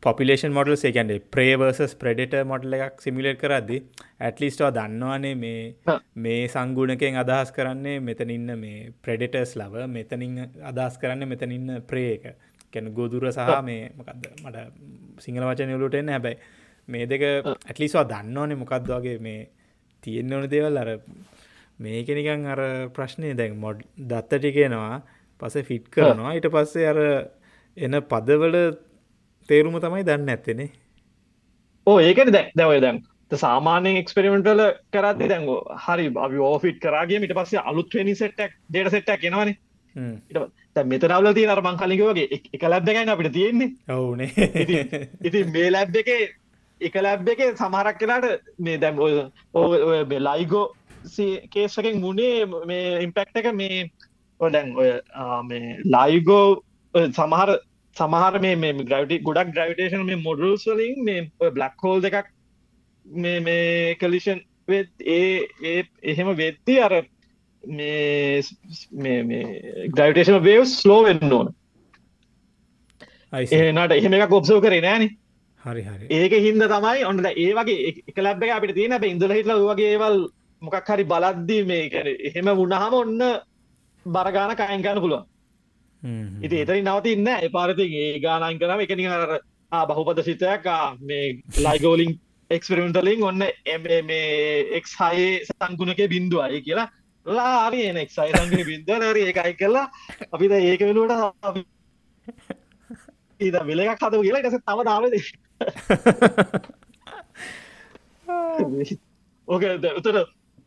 පොපිලේෂන් 0.03 0.53
මොඩල් 0.55 0.75
ඒකන්ට 0.79 1.25
ප්‍රේවර්සස් 1.29 1.95
ප්‍රඩට 1.95 2.45
මොඩල 2.45 2.75
එකක් 2.77 3.01
සිමිලේට් 3.03 3.39
කරද්දි 3.41 3.79
ඇටලිස්ටවා 4.21 4.69
දන්නවානේ 4.71 5.33
මේ 5.35 5.97
මේ 6.17 6.45
සංගුණකෙන් 6.47 7.19
අදහස් 7.19 7.51
කරන්නේ 7.51 7.97
මෙතන 8.01 8.31
ඉන්න 8.31 8.53
මේ 8.59 8.93
ප්‍රඩෙටර්ස් 9.03 9.57
ලව 9.57 9.89
මෙතනින් 9.89 10.37
අදහස් 10.71 11.01
කරන්න 11.01 11.27
මෙතන 11.27 11.51
ඉන්න 11.51 11.81
ප්‍රේක 11.83 12.29
කැන 12.73 12.91
ගොදුර 12.93 13.27
සහ 13.29 13.61
මේ 13.63 13.91
මොකක්ද 13.97 14.27
මට 14.43 14.65
සිංහල 15.19 15.45
වචන 15.45 15.75
යලුට 15.75 15.95
එන්න 15.95 16.09
හැබැයි 16.09 16.37
මේ 16.87 17.05
දෙක 17.05 17.25
ඇටලිස්වා 17.25 18.05
දන්නවානේ 18.05 18.61
මොකක්දවාගේ 18.63 19.17
මේ 19.19 19.39
තියෙන්න්න 20.03 20.33
ඕන 20.33 20.49
දේවල්. 20.49 20.77
අර 20.77 20.89
මේක 21.79 22.07
නිකන් 22.09 22.45
අර 22.47 22.61
ප්‍රශ්නය 22.89 23.33
දැන් 23.35 23.57
මොඩ් 23.57 23.83
දත්ත 24.05 24.31
ටිකෙනවා 24.35 25.01
පස 25.41 25.55
ෆිට් 25.63 25.85
කරනවා. 25.89 26.35
ඊට 26.35 26.49
පස්සේ 26.49 26.87
අර 26.87 26.99
එන 27.77 28.01
පදවල 28.03 28.57
තේරුම 29.49 29.79
තමයි 29.79 30.03
දන්න 30.03 30.29
ඇත්තෙනේ 30.29 30.69
ඕ 31.87 31.97
ඒකට 32.01 32.31
දැක් 32.31 32.51
දැවය 32.55 32.81
දැන් 32.81 32.99
සාමානයෙන් 33.31 33.97
එක්ස්පෙරිමෙන්ටල 33.97 34.63
කරත් 34.93 35.23
දැන් 35.23 35.47
හරි 35.85 36.07
අපි 36.17 36.43
ඕෆිට් 36.43 36.79
කරගේ 36.79 37.19
මිට 37.19 37.35
පස්සේ 37.37 37.63
අලුත්වනි 37.63 38.15
සෙට්ටක් 38.15 38.55
ඩේට 38.67 38.91
සෙට්ටක් 38.91 39.25
එනවානේ 39.25 39.57
මෙතරවල 40.83 41.33
තිය 41.33 41.47
අර 41.47 41.61
මංකාලික 41.61 42.01
වගේ 42.01 42.41
එක 42.53 42.63
ලැබ් 42.63 42.87
එකයි 42.87 43.07
අපිට 43.07 43.33
තියෙන්නේ. 43.33 43.73
ඔවුනේ. 43.89 44.29
ඉති 45.23 45.43
මේ 45.45 45.71
ලැබ් 45.71 45.95
එක 45.95 46.09
එක 46.81 46.95
ලැබ් 46.97 47.27
එක 47.27 47.41
සමහරක් 47.53 47.99
කලාට 47.99 48.25
මේ 48.57 48.77
දැම් 48.77 48.99
ඕ 48.99 49.15
ලයිගෝ 50.19 50.65
කේසකෙන් 51.49 51.99
මුණේ 51.99 52.45
මේ 52.65 53.01
ඉම්පෙක්ට 53.03 53.37
එක 53.37 53.53
මේ 53.53 53.89
දැන් 54.39 54.75
ඔය 54.75 54.91
මේ 55.43 55.77
ලයිගෝ 55.85 56.63
සමහර 56.93 57.59
සමහර 57.95 58.39
මේ 58.39 58.55
මේ 58.55 58.73
ග්‍රවිට 58.83 59.23
ගොඩක් 59.23 59.53
ග්‍රවිටේෂන් 59.53 60.05
මේ 60.05 60.23
මොඩල්ස් 60.23 60.65
වලින් 60.65 61.03
මේ 61.03 61.31
ඔය 61.39 61.51
බ්ලක් 61.51 61.83
හෝල් 61.83 62.01
දෙකක් 62.01 62.31
මේ 63.05 63.39
මේ 63.39 63.95
කලිෂන් 63.95 64.41
වෙත් 64.67 64.91
ඒ 64.99 65.47
ඒ 65.63 65.83
එහෙම 66.03 66.35
වෙත්ති 66.37 66.79
අර 66.79 66.93
මේ 67.63 68.41
ග්‍රවිටේෂන 69.89 70.43
වේව් 70.43 70.65
ස්ලෝ 70.65 71.03
වෙන්න 71.03 71.31
ඕන. 71.31 71.53
ඒනට 73.33 73.91
එහෙම 73.91 74.13
එකක් 74.13 74.31
ඔබ්සෝ 74.31 74.61
කරේ 74.61 74.81
නෑන. 74.81 75.09
හරි 75.65 75.83
ඒක 76.09 76.33
හින්ද 76.39 76.63
තමයි 76.65 77.05
ඔන්න 77.05 77.25
ඒ 77.25 77.53
වගේ 77.53 77.95
එක 78.07 78.17
ලැබ 78.17 78.43
අපිට 78.49 78.75
තියෙන 78.75 79.03
ඉඳල 79.03 79.33
හිටල 79.33 79.65
වගේ 79.65 79.91
ඒවල් 79.95 80.17
මොකක් 80.61 80.87
හරි 80.87 81.03
බලද්දී 81.05 81.65
මේ 81.65 82.15
එහෙම 82.29 82.55
වුණහම 82.55 82.93
ඔන්න 82.93 83.19
බරගාන 84.05 84.55
කයන් 84.55 84.81
ගන්න 84.81 85.01
පුළුවන්. 85.01 85.25
ඉති 86.41 86.63
එතරින් 86.63 86.85
නවතින්න 86.85 87.27
එපාරති 87.41 87.85
ඒ 87.97 88.19
ගානන් 88.19 88.59
කරම 88.59 88.79
එකනි 88.79 89.07
අර 89.07 89.39
බහුපද 89.71 90.23
සිතයක් 90.23 90.65
මේ 91.01 91.41
ලයිගෝලින් 91.57 92.15
එක්ස්පෙරිමෙන්ටලින් 92.49 93.23
ඔන්න 93.23 93.43
මේ 94.07 94.23
එක් 94.77 94.85
හයේ 94.93 95.43
සංගුණක 95.45 96.01
බින්දුවයි 96.09 96.61
කියලා 96.61 96.87
ලාරි 97.29 97.79
එන 97.89 97.97
එක්සයි. 97.97 98.31
සංගන 98.31 98.65
බින්දුව 98.69 98.97
නරි 99.01 99.21
එකයි 99.31 99.53
කරලා 99.55 99.87
අපිද 100.31 100.51
ඒක 100.53 100.81
වෙනුවට 100.81 101.63
ඊද 103.39 103.55
වෙලක් 103.69 104.01
හද 104.01 104.15
කියලා 104.17 104.43
ටස 104.43 104.63
තම 104.63 104.79
දාවද 104.87 105.13
ඕක 109.47 109.63
උතර 109.99 110.17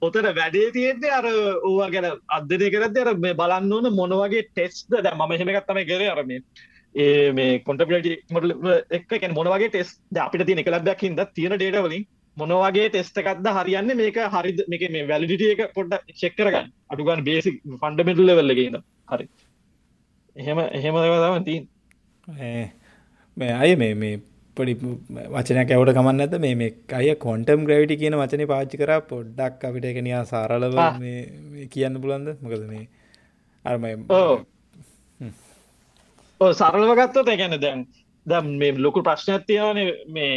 ඔතන 0.02 0.28
වැඩේ 0.34 0.70
තියෙන්නේ 0.72 1.12
අර 1.12 1.26
ඕවා 1.30 1.90
ගැන 1.90 2.08
අදදය 2.36 2.70
කරද 2.74 2.96
අර 2.98 3.10
මේ 3.16 3.34
බලන්න 3.34 3.72
ඕන 3.72 3.88
මොනවගේ 3.94 4.46
ටෙස්ද 4.48 4.96
දැ 4.98 5.14
ම 5.14 5.34
හෙමකත්තම 5.34 5.82
කර 5.90 6.02
අරම 6.08 6.32
ඒ 6.94 7.28
මේ 7.32 7.60
කොටපිට 7.60 8.08
එක් 8.90 9.28
මොනවගේ 9.32 9.68
ටෙස් 9.68 9.90
අපිට 10.18 10.46
තිය 10.48 10.58
එකලක්දක් 10.64 11.06
හිද 11.06 11.22
තියෙන 11.34 11.56
ඩේටවලින් 11.56 12.08
මොනවගේ 12.36 12.88
ටෙස්ට 12.88 13.22
එකක්ද 13.22 13.46
හරියන්න? 13.50 13.94
මේක 13.96 14.18
හරි 14.34 14.52
මේක 14.68 14.84
මේ 14.90 15.08
වැලිඩිටිය 15.08 15.54
එක 15.54 15.74
පොඩ්ඩ 15.74 16.12
චෙක්කරගන්න 16.20 16.68
අඩුගන් 16.90 17.24
බේසි 17.24 17.54
ෆන්ඩමෙටල් 17.80 18.32
වෙල්ලගන්න 18.32 18.82
හරි. 19.12 19.26
එහෙම 20.36 20.58
එහෙම 20.60 20.94
දම 20.96 21.44
තින් 21.44 21.64
මේ 23.36 23.52
අය 23.54 23.76
මේ 23.76 23.94
මේ 23.94 24.20
පොඩි 24.56 24.74
වචනයක් 25.34 25.70
ඇවට 25.70 25.94
කමන්න 25.96 26.22
ඇත 26.22 26.34
මේ 26.38 26.54
මේ 26.54 26.72
අය 26.92 27.14
කොන්ටම් 27.18 27.66
ග්‍රවිටි 27.66 27.96
කියන 27.96 28.16
වචනය 28.16 28.46
පාච්චි 28.46 28.80
කර 28.80 28.92
පොඩ්ඩක් 29.08 29.64
අපිට 29.64 29.86
එකනියා 29.90 30.24
සාරලව 30.24 30.76
කියන්න 31.70 32.00
පුලන්ද 32.02 32.28
මොකද 32.40 32.64
මේ 32.68 32.84
අර්ම 33.64 33.84
ඕ 36.40 36.52
සරලව 36.52 36.92
ගත්තොත් 36.94 37.28
එකැන 37.28 37.56
දැන් 37.60 37.86
දැම් 38.26 38.46
මේ 38.58 38.72
ලොකු 38.78 39.02
ප්‍රශ්නයක් 39.02 39.44
තියවන 39.46 39.78
මේ 40.08 40.32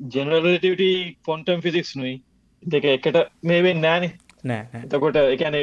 ජෙනරලටට 0.00 0.82
ෆොන්ටම් 1.26 1.60
ෆිසික්ස් 1.60 1.94
නුයි. 1.96 2.22
දෙක 2.62 2.84
එකට 2.84 3.16
මේ 3.42 3.62
වෙන් 3.62 3.80
නෑනේ 3.80 4.12
නෑ 4.44 4.82
එතකොට 4.84 5.16
එකන 5.16 5.56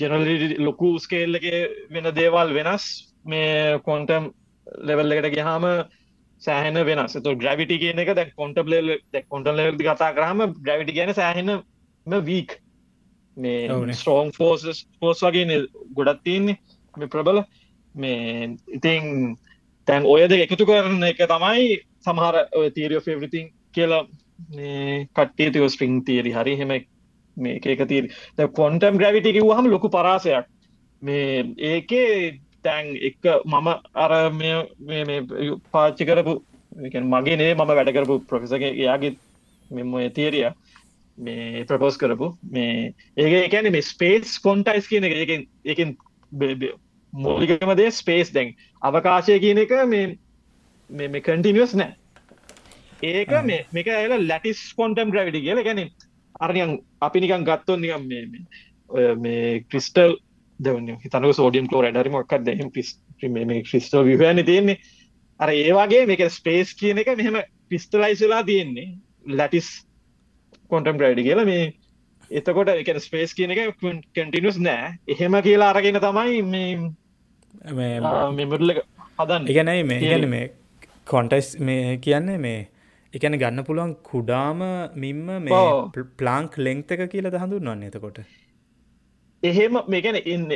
ජෙනල 0.00 0.24
ලොකු 0.58 0.98
ස්කේල් 0.98 1.38
එක 1.38 1.46
වෙන 1.90 2.08
දේවල් 2.14 2.54
වෙනස් 2.54 2.86
මේ 3.24 3.78
කොන්ටම් 3.88 4.30
ලෙවල් 4.82 5.12
එකට 5.12 5.36
ගහාම 5.36 5.66
සෑහන 6.42 6.80
වෙනස්. 6.84 7.12
තු 7.14 7.36
ග්‍රවිටි 7.36 7.78
කියන 7.78 7.98
එක 7.98 8.14
දැ 8.14 8.32
කොන්ට 8.36 8.58
ලෙවල් 8.66 9.78
කතා 9.78 10.12
කරහම 10.16 10.40
ග්‍රවිටි 10.66 10.92
කියන 10.92 11.14
සෑහෙන 11.14 11.62
වීක් 12.06 12.58
මේ 13.36 13.94
ස්ටෝන් 13.94 14.32
ෆෝස් 14.32 14.84
පෝස් 15.00 15.22
වගේ 15.22 15.64
ගොඩත් 15.94 16.22
තියන්නේ. 16.24 16.58
මේ 16.94 17.08
ප්‍රබල. 17.08 17.44
මේ 17.94 18.56
ඉතිං 18.68 19.36
තැන් 19.88 20.04
ඔයද 20.06 20.32
එකතු 20.32 20.66
කරන 20.66 21.02
එක 21.04 21.20
තමයි 21.28 21.80
සමහර 22.00 22.38
තීරිය 22.74 23.00
ෆෙවරිතින් 23.00 23.50
කියලා 23.74 24.06
කට්ටිය 25.10 25.50
තිව 25.50 25.68
ස්ට්‍රිං 25.68 26.00
තීරි 26.04 26.32
හරි 26.32 26.56
හෙම 26.56 26.72
මේ 27.36 27.60
එක 27.66 27.84
තීර 27.88 28.08
කොන්ටම් 28.52 28.98
ග්‍රවිටි 28.98 29.32
කිව්හම 29.32 29.66
ලොකු 29.66 29.88
පරාසයක්. 29.88 30.46
මේ 31.02 31.44
ඒකේ 31.58 32.40
තැන් 32.62 32.96
එක 33.00 33.16
මම 33.44 33.68
අර 33.96 34.12
පාච්චි 35.72 36.04
කරපු 36.04 36.34
මගේ 37.06 37.36
නේ 37.36 37.54
මම 37.54 37.66
වැඩ 37.70 37.94
කරපු 37.94 38.18
ප්‍රොෆෙසක 38.22 38.62
එයාගේ 38.62 39.16
මෙම 39.70 39.92
තේරිය 40.10 40.50
මේ 41.18 41.64
ප්‍රපෝස් 41.64 41.96
කරපු. 41.96 42.36
මේ 42.44 42.94
ඒක 43.16 43.32
එකන 43.46 43.72
මේ 43.72 43.82
ස්පේස් 43.82 44.38
කොන්ටයිස් 44.38 44.88
කියන 44.88 45.04
එක. 45.04 45.12
එක 45.14 45.30
එකින් 45.64 45.96
මෝලිකම 47.12 47.74
දේ 47.76 47.90
ස්පේස් 47.92 48.30
දැන් 48.30 48.54
අවකාශය 48.82 49.38
කියන 49.40 49.58
එක 49.58 49.74
මේ 49.86 50.18
මේ 50.90 51.20
කටිනිියස් 51.20 51.74
නෑ. 51.74 51.96
ඒක 53.02 53.30
මේ 53.50 53.66
මේක 53.76 53.88
එල 53.92 54.14
ලැටිස් 54.30 54.60
කොන්ටම් 54.78 55.10
ග්‍රවිටි 55.14 55.40
කියල. 55.46 55.62
ගැන 55.68 55.80
අරනියන් 56.40 56.70
අපි 57.06 57.20
නිකන් 57.20 57.44
ගත්තොන් 57.48 57.80
නිකම් 57.84 58.02
මේ 58.10 59.14
මේ 59.24 59.60
ක්‍රිස්ටල් 59.70 60.16
දෙවන 60.60 60.86
හිතනක 61.04 61.34
සෝඩියම් 61.40 61.66
කලෝ 61.70 61.82
ඩරමක් 61.86 62.32
දෙම 62.48 62.68
ක්‍රිස්ටෝ 63.68 64.02
විහන 64.08 64.44
තියෙන්නේ. 64.50 64.78
අර 65.40 65.50
ඒවාගේ 65.50 66.06
මේක 66.10 66.22
ස්පේස් 66.38 66.74
කියන 66.80 66.98
එක 67.02 67.10
මෙහෙම 67.20 67.36
ක්‍රිස්ටලයිස්ලා 67.68 68.42
තියෙන්නේ. 68.50 68.88
ලැටිස් 69.38 69.68
කොන්ටම් 70.70 70.98
ග්‍රයිඩි 71.00 71.26
කියලා. 71.28 71.44
මේ 71.44 71.74
එතකොට 72.30 72.68
එක 72.72 72.90
ස්පේස් 73.06 73.34
කියන 73.34 73.50
එක 73.54 73.60
කටිනුස් 74.14 74.58
නෑ. 74.66 74.96
එහෙම 75.12 75.34
කියලා 75.46 75.70
අරගෙන 75.74 75.98
තමයි 76.06 76.42
මේ 76.42 76.70
මෙමටල 78.38 78.70
හදන්න. 79.18 79.48
ඉගැනයි 79.52 79.82
මේ 79.90 80.00
ගැන 80.04 80.28
මේ 80.34 80.46
කොන්ටයිස් 81.12 81.48
මේ 81.68 81.98
කියන්නේ 82.06 82.38
මේ 82.46 82.60
එකන 83.14 83.36
ගන්න 83.40 83.64
පුළුවන් 83.66 83.92
කුඩාම 84.10 84.60
මින්ම 85.02 85.26
මේ 85.46 86.04
ප්ලාංක් 86.20 86.56
ලෙංක්ත 86.66 86.94
එක 86.94 87.02
කියලා 87.12 87.42
හඳුන්වන්න 87.42 87.84
එතකොට? 87.88 88.20
එහෙම 89.42 89.78
මේකැන 89.94 90.18
ඉන්න 90.24 90.46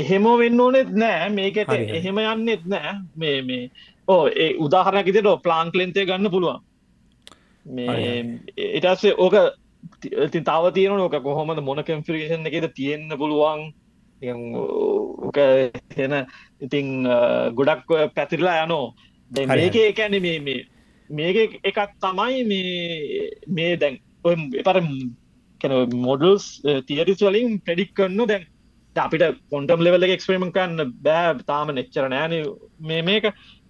එහෙම 0.00 0.28
වෙන්න 0.42 0.60
ඕනෙත් 0.60 0.92
නෑ. 1.02 1.28
මේකට 1.38 1.72
එහෙම 1.98 2.20
යන්නෙත් 2.24 2.66
නෑ. 2.74 2.92
මේ 3.16 3.42
මේ 3.42 3.70
ඕ 4.08 4.22
ඒ 4.28 4.50
උදාහරණකිතට 4.66 5.30
ප්ලාංක්ලෙන්තේ 5.46 6.06
ගන්න 6.10 6.32
පුළුවන්. 6.34 6.60
මේ 7.64 8.38
එටස්සේ 8.56 9.16
ඕක 9.18 9.36
ති 10.32 10.40
තාව 10.50 10.70
තියෙන 10.78 11.02
ඕක 11.06 11.18
කොහොමද 11.26 11.64
මොන 11.70 11.82
කම්ෆිරේෂන් 11.90 12.46
එකද 12.52 12.70
තියෙන්න්න 12.78 13.18
පුළුවන්? 13.18 13.66
ඕක 14.22 15.38
එන 16.06 16.16
ඉතිං 16.60 16.88
ගොඩක් 17.58 17.92
පැතිරලා 18.14 18.62
යනෝ 18.64 18.94
මේක 19.30 19.82
එකැන 19.82 20.18
මේ 20.22 20.38
මේ 20.40 20.62
මේක 21.10 21.60
එකක් 21.64 21.78
තමයි 22.04 22.44
මේ 22.50 23.30
මේ 23.58 23.76
දැන් 23.76 23.98
ඔය 24.24 24.34
එපර 24.62 24.80
කැන 25.60 25.96
මොඩල්ස් 26.06 26.46
තියරිස් 26.88 27.22
වලින් 27.22 27.60
ප්‍රඩික් 27.66 27.94
කරන්න 27.94 28.28
දැන්. 28.32 28.46
අපිට 28.96 29.38
පොන්ටම් 29.52 29.84
ලෙවල 29.84 30.08
එක්ස්ප්‍රේමන් 30.08 30.52
කන්න 30.56 30.92
බෑ. 31.06 31.38
තාම 31.50 31.68
නෙච්චර 31.78 32.08
නෑන. 32.08 32.34
මේ 32.80 33.02
මේක 33.02 33.24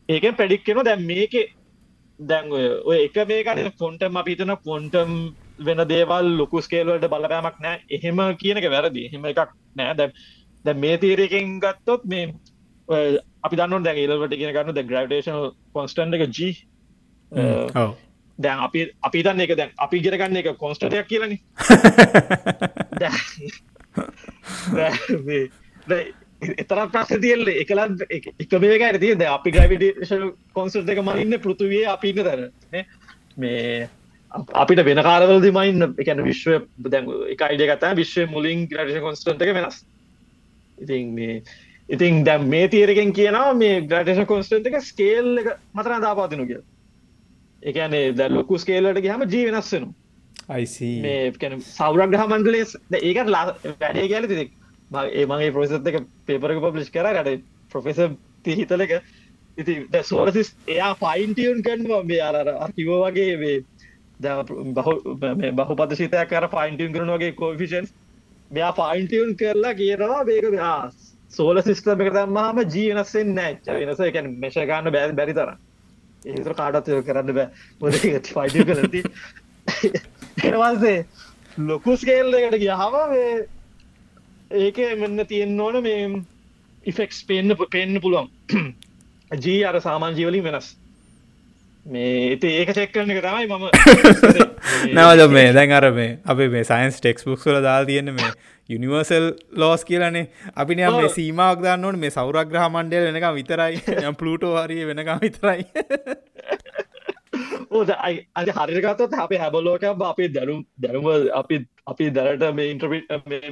ඒක 0.09 0.25
ප්‍රඩික් 0.41 0.65
කෙන 0.65 0.83
දැන් 0.89 1.07
මේක 1.13 1.35
දැන් 2.21 2.53
ඔය 2.53 2.99
එක 3.05 3.17
මේකන 3.33 3.73
පොන්ටම් 3.83 4.21
අපිතන 4.23 4.57
පොන්ටම් 4.65 5.13
වෙන 5.67 5.83
දේවල් 5.93 6.27
ලොකු 6.41 6.63
ස්කේල්වලට 6.67 7.09
බලපෑමක් 7.13 7.59
නෑ. 7.67 7.81
එහෙම 7.91 8.19
කියන 8.43 8.61
එක 8.63 8.71
වැරදි. 8.77 9.07
එහෙම 9.09 9.25
එකක් 9.33 9.51
නෑ. 9.81 9.95
දැ 10.01 10.09
දැ 10.65 10.75
මේ 10.85 10.99
තීරයකින් 11.03 11.59
ගත්තොත් 11.65 12.05
මේ 12.13 12.25
අපි 13.47 13.57
දන්න 13.57 13.85
දැ 13.85 13.97
ඒලට 14.05 14.39
කියන 14.41 14.55
ගන්න. 14.57 14.75
ද 14.79 14.89
ග්‍රවටේෂන් 14.91 15.53
කොන්ස්ටන්් 15.75 16.17
එක 16.17 16.27
ජී 16.39 16.55
දැන් 18.39 18.59
අපි 18.61 18.91
අපි 19.03 19.23
තන්න 19.23 19.41
එක 19.41 19.57
දැන් 19.57 19.71
අපි 19.79 20.01
ගෙරගන්න 20.01 20.37
එක 20.37 20.53
කොන්ස්ටටයක් 20.59 21.09
කියලන. 21.09 21.39
එතර 26.63 26.81
ප්‍රශ්න 26.93 27.21
තියල්ල 27.21 27.49
එකලත් 27.49 28.03
එක 28.11 28.25
මේක 28.61 28.83
ඇති 28.83 29.15
ද 29.17 29.29
අපි 29.35 29.51
ග්‍රවිටේෂන් 29.51 30.33
කොන්සර්් 30.53 30.85
එක 30.85 31.01
මඉන්න 31.03 31.39
පෘතුවේ 31.41 31.87
අපින්න 31.89 32.21
තර 32.23 32.41
මේ 33.37 33.89
අපිට 34.33 34.85
වෙන 34.85 35.03
කාරවලදි 35.03 35.53
මයින්න 35.53 35.95
එකන 35.97 36.25
විශ්ව 36.29 36.67
දැන් 36.91 37.09
එක 37.33 37.41
අයිඩ 37.41 37.65
කතා 37.73 37.95
විශ්ව 37.97 38.29
මුලින් 38.31 38.69
ග්‍රටේෂ 38.69 39.01
කොන්ස්ටන්ට 39.01 39.43
එක 39.43 39.55
වෙනස්. 39.57 39.85
ඉතින් 40.79 41.15
මේ 41.15 41.43
ඉතින් 41.89 42.25
දැම් 42.25 42.49
මේ 42.49 42.69
තීරකෙන් 42.69 43.13
කියනවා 43.13 43.55
මේ 43.55 43.81
ග්‍රටේෂ 43.83 44.29
කොන්ස්ටන්ට 44.29 44.69
එක 44.69 44.81
ස්කේල් 44.85 45.39
එක 45.41 45.49
මතරන 45.73 46.05
දාපාතිනු 46.05 46.47
කිය 46.47 46.61
එකනේ 47.67 48.13
ද 48.13 48.29
ලොකු 48.31 48.59
ස්කේලට 48.59 49.01
ගහම 49.01 49.25
ජී 49.27 49.47
වෙනස්සෙනු 49.49 49.89
මේ 51.01 51.61
සෞරග්‍රහ 51.71 52.25
මන්දලේ 52.29 52.65
ඒකට 53.01 53.29
ලා 53.29 53.45
වැඩේ 53.75 54.09
කියල 54.09 54.29
තිෙක් 54.29 54.51
ඒ 55.13 55.27
මගේ 55.27 55.53
ප්‍රසත් 55.53 55.89
එක 55.89 56.01
පේපරක 56.27 56.63
පබ්ලිෂ් 56.63 56.91
කර 56.91 57.09
ට 57.21 57.41
ප්‍රොෆෙස 57.73 58.03
හිතලක 58.53 58.95
ඉති 59.59 59.75
සෝරසිස් 60.05 60.55
එයා 60.69 60.93
ෆයින්ටියන් 60.97 61.63
කන්වා 61.63 62.03
මේ 62.05 62.23
අර 62.23 62.53
අකිවෝ 62.61 63.01
වගේ 63.05 63.37
වේ 63.37 63.59
බහු 65.59 65.75
පද 65.75 65.97
සිතයක් 65.97 66.29
කර 66.29 66.49
ෆයින්ටියන් 66.51 66.93
කරන 66.93 67.11
වගේ 67.11 67.33
කෝෆිෂන්ස් 67.35 67.93
මෙයා 68.51 68.73
ෆයින්ටියන් 68.75 69.37
කරලා 69.37 69.75
කියනවා 69.75 70.25
බේක 70.25 70.45
සෝල 71.33 71.63
සිිස්ටම 71.63 72.03
එක 72.03 72.13
දම්මාම 72.15 72.61
ජීවනස්සෙන් 72.69 73.35
නෑච් 73.35 73.73
වෙනස 73.81 74.03
එකැන 74.03 74.35
මේශගන්න 74.39 74.93
බැරි 74.93 75.35
තරම් 75.35 75.66
ඒතර 76.27 76.55
කාටත් 76.55 76.91
කරන්න 77.07 77.35
බෑ. 77.35 77.49
මොද 77.81 77.99
ෆයිඩ 77.99 78.57
කරති 78.71 79.03
එනවාසේ 80.45 80.97
ලොකු 81.59 81.97
ස්කේල් 81.97 82.35
එකට 82.35 82.59
ගියහම 82.63 82.97
මේ 83.11 83.37
ඒක 84.51 84.81
මෙන්න 84.99 85.27
තියෙන්න්න 85.27 85.61
ඕන 85.61 85.83
මේ 85.83 86.09
ඉෆෙක්ස් 86.87 87.23
පෙන්න්න 87.25 87.57
පෙන්න්න 87.71 88.01
පුළුවන්. 88.01 88.29
ජී 89.45 89.63
අර 89.65 89.81
සාමාන් 89.81 90.19
ජීවලින් 90.19 90.45
වෙනස්. 90.45 90.75
මේ 91.87 92.35
ඒක 92.35 92.73
චෙක් 92.75 92.93
කරන 92.93 93.11
එක 93.11 93.23
තමයි 93.23 93.47
මම 93.49 93.65
නවද 94.97 95.27
මේ 95.31 95.53
දැන් 95.53 95.73
අර 95.73 95.91
මේ 95.93 96.19
අපේ 96.25 96.49
මේ 96.49 96.65
සයින්ස් 96.65 96.99
ටෙක්ස්බුක්ස් 96.99 97.47
වල 97.47 97.61
දාල් 97.63 97.87
තියෙන 97.87 98.13
මේ 98.13 98.31
යුනිවර්සල් 98.69 99.29
ලෝස් 99.55 99.85
කියලනේ. 99.85 100.27
අපි 100.57 100.77
මේ 100.77 101.09
සීමාවක් 101.11 101.63
දන්නවන 101.63 101.99
මේ 101.99 102.11
සෞරග්‍රහ 102.11 102.67
මණ්ඩල 102.69 103.07
වෙනකම් 103.09 103.37
විතරයි. 103.37 104.15
පලූටෝ 104.15 104.55
හරිය 104.59 104.87
වෙනකම් 104.87 105.21
විතරයි. 105.21 105.67
ඕද 107.71 107.91
අද 108.35 108.51
හරිගතත් 108.59 109.17
අපේ 109.19 109.39
හැබලෝක 109.39 109.85
අපේ 109.85 110.29
දැනුම් 110.31 110.61
දැනුම 110.79 111.09
අපි 111.35 111.63
අපි 111.87 112.11
දැනට 112.11 112.47
මේ 112.55 112.71
ඉන්ට්‍රපිට 112.73 113.11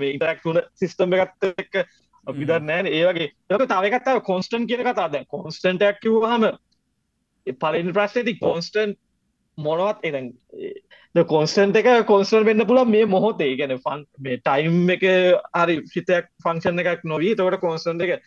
ඉන්ටරක් 0.09 0.45
වුණ 0.45 0.63
සිිස්ටම් 0.75 1.17
එකත් 1.17 1.51
එක්ක 1.55 1.83
අපි 2.27 2.47
දන්නෑන 2.47 2.87
ඒවගේ 2.89 3.33
තවකත්තාව 3.49 4.23
කොන්ස්ටන් 4.23 4.67
කියන 4.67 4.87
කතාද 4.87 5.19
කොන්ස්ටන්ටක් 5.29 6.01
කිවහම 6.03 6.47
පලින් 7.53 7.93
ප්‍රශ්නති 7.93 8.39
කොන්ස්ටන් 8.39 8.95
මොනවත් 9.59 10.05
එ 10.05 11.25
කොන්ස්ටන්ට 11.25 11.77
එක 11.77 12.07
කොන්ස්ටන් 12.07 12.45
වෙන්න 12.45 12.67
පුල 12.67 12.85
මේ 12.87 13.07
මොහොතේ. 13.07 13.57
ගැන 13.57 13.79
ෆන් 13.79 14.05
මේ 14.19 14.39
ටයිම් 14.39 14.91
එක 14.91 15.05
හරි 15.55 15.81
හිතයක් 15.89 16.31
ෆංක්ෂන් 16.43 16.79
එකක් 16.81 17.05
නොවී. 17.05 17.35
තවට 17.35 17.61
කොන්ස්ටන් 17.61 18.01
එක 18.01 18.21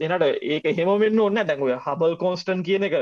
එනට 0.00 0.24
ඒක 0.42 0.64
හෙමෙන්න්න 0.76 1.20
ඔන්න 1.20 1.34
දැඟුව 1.36 1.78
හබල් 1.78 2.16
කොන්ස්ටන් 2.16 2.62
කියන 2.62 2.84
එක 2.84 2.94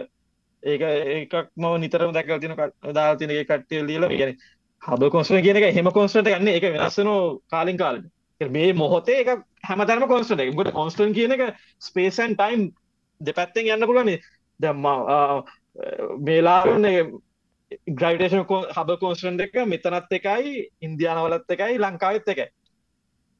ඒක 0.62 0.83
ඒකක් 0.83 1.35
ම 1.57 1.80
නිතරම 1.80 2.12
දැකල් 2.12 2.39
තින 2.39 2.57
දා 2.93 3.14
තින 3.16 3.30
කට්ටය 3.30 3.80
ලියල 3.83 4.09
ගැන 4.09 4.37
හබ 4.83 5.11
කොන්ස්ටන් 5.11 5.43
කියන 5.43 5.57
එක 5.57 5.74
හෙම 5.74 5.91
කොන්ස්ටට 5.91 6.28
ගන්න 6.28 6.49
එක 6.49 6.62
වෙනස්සන 6.64 7.11
කාලින් 7.49 7.78
කාල 7.78 8.03
මේ 8.41 8.72
මොහොතේ 8.74 9.20
එක 9.20 9.43
හැමතරම 9.62 10.07
කොන්ස්ට 10.07 10.39
එක 10.39 10.55
ගොට 10.55 10.72
කොන්ස්ටන් 10.72 11.12
කියන 11.12 11.33
එක 11.33 11.57
ස්පේසන් 11.80 12.37
ටයිම් 12.37 12.70
දෙපැත්තෙන් 13.20 13.68
යන්න 13.68 13.87
පුලනේ 13.87 14.20
දැම්ම 14.65 14.87
මේලාන්න 16.27 16.87
ග්‍රයිටේෂන් 18.01 18.43
හබ 18.77 18.99
කෝස්ටන් 19.03 19.41
එක 19.47 19.55
මෙතනත් 19.73 20.19
එකයි 20.19 20.51
ඉන්දයානවලත් 20.89 21.55
එකයි 21.57 21.79
ලංකාවත් 21.85 22.29
එකයි. 22.35 22.49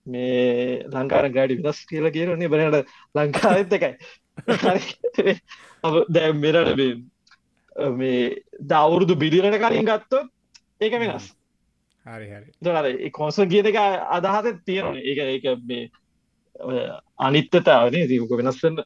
මේ 0.07 0.83
ලංකාර 0.95 1.29
ගඩි 1.31 1.59
විදස් 1.61 1.85
කියල 1.91 2.11
කියරන්නේ 2.17 2.53
බනට 2.53 2.87
ලංකාවත් 3.15 3.73
එකයි. 3.79 3.93
දැ 6.17 6.33
මෙරට 6.33 6.71
මේ 7.99 8.23
දවුරුදු 8.73 9.15
බිලිරට 9.23 9.61
කලින් 9.63 9.87
ගත්තොත් 9.91 10.27
ඒක 10.81 10.99
වෙනස්. 11.03 11.29
හරි 12.07 13.11
කොන්සන් 13.11 13.49
කිය 13.51 13.63
එක 13.63 13.79
අදහත 14.17 14.65
තියෙන 14.67 14.97
ඒක 14.97 15.19
ඒක 15.27 15.45
මේ 15.69 15.91
අනිත්තතාවනේ 17.19 18.09
දීක 18.11 18.35
වෙනස්සන්න 18.41 18.83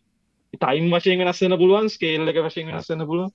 ටයිම් 0.54 0.88
වශයෙන් 0.90 1.20
වෙනස්සන්න 1.20 1.58
පුළුවන් 1.58 1.88
ස්කේල් 1.88 2.28
එක 2.28 2.40
වශයෙන් 2.40 2.68
වෙනස්සන්න 2.68 3.06
පුළුවන්. 3.06 3.32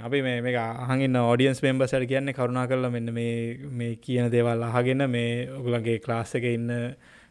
අපි 0.00 0.22
මේ 0.22 0.40
මේ 0.40 0.56
අහගන්න 0.56 1.16
ෝඩියන්ස් 1.18 1.62
මෙම්බසට 1.62 2.06
කියන්න 2.06 2.32
කරුණා 2.32 2.66
කරල 2.66 2.90
මෙන්න 2.90 3.12
මේ 3.12 3.68
මේ 3.72 3.96
කියන 3.98 4.30
දේවල් 4.30 4.62
අහගෙන 4.64 5.10
මේ 5.10 5.48
ඔගුලන්ගේ 5.50 5.98
ක්ලාස් 6.00 6.34
එක 6.34 6.44
ඉන්න 6.46 6.70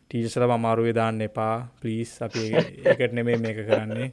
ටීචසල 0.09 0.45
අමාරුවේ 0.49 0.93
දාන්න 0.93 1.21
එපා. 1.21 1.55
පලිස් 1.79 2.21
අපි 2.21 2.43
එකට 2.85 3.13
නෙමේ 3.13 3.37
මේක 3.37 3.61
කරන්නේ. 3.63 4.11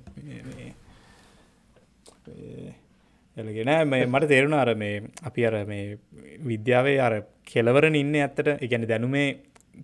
එලගෙන 3.36 3.70
මේ 3.86 4.06
මට 4.06 4.28
තේරුණ 4.28 4.54
අර 4.54 4.74
මේ 4.76 5.02
අපි 5.22 5.46
අර 5.46 5.64
මේ 5.66 5.98
විද්‍යාවේ 6.42 6.98
අර 7.00 7.14
කෙලවරන 7.44 7.94
ඉන්න 7.94 8.14
ඇත්තට 8.16 8.48
එකැන 8.56 8.88
දැනුමේ 8.88 9.28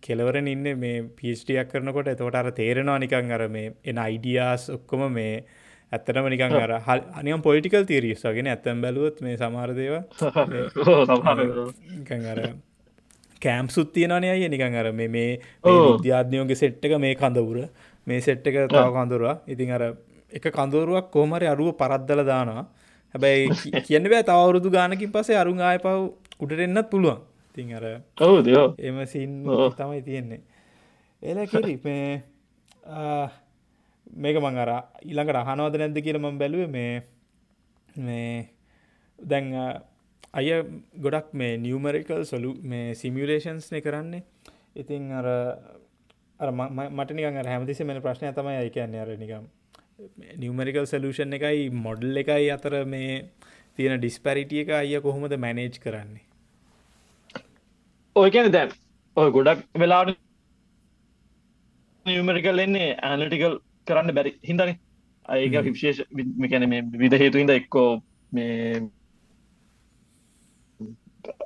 කෙලවරන 0.01 0.49
ඉන්න 0.49 0.67
මේ 0.77 1.03
පිස්ටියක් 1.15 1.71
කරනකොට. 1.71 2.09
එතකොට 2.09 2.35
අර 2.35 2.51
තේරෙනවා 2.53 2.99
නිකං 2.99 3.33
අර 3.33 3.49
මේ 3.49 3.73
එන 3.85 3.99
අයිඩියස් 3.99 4.69
ඔක්කොම 4.71 5.13
මේ 5.13 5.45
ඇත්තටම 5.93 6.29
නිකං 6.29 6.57
අර 6.57 6.73
අනියම් 7.15 7.43
පොලිටිකල් 7.43 7.85
තීරියස්සගෙන 7.85 8.47
ඇත්තම් 8.47 8.83
බැලුවත් 8.83 9.21
මේ 9.21 9.37
සමාරදේව 9.37 9.95
අර 12.27 12.41
කෑම් 13.43 13.69
සුත්තියනනය 13.69 14.29
අය 14.29 14.49
නිකං 14.49 14.77
අර 14.77 14.93
මේ 14.93 15.09
මේ 15.09 15.41
විද්‍යාධ්‍යයෝගේ 15.65 16.57
සෙට්ටක 16.57 16.99
මේ 16.99 17.15
කඳවුර. 17.17 17.69
මේ 18.07 18.21
සෙට්ට 18.21 18.47
එක 18.47 18.61
තව 18.67 18.85
කඳුරවා 18.93 19.37
ඉතින් 19.47 19.73
අර 19.73 19.87
එක 20.33 20.51
කඳුරුවක් 20.51 21.11
කෝමරි 21.11 21.47
අරුව 21.47 21.73
පරද්දල 21.75 22.25
දානවා. 22.25 22.67
හැබැයි 23.15 23.49
කියන්න 23.87 24.09
බෑ 24.11 24.25
තවරුදු 24.25 24.71
ගානකින් 24.71 25.13
පසේ 25.13 25.37
අරුන් 25.37 25.61
ආය 25.63 25.79
පව් 25.79 25.97
උඩට 26.41 26.61
එන්නත් 26.61 26.91
පුළුවන් 26.91 27.21
තින් 27.59 27.75
අර 27.79 27.87
එම 28.81 28.99
සින් 29.07 29.35
තමයි 29.77 30.01
තියෙන්නේ. 30.09 30.41
එල 31.23 31.39
කිරි 31.47 31.77
මේ 31.85 32.21
මේක 34.17 34.37
මං 34.41 34.59
අර 34.59 34.71
ඊළඟට 35.03 35.41
අහනවද 35.43 35.79
නැද්ද 35.83 36.03
කියලා 36.07 36.25
මම 36.25 36.39
බැලුවේ 36.39 36.71
මේ 36.77 36.95
මේ 37.99 38.49
දැන් 39.19 39.53
අය 40.33 40.49
ගොඩක් 41.05 41.35
මේ 41.35 41.59
නියමරිකල් 41.59 42.25
සොලු 42.25 42.55
මේ 42.65 42.95
සිමියලේෂන්ස්නේ 42.95 43.85
කරන්නේ. 43.87 44.23
ඉතින් 44.77 45.13
අර 45.13 45.27
අර 46.41 46.51
මට 46.53 47.11
නිකන් 47.13 47.37
අර 47.37 47.49
හැමතිස්සෙම 47.53 47.87
මෙන්න 47.87 48.03
ප්‍රශ්නය 48.03 48.31
තමයි 48.33 48.59
අය 48.63 48.71
කියන්නේ 48.71 49.01
අර 49.05 49.11
නිකන් 49.19 49.47
නියමරිකල් 50.39 50.87
සොලියුෂන් 50.87 51.35
එකයි 51.35 51.71
මොඩල් 51.87 52.23
එකයි 52.23 52.51
අතර 52.57 52.75
මේ 52.87 53.17
තියෙන 53.77 53.99
ඩිස්පැරිටි 53.99 54.61
එක 54.63 54.71
අයිය 54.81 55.01
කොහොමද 55.07 55.35
මැනේජ් 55.45 55.79
කරන්නේ 55.85 56.28
ඔය 58.19 58.31
කියන්නේ 58.31 58.53
දැන් 58.53 58.75
ඔය 59.17 59.31
ගොඩක් 59.31 59.65
වෙලාවට 59.75 60.19
නියමරිකල් 62.07 62.65
එන්නේ 62.65 62.91
ඇනලිටිකල් 63.03 63.57
කරන්න 63.87 64.15
බැරි 64.15 64.35
හිදන 64.43 64.63
ඒක 65.37 65.57
විශේෂ 65.67 66.05
කැන 66.51 66.69
මේ 66.69 66.85
විධ 66.97 67.19
හේතුන්ද 67.23 67.55
එක්කෝ 67.55 67.89
මේ 68.33 68.83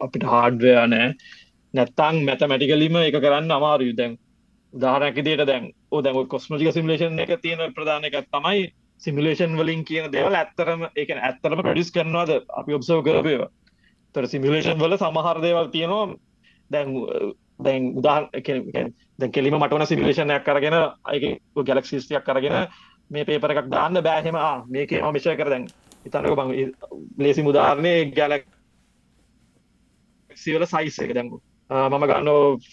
අපිට 0.01 0.27
හාඩ්වය 0.27 0.75
නෑ 0.87 1.09
නැත්තං 1.75 2.21
මැතමැටිකලීම 2.29 3.01
එක 3.01 3.19
කරන්න 3.19 3.57
අමාරු 3.59 3.91
දැන් 3.95 4.19
උදාහරැකිදයට 4.75 5.47
දැන් 5.47 5.73
දැම 6.01 6.21
කොස්මජික 6.27 6.73
සිමිලේෂන් 6.73 7.19
එක 7.19 7.35
තියෙන 7.41 7.75
ප්‍රධාන 7.75 8.05
එකක් 8.05 8.29
තමයි 8.29 8.69
සිමිලේෂන් 9.03 9.57
වලින් 9.59 9.85
කියන 9.85 10.13
දේවල් 10.13 10.35
ඇත්තරම 10.35 10.87
එක 10.95 11.11
ඇත්තරම 11.11 11.63
ප්‍රඩිස් 11.63 11.91
කරනවාද? 11.91 12.31
අපි 12.51 12.75
ඔබ්සව 12.75 13.03
කරපේවා 13.03 13.51
තර 14.15 14.29
සිමිලේෂන් 14.29 14.79
වල 14.79 14.97
සමහර 14.97 15.43
දේවල් 15.43 15.73
තියෙනවා 15.75 16.07
දැන් 16.75 16.89
දැන් 17.61 17.93
උදාහ 17.99 18.19
දැ 18.33 19.31
කෙලිම 19.31 19.59
මටවන 19.59 19.87
සිමිලේෂනයක් 19.87 20.45
කරගෙන 20.45 20.79
අයක 21.05 21.25
ගැලක්සිස්තියක් 21.61 22.25
කරගෙන 22.25 22.59
මේ 23.11 23.25
පේපර 23.25 23.55
එකක් 23.55 23.71
දාන්න 23.71 24.03
බෑහෙම 24.03 24.39
මේක 24.69 24.91
මිෂය 25.13 25.37
කර 25.37 25.51
දැන් 25.51 25.69
ඉතනක 26.07 26.35
බං 26.39 26.53
ලේසි 27.19 27.43
මුදාරණය 27.43 27.95
ගැලක් 28.19 28.47
සිවල 30.37 30.67
සයිස් 30.67 30.99
එක. 30.99 31.15
දැංගු 31.15 31.41
මම 31.71 32.05
ගන්න 32.11 32.31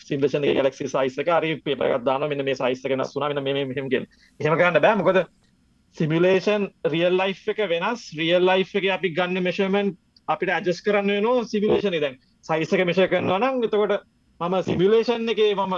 සිම්ලේෂන 0.07 0.45
ගලක්සි 0.49 0.87
සයිසක 0.87 1.29
රි 1.41 1.51
පේපරක් 1.57 2.03
දාන 2.03 2.27
මෙන්න 2.29 2.43
මේ 2.45 2.55
සයිස්සක 2.55 2.95
නස්සුන 2.97 3.27
මෙන්න 3.27 3.43
මේ 3.43 3.65
මෙහෙමගෙන් 3.65 4.07
එහෙම 4.39 4.57
කරන්න 4.57 4.81
බෑ. 4.81 4.95
මොකද 4.95 5.19
සිමිලේෂන් 5.97 6.67
රියල් 6.85 7.15
ලයි් 7.17 7.35
එක 7.47 7.59
වෙනස්. 7.69 8.01
රියල් 8.19 8.43
ලයි් 8.45 8.65
එක 8.73 8.89
අපි 8.97 9.13
ගන්න 9.17 9.43
මෙෂමෙන්් 9.43 9.95
අපිට 10.27 10.49
ඇජස් 10.49 10.81
කරන්න 10.81 11.23
න 11.23 11.45
සිමිලේෂන 11.45 11.99
දැන් 12.01 12.17
සයිසක 12.45 12.85
මිෂය 12.85 13.07
කරනවා 13.07 13.39
නම් 13.39 13.63
එතකොට 13.63 13.95
මම 14.41 14.55
සිමිලේෂන් 14.63 15.29
එක 15.29 15.41
මම 15.53 15.73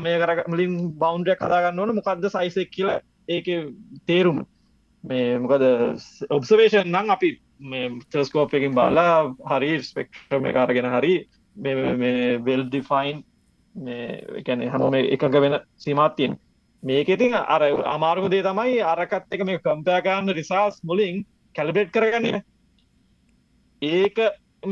මේ 0.00 0.18
කර 0.18 0.44
මලින් 0.48 0.74
බෞන්ඩයක් 0.96 1.38
කදාගන්න 1.38 1.78
ඕන. 1.78 1.94
මොකක්ද 1.94 2.28
සයිසෙක් 2.28 2.70
කියලා 2.70 3.00
ඒක 3.28 3.46
තේරුම. 4.06 4.38
මේ 5.04 5.38
මොකද 5.38 5.64
ඔබ්සවේෂන් 6.30 6.88
නම් 6.88 7.10
අපි 7.10 7.30
මේ 7.62 7.90
ටස්කෝප් 8.02 8.54
එකින් 8.54 8.74
බාලා 8.74 9.34
හරි 9.50 9.70
ස්පෙක්ට්‍රම 9.82 10.48
කාරගෙන 10.52 10.88
හරි 10.88 11.14
වෙල් 12.46 12.64
ඩිෆයින් 12.64 13.22
මේැන 13.74 14.66
හැම 14.68 14.94
එකක 14.96 15.24
වෙන 15.36 15.58
සීමත්තියෙන් 15.76 16.36
මේක 16.82 17.08
ඉතින් 17.08 17.34
අර 17.34 17.62
අමාරුම 17.86 18.30
දේ 18.30 18.42
තමයි 18.42 18.80
අරකත් 18.84 19.28
එක 19.30 19.44
මේ 19.44 19.58
කම්පයාගන්න 19.60 20.34
රිසාස් 20.34 20.82
මුලින් 20.82 21.24
කැලබෙට් 21.54 21.92
කරගන්න 21.92 22.42
ඒක 23.82 24.18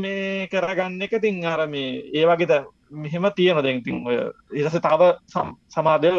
මේ 0.03 0.47
කරගන්න 0.51 1.01
එක 1.05 1.13
තින් 1.21 1.43
අර 1.45 1.67
මේ 1.67 2.01
ඒ 2.13 2.25
වගේ 2.29 2.59
මෙහෙම 3.03 3.25
තියෙන 3.35 3.63
දැන් 3.63 3.81
ඉතින් 3.81 3.97
ඔය 4.07 4.17
ඊටසේ 4.53 4.81
තව 4.85 5.01
සමාදය 5.75 6.11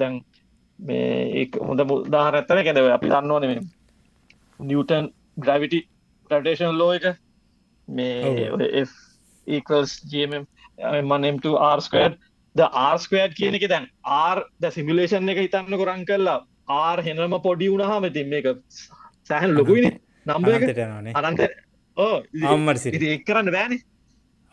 දැන් 0.00 0.20
මේ 0.78 1.48
හොඳ 1.68 1.80
උදාහරණයක් 1.80 2.46
තමයි 2.48 2.64
කියන්නේ. 2.66 2.92
අපි 2.96 3.12
දන්න 3.12 3.30
ඕනේ 3.30 3.50
මේ 3.52 3.60
නිව්ටන් 4.60 5.08
ග්‍රැවිටි 5.44 5.80
ග්‍රැවිටේෂන් 6.30 6.78
ලෝ 6.78 6.92
එක. 6.98 7.06
මේ 7.88 8.84
m1 11.02 11.24
m2 11.34 11.56
r 11.76 11.80
squared. 11.80 12.14
ද 12.56 12.60
squared 13.04 13.34
කියන 13.38 13.54
එක 13.58 13.68
දැන් 13.68 13.86
r 14.36 14.38
ද 14.60 14.70
සිමියුලේෂන් 14.70 15.32
එක 15.34 15.42
හිතන්න 15.44 15.78
කරන් 15.82 16.06
කරලා 16.08 16.40
r 16.94 17.02
හෙනම 17.06 17.36
පොඩි 17.48 17.70
වුණාම 17.72 18.08
ඉතින් 18.10 18.32
මේක 18.32 18.46
සෑහෙන 19.28 19.54
ලොකුයිනේ. 19.58 19.98
නම්බර් 20.26 20.52
එක 20.58 21.52
සිරි. 22.76 23.06
ඒක 23.14 23.26
කරන්න 23.26 23.52
බෑනේ. 23.56 23.80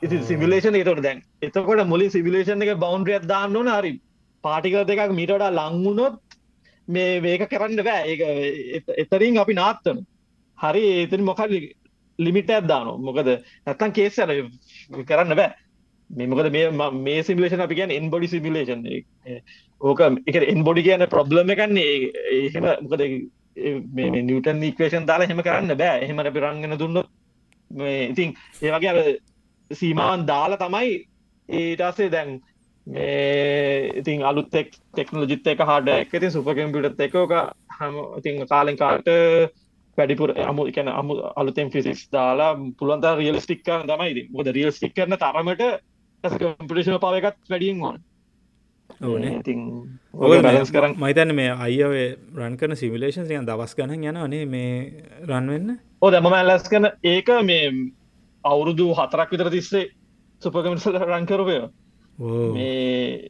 ඉති 0.02 0.18
සිමිලේෂන් 0.30 0.76
ඒතොට 0.80 1.04
දැන් 1.04 1.22
එතකොට 1.42 1.86
මුලි 1.88 2.10
සිමිලේෂන් 2.10 2.64
එක 2.66 2.78
බෞන්ඩ්‍රියත් 2.86 3.28
දාන්න 3.34 3.56
ඕන 3.56 3.72
හරි. 3.76 3.94
පාටිකල් 4.44 4.86
දෙකක් 4.90 5.14
මිටඩා 5.20 5.52
ලංවුණොත් 5.60 6.20
මේ 6.88 7.20
වේක 7.22 7.48
කරන්න 7.54 7.84
බෑ. 7.84 8.02
ඒ 8.08 8.82
එතරින් 9.04 9.40
අපි 9.44 9.54
නාත්තන. 9.62 10.06
හරි 10.60 10.84
ඒතන 11.00 11.24
මොකල් 11.32 11.56
ලිමිටයක් 12.20 12.68
දානවා? 12.72 12.98
මොකද 13.08 13.28
නැත්තම් 13.66 13.92
කේස් 13.98 14.20
අර 14.20 14.32
කරන්න 15.10 15.36
බෑ. 15.42 15.52
මේ 16.10 16.28
මොකද 16.28 16.52
මේ 16.52 16.92
මේ 17.06 17.24
සිමිලේෂන් 17.24 17.66
අපි 17.66 17.80
කියන්නේ 17.80 18.00
එන්බොඩි 18.02 18.32
සිමිලේෂන් 18.36 18.82
ඕක 19.82 20.02
එක 20.30 20.36
එන්බොඩි 20.56 20.86
කියන 20.88 21.06
ප්‍රොබ්ලම් 21.16 21.54
එකන්නේ 21.56 21.94
එහෙම 22.40 22.66
මොකද 22.86 23.04
මේ 23.96 24.24
නිවටන් 24.30 24.68
ඉක්වේෂන් 24.72 25.08
දාලා 25.10 25.28
එහෙම 25.30 25.44
කරන්න 25.48 25.80
බෑ. 25.84 26.04
එහෙම 26.06 26.20
අපි 26.20 26.46
රංගන 26.48 26.80
දුන්නොත් 26.84 27.10
මේ 27.72 28.10
ඉතින් 28.10 28.36
ඒ 28.62 28.72
වගේ 28.72 28.92
අර 28.92 29.00
සීමාවන් 29.72 30.28
දාලා 30.28 30.58
තමයි 30.58 30.92
පස්සේ 31.78 32.12
දැන් 32.12 32.40
ඉතින් 33.96 34.24
අලුත් 34.24 34.50
ටෙක්නෝජිත් 34.50 35.48
එක 35.48 35.62
හඩ 35.62 35.98
එක 36.04 36.14
ඉතින් 36.14 36.32
සුප 36.32 36.52
කම්පියුටර් 36.52 37.08
එක 37.08 37.16
ඕක 37.16 37.34
හැම 37.80 37.98
ඉතින් 38.18 38.46
කාලෙන් 38.48 38.78
කාලට 38.78 39.10
වැඩිපුර 39.98 40.34
අමු 40.42 40.68
එකන 40.72 40.90
අමු 40.92 41.20
අලුතෙන් 41.36 41.72
ෆිසික්ස් 41.72 42.08
දාලා 42.12 42.52
පුළුවන් 42.80 43.02
තරම් 43.02 43.20
රියලිස්ටික් 43.20 43.64
කරන 43.64 43.88
තමයි 43.88 44.12
ඉතින්. 44.14 44.28
මොකද 44.32 44.52
රියලිස්ටික් 44.58 44.96
කරන 44.96 45.18
තරමට 45.18 45.64
කම්පියුටේෂනල් 46.24 47.02
පවර් 47.04 47.20
එකත් 47.22 47.52
වැඩියෙන් 47.52 47.84
ඕන. 47.84 48.00
ඕනේ. 49.02 49.34
ඉතින් 49.40 49.60
ඔය 50.14 50.42
බැලන්ස් 50.42 50.72
කරන් 50.72 50.96
මහිතන්න 50.96 51.36
මේ 51.36 51.52
අයිය 51.68 52.16
රන් 52.36 52.58
කරන 52.58 52.76
සිමිලේෂන් 52.76 53.30
යන 53.30 53.48
දවස් 53.48 53.76
ගණන් 53.78 54.10
යන 54.12 54.18
අනේ 54.18 54.46
මේ 54.46 54.74
රන්වෙන්න 55.28 55.78
ඕ 56.02 56.12
දැමම 56.12 56.34
ඇල්ලස් 56.34 56.68
කන 56.68 56.90
ඒක 57.06 57.30
මේ 57.44 57.72
අවුරුදු 58.44 58.88
හතරක් 58.94 59.32
විතර 59.32 59.50
තිස්සේ 59.50 59.86
සුපකමිසල 60.42 61.00
රංකරවය 61.04 61.58
මේ 62.54 63.30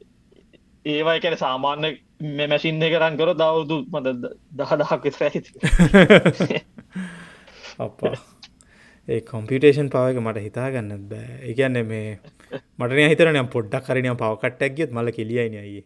ඒවා 0.86 1.16
එකන 1.16 1.38
සාමාන්‍ය 1.38 1.92
මේ 2.32 2.48
මැසින් 2.48 2.82
එක 2.82 2.96
රංකර 2.96 3.32
දවුදු 3.36 3.78
මද 3.92 4.08
දහ 4.54 4.72
දහක් 4.76 5.02
විතර 5.04 5.22
ඇති. 5.26 5.52
අපා 7.80 8.16
ඒ 9.08 9.22
කොම්පිටේෂන් 9.24 9.90
පවක 9.90 10.18
මට 10.22 10.40
හිතාගන්න 10.40 10.92
බෑ. 11.10 11.32
එකන්න 11.50 11.78
මේ 11.86 12.20
මටන 12.78 13.12
හිතරන 13.12 13.50
පොඩ්ඩක් 13.50 13.84
කරනය 13.88 14.14
පවකට්ටක් 14.16 14.78
ගියත් 14.78 14.92
මල 14.94 15.12
කෙලියයින 15.12 15.56
අයි 15.58 15.82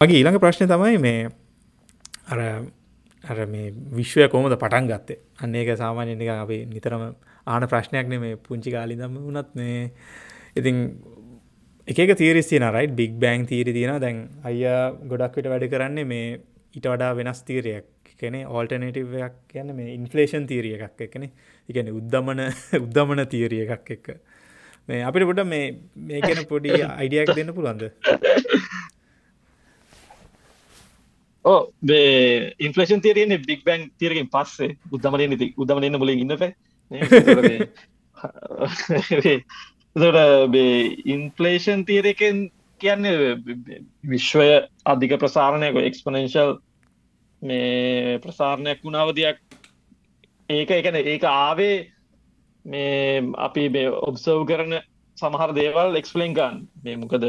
මගේ 0.00 0.16
ඊළඟ 0.18 0.38
ප්‍රශ්නය 0.40 0.66
තමයි 0.68 0.98
මේ 1.00 1.28
අර 2.28 2.40
අර 3.24 3.38
මේ 3.52 3.72
විශ්වය 3.98 4.26
කොමද 4.28 4.54
පටන් 4.54 4.88
ගත්තේ? 4.90 5.20
අන්න 5.42 5.54
ඒක 5.54 5.70
සාමාන්‍ය 5.82 6.16
එක 6.16 6.32
අපේ 6.34 6.66
නිතරම 6.72 7.04
ආන 7.46 7.64
ප්‍රශ්නයක් 7.72 8.10
නේ 8.12 8.20
මේ 8.24 8.36
පුංචි 8.48 8.74
කාලිදම 8.74 9.16
වුණත් 9.18 9.54
මේ 9.54 9.88
ඉතින් 10.54 10.82
එක 11.88 12.12
තීරස් 12.20 12.52
තියන 12.52 12.68
රයි් 12.76 12.92
බික් 13.00 13.16
බෑන් 13.24 13.48
තීරි 13.48 13.72
තියෙන 13.72 14.00
දැන් 14.04 14.22
අය 14.44 14.60
ගොඩක්විට 15.12 15.50
වැඩ 15.52 15.68
කරන්නේ 15.74 16.08
මේ 16.12 16.28
ඊට 16.76 16.92
වඩා 16.92 17.12
වෙනස් 17.16 17.40
තීරයක් 17.48 17.88
කෙනෙ 18.20 18.44
ඕල්ටනේටවයක් 18.46 19.34
කියන්න 19.52 19.76
මේ 19.78 19.94
ඉන්ෆලේෂන් 19.96 20.44
තීරිය 20.50 20.76
එකක් 20.76 21.06
එකන 21.08 21.24
එකන 21.68 21.92
උද්දමන 21.98 22.42
උද්දමන 22.84 23.28
තීරිය 23.32 23.64
එකක් 23.64 23.94
එක්ක. 23.96 24.08
මේ 24.88 25.04
අපිට 25.08 25.30
පොඩ 25.30 25.46
මේ 25.52 25.76
මේ 26.08 26.20
ගැන 26.20 26.44
පොඩි 26.52 26.82
අයිඩියක් 26.84 27.32
දෙන්න 27.38 27.56
පුළුවන්ද? 27.56 27.88
ඕ 31.46 31.60
ඉන්ෆලේෂන් 32.60 33.00
තේරෙන්නේ 33.00 33.38
බික් 33.40 33.64
බැං 33.64 33.88
තීරකින් 33.96 34.28
පස්සේ 34.28 34.76
උද්දමනය 34.90 35.28
නති 35.28 35.52
උදමනන්න 35.56 35.98
මුලින් 35.98 36.20
ඉන්න 36.20 36.36
පැ 36.36 36.52
තොට 39.96 40.56
ඉන්ෆලේෂන් 41.06 41.84
තීරකෙන් 41.84 42.46
කියන්නේ 42.80 43.36
විශ්වය 44.04 44.48
අධික 44.84 45.18
ප්‍රසාරණයක 45.18 45.78
එක්ස්පනංශල් 45.82 46.56
මේ 47.42 48.18
ප්‍රසාරණයක් 48.18 48.82
වුණාවදයක් 48.82 49.38
ඒක 50.48 50.70
එකන 50.72 50.96
ඒක 50.96 51.24
ආවේ 51.26 51.76
මේ 52.64 53.22
අපි 53.38 53.68
ඔබ්සව් 54.02 54.44
කරන 54.46 54.78
සමහර 55.18 55.54
දේවල් 55.54 55.96
එක්ස්පලෙන්ගන් 55.96 56.66
මේ 56.82 56.96
මොකද 56.96 57.24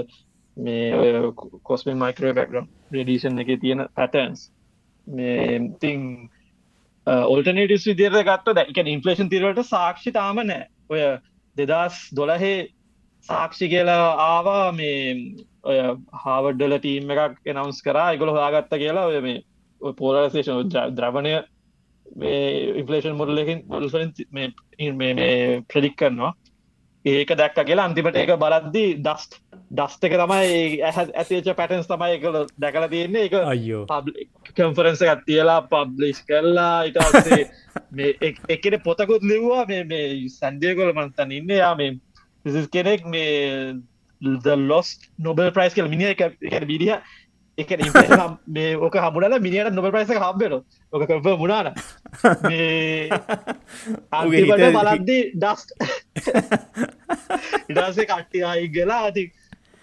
මේ 0.57 1.31
කොස්මින් 1.63 1.97
මයිකරෝ 1.97 2.33
බැක්ග්‍රම් 2.33 2.67
රඩිෂන් 2.93 3.39
එක 3.39 3.51
තියෙන 3.61 3.85
පැටන්ස් 3.95 4.47
මේ 5.07 5.59
තිං 5.79 6.07
ඔල්ටනටස් 7.07 7.85
විදිර 7.87 8.17
ගත්ත 8.21 8.55
දැ 8.55 8.65
එක 8.65 8.81
ඉන්ෆලේෂන් 8.85 9.29
තිරට 9.29 9.61
සාක්ෂි 9.65 10.11
තාම 10.11 10.41
නෑ. 10.43 10.65
ඔය 10.89 11.03
දෙදස් 11.57 11.99
දොලහේ 12.15 12.55
සාක්ෂි 13.29 13.69
කියලා 13.69 14.15
ආවා 14.25 14.71
මේ 14.71 14.97
ඔය 15.63 15.77
හාවඩ්ඩල 16.23 16.79
ටීම් 16.79 17.13
එකක් 17.15 17.53
එනවස් 17.53 17.83
කරා 17.83 18.09
එකගොල 18.13 18.33
හොයාගත්ත 18.35 18.75
කියලා 18.77 19.05
ඔය 19.05 19.21
මේ 19.21 19.93
පෝලසේෂන් 19.93 20.73
ද්‍රවණය 20.95 21.33
ඉන්ෆලේෂන් 22.75 23.17
මොඩලකින් 23.17 23.63
මොල්ලින් 23.67 24.13
ප්‍රඩික් 25.69 25.97
කරනවා 25.97 26.33
ඒක 27.09 27.33
දැක්ක 27.39 27.59
කියලා 27.69 27.87
අන්තිමට 27.89 28.19
ඒක 28.21 28.31
බලද්දී 28.43 28.95
දස්ට 29.05 29.39
දස්ට 29.79 30.07
එක 30.07 30.15
තමයි 30.21 30.79
ඇතිච 30.89 31.49
පැටන්ස් 31.59 31.89
තමයි 31.91 32.17
එකල 32.17 32.37
දැකල 32.63 32.87
තියෙන්නේ. 32.93 33.25
එක 33.27 33.35
අයෝ 33.53 33.83
කම්ෆරන්ස 34.57 35.03
එකත් 35.05 35.25
තියලා 35.27 35.59
පබ්ලිෂ් 35.71 36.23
කරලා 36.29 36.87
ඉටසේ 36.89 37.43
මේ 37.91 38.33
එකන 38.55 38.79
පොතකුත් 38.87 39.23
ලිව්වා. 39.31 39.65
මේ 39.71 39.83
මේ 39.83 40.25
සන්දියකොල 40.37 40.93
මන්තන් 40.95 41.37
ඉන්න. 41.39 41.55
යා 41.61 41.75
මේ 41.75 41.99
කෙනෙක් 42.71 43.05
මේ 43.05 43.75
ලොස් 44.69 44.97
නොබල් 45.19 45.51
ප්‍රයිස් 45.51 45.73
කල 45.73 45.89
මිනි 45.93 46.05
එක 46.13 46.21
බිඩිය 46.71 46.95
එක 47.57 47.71
මේ 48.47 48.75
ඕක 48.77 48.95
හමුණල 48.95 49.35
මිනිට 49.39 49.73
නොබ 49.73 49.87
ප්‍රයිස 49.87 50.11
හම්බෙන 50.15 50.53
ඕක 50.57 51.03
කම්ප 51.03 51.27
මුණාන 51.39 51.69
අගේට 54.13 54.77
බලද්දී 54.77 55.23
ඩස්ට 55.35 55.69
ඉඩසේ 57.67 58.05
කට්ටි 58.05 58.43
අයි 58.45 58.69
ගලා 58.69 58.99
ඇති 59.01 59.23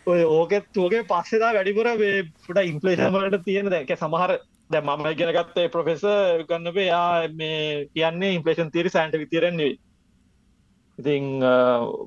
ඔය 0.06 0.22
ඕකෙත් 0.28 0.78
ෝගේ 0.78 1.02
පස්සෙදා 1.04 1.50
වැඩිපුර 1.52 1.90
පුට 2.44 2.62
ඉන්පලේෂන්වලට 2.62 3.44
තියෙන 3.44 3.70
දැක 3.70 3.90
සමහර 3.96 4.36
දැ 4.70 4.82
මම 4.82 5.04
ගෙනගත්තේ 5.14 5.66
ප්‍රොෆෙස 5.68 6.06
ගන්නපේ 6.44 6.86
යා 6.86 7.28
මේ 7.34 7.88
කියන්නේ 7.90 8.32
ඉන්පලේෂන් 8.36 8.70
තිරි 8.70 8.90
සෑන්ට 8.90 9.18
විතරන්නේ 9.18 9.74
ඉතිං 10.98 11.28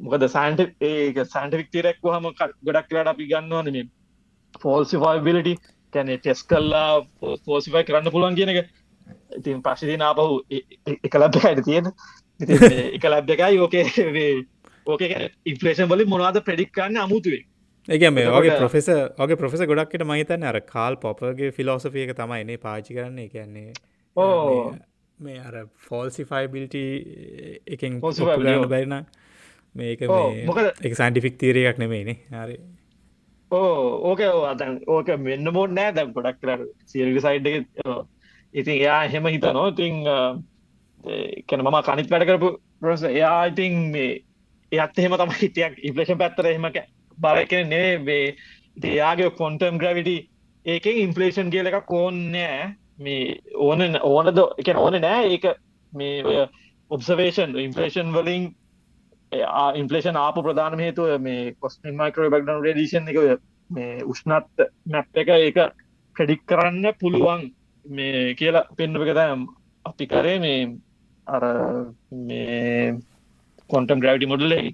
මොකද 0.02 0.28
සෑන්ට 0.30 0.82
ඒ 0.82 1.26
සෑන්ටික් 1.26 1.72
තිරෙක් 1.72 2.04
හම 2.08 2.32
ගොඩක් 2.32 2.94
ලට 2.94 3.08
අපි 3.08 3.28
ගන්නවන 3.28 3.74
මේ 3.74 3.88
ෆෝල්සිෆයිබිලිටි 4.62 5.56
කැනෙ 5.94 6.18
ටෙස් 6.18 6.44
කල්ලා 6.44 6.92
පෝසිෆයි 7.46 7.84
කරන්න 7.84 8.12
පුළුවන් 8.12 8.36
කියන 8.36 8.54
එක. 8.54 8.70
ඉතින් 9.38 9.62
පශිති 9.62 9.98
නාපහු 9.98 10.42
එකලබ 11.04 11.38
අයට 11.42 11.62
තියෙන 11.66 11.92
එක 12.40 13.06
ලබ් 13.06 13.30
එකයි 13.30 13.60
ඕකේ 13.60 13.86
ඕක 14.88 15.04
ඉන්පලේෂන් 15.46 15.90
වලින් 15.90 16.10
මොනවාද 16.10 16.42
ප්‍රඩික් 16.42 16.74
කරන්න 16.74 16.98
අමුතුවේ 16.98 17.44
ඒක 17.88 18.06
මේ 18.12 18.28
වගේ 18.28 18.58
ප්‍රොෆෙස 18.58 18.90
වගේ 19.20 19.36
ප්‍රොෆෙස 19.36 19.64
ගොඩක්ට 19.64 20.04
මහිතන්න 20.04 20.44
අර 20.44 20.60
කාල් 20.66 20.96
පොපගේ 20.96 21.52
ෆිලෝසෆිය 21.52 22.04
එක 22.04 22.16
තමයිනේ 22.18 22.58
පාචි 22.58 22.94
කරන්නේ. 22.94 23.28
කියන්නේ 23.28 23.74
ඕ 24.18 24.76
මේ 25.20 25.40
අර 25.42 25.56
ෆෝල්සිෆයිබිලිට 25.88 26.76
එකෙන්. 27.68 28.00
බැරින 28.68 29.06
මේක 29.76 30.02
මොකද- 30.46 30.74
එක 30.86 30.94
සයින්ටිෆික් 30.96 31.40
තීරයක් 31.40 31.80
නෙමයිනේ. 31.80 32.18
හරි 32.34 32.60
ඕක 33.52 34.22
අතන් 34.52 34.80
ඕක 34.88 35.10
මෙන්න 35.20 35.52
මෝඩ 35.54 35.72
නෑ. 35.72 35.94
දැම් 35.94 36.14
ගොඩක් 36.14 36.40
කර 36.42 36.68
සිල්ග 36.86 37.20
සයිඩ් 37.22 37.48
ඉතින් 38.54 38.76
එයා 38.76 39.04
එහෙම 39.06 39.28
හිතනෝ 39.28 39.68
ඉතිං 39.72 40.04
කැන 41.48 41.64
මම 41.64 41.78
කනිත් 41.88 42.10
වැඩ 42.12 42.28
කරපු 42.30 42.50
ප්‍රස 42.82 43.04
එයා 43.04 43.46
ඉතින් 43.52 43.92
මේ 43.92 44.24
එයත් 44.72 45.00
එහෙම 45.00 45.18
තම 45.18 45.32
හිටියක්. 45.42 45.74
ඉපලේෂන් 45.84 46.20
පැත්තර 46.20 46.46
එහෙම 46.46 46.68
බල 47.18 47.46
කෙන 47.48 47.70
නේ 47.70 47.98
වේ 48.00 48.36
එයාගේ 48.84 49.30
කොන්ටම් 49.32 49.80
ග්‍රවිටි 49.80 50.18
ඒකෙන් 50.66 51.02
ඉන්ෆලේෂන් 51.06 51.52
කියල 51.52 51.68
එක 51.68 51.86
කෝන්නෑ 51.86 52.76
මේ 53.00 53.40
ඕන 53.56 53.82
ඕනද? 54.02 54.40
එක 54.60 54.76
ඕන 54.76 55.02
නෑ. 55.02 55.24
ඒක 55.34 55.46
මේ 55.94 56.48
ඔබ්සවේෂන් 56.92 57.56
ඉන්ෆලේෂන් 57.58 58.12
වලින් 58.14 58.52
ඉන්ෆලේෂන් 59.32 60.18
ආපු 60.18 60.44
ප්‍රධාන 60.44 60.80
හේතුව 60.80 61.20
මේ 61.22 61.54
කොස්ටින් 61.62 61.96
මයිකරෝ 61.96 62.30
බක්ඩන් 62.30 62.64
රඩිෂන් 62.64 63.12
එක 63.12 63.44
මේ 63.70 64.04
උෂ්නත් 64.04 64.66
මැප් 64.86 65.22
එක 65.24 65.30
ඒක 65.30 65.60
ප්‍රඩික් 66.16 66.44
කරන්න 66.48 66.94
පුළුවන්. 67.00 67.52
මේ 67.86 68.34
කියලා 68.36 68.68
පෙන්නුව 68.78 69.08
එකතම් 69.08 69.48
අපි 69.86 70.06
කරේ 70.08 70.40
මේ 70.40 70.76
අර 71.28 71.44
මේ 72.12 72.98
කොන්ටම් 73.70 74.02
ග්‍රවිටි 74.04 74.28
මොඩලේ 74.28 74.74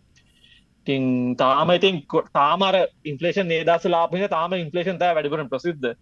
තින් 0.88 1.36
තාම 1.36 1.70
ඉතින් 1.72 2.02
තාමර 2.34 2.76
ඉන්ෆලේෂන් 3.06 3.48
නේදස 3.48 3.86
ලාපන 3.86 4.26
තාම 4.30 4.54
ඉන්ෆලේෂන් 4.54 5.00
තෑ 5.00 5.16
වැඩිපුරන 5.18 5.52
ප්‍රසිද්ධ. 5.54 5.94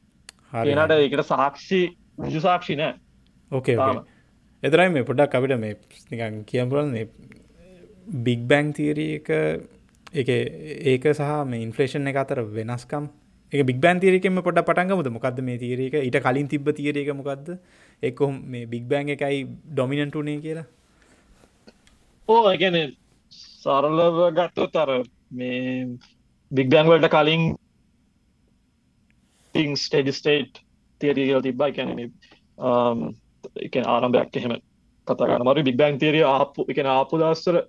හරි 0.54 0.76
ඒනට 0.76 0.95
එකට 0.97 1.26
සාක්ෂි 1.28 1.82
විජු 2.18 2.41
සාක්ෂි 2.47 2.76
නෑ. 2.76 2.95
ඕකේ. 3.52 3.78
එතරයි 4.64 4.89
මේ 4.89 5.08
පොඩක් 5.10 5.36
අපිට 5.38 5.58
මේ 5.60 5.76
නිකන් 6.12 6.41
කියම්පුරන් 6.45 6.95
බිග් 8.06 8.47
බැං 8.47 8.74
තීරී 8.74 9.16
එක 9.16 9.30
එක 10.14 10.30
ඒක 10.30 11.04
සහ 11.14 11.32
මේ 11.45 11.64
ඉන්ෆලේෂන් 11.64 12.08
එක 12.08 12.16
අතර 12.16 12.43
වෙනස්කම්. 12.58 13.08
එක 13.54 13.66
බික් 13.68 13.80
බෑන් 13.84 13.99
තීරකෙම 13.99 14.41
පොට 14.43 14.60
පටන්ගමුද 14.68 15.08
මොකක්ද 15.12 15.39
මේ 15.43 15.58
තීරක 15.58 15.95
ඊට 15.99 16.18
කලින් 16.26 16.47
තිබ 16.47 16.70
තීරක 16.78 17.10
මොකක්ද 17.16 17.58
එකොම් 18.04 18.38
මේ 18.52 18.66
බික් 18.66 18.88
බෑන් 18.88 19.10
එකයි 19.10 19.43
ඩොමිනන්ට 19.74 20.16
උනේ 20.16 20.39
කියලා? 20.45 20.68
ඕ 22.30 22.43
ගැන 22.62 22.78
සරලව 23.32 24.20
ගත්තොත් 24.38 24.76
අර 24.76 24.91
මේ 25.32 25.88
බික් 26.52 26.72
බෑන්වලට 26.72 27.12
කලින් 27.16 27.43
තිං 29.56 29.76
ස්ටඩි 29.76 30.14
ස්ටේට් 30.20 30.64
තියරීගල් 31.02 31.43
තිබ්බයි 31.43 31.76
කැන 31.76 31.99
එක 33.68 33.76
ආරම්භයක් 33.86 34.39
එහෙම 34.39 34.56
කතාගන්න 35.08 35.47
මරු 35.47 35.68
බික් 35.70 35.78
බෑන් 35.82 35.99
තේරිය 35.99 36.26
ආපු 36.28 36.68
එක 36.72 36.84
ආපු 36.86 37.20
දස්සර 37.20 37.64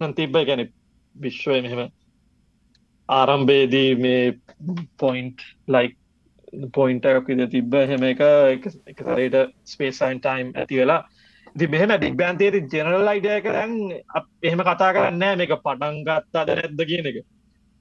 නම් 0.00 0.12
තිබ්බයි 0.18 0.48
ගැන 0.48 0.64
විශ්වය 1.16 1.60
මෙහෙම 1.62 1.80
ආරම්භේදී 3.08 3.90
මේ 4.04 4.24
පොයින්ට් 5.02 5.40
ලයික් 5.68 5.96
පොයින්ට 6.72 7.08
එකක් 7.10 7.30
විද 7.30 7.42
තිබ්බ. 7.54 7.74
එහෙම 7.74 8.04
එක 8.10 8.20
එකතරයට 8.92 9.36
ස්පේසයින් 9.72 10.20
ටයිම් 10.20 10.52
ඇති 10.54 10.80
වෙලා. 10.80 11.00
දි 11.58 11.66
මෙහම 11.66 11.90
ඩික් 11.94 12.16
බෑන්තේරි 12.20 12.60
ජනරල් 12.72 13.10
අයිඩය 13.14 13.40
කරන්න 13.46 13.74
එහෙම 14.42 14.62
කතා 14.68 14.92
කරන්න 14.96 15.42
මේක 15.42 15.56
පටන් 15.56 16.00
ගත්තා 16.06 16.46
ද 16.46 16.56
නැද්ද 16.60 16.86
කියන 16.90 17.10
එක. 17.10 17.18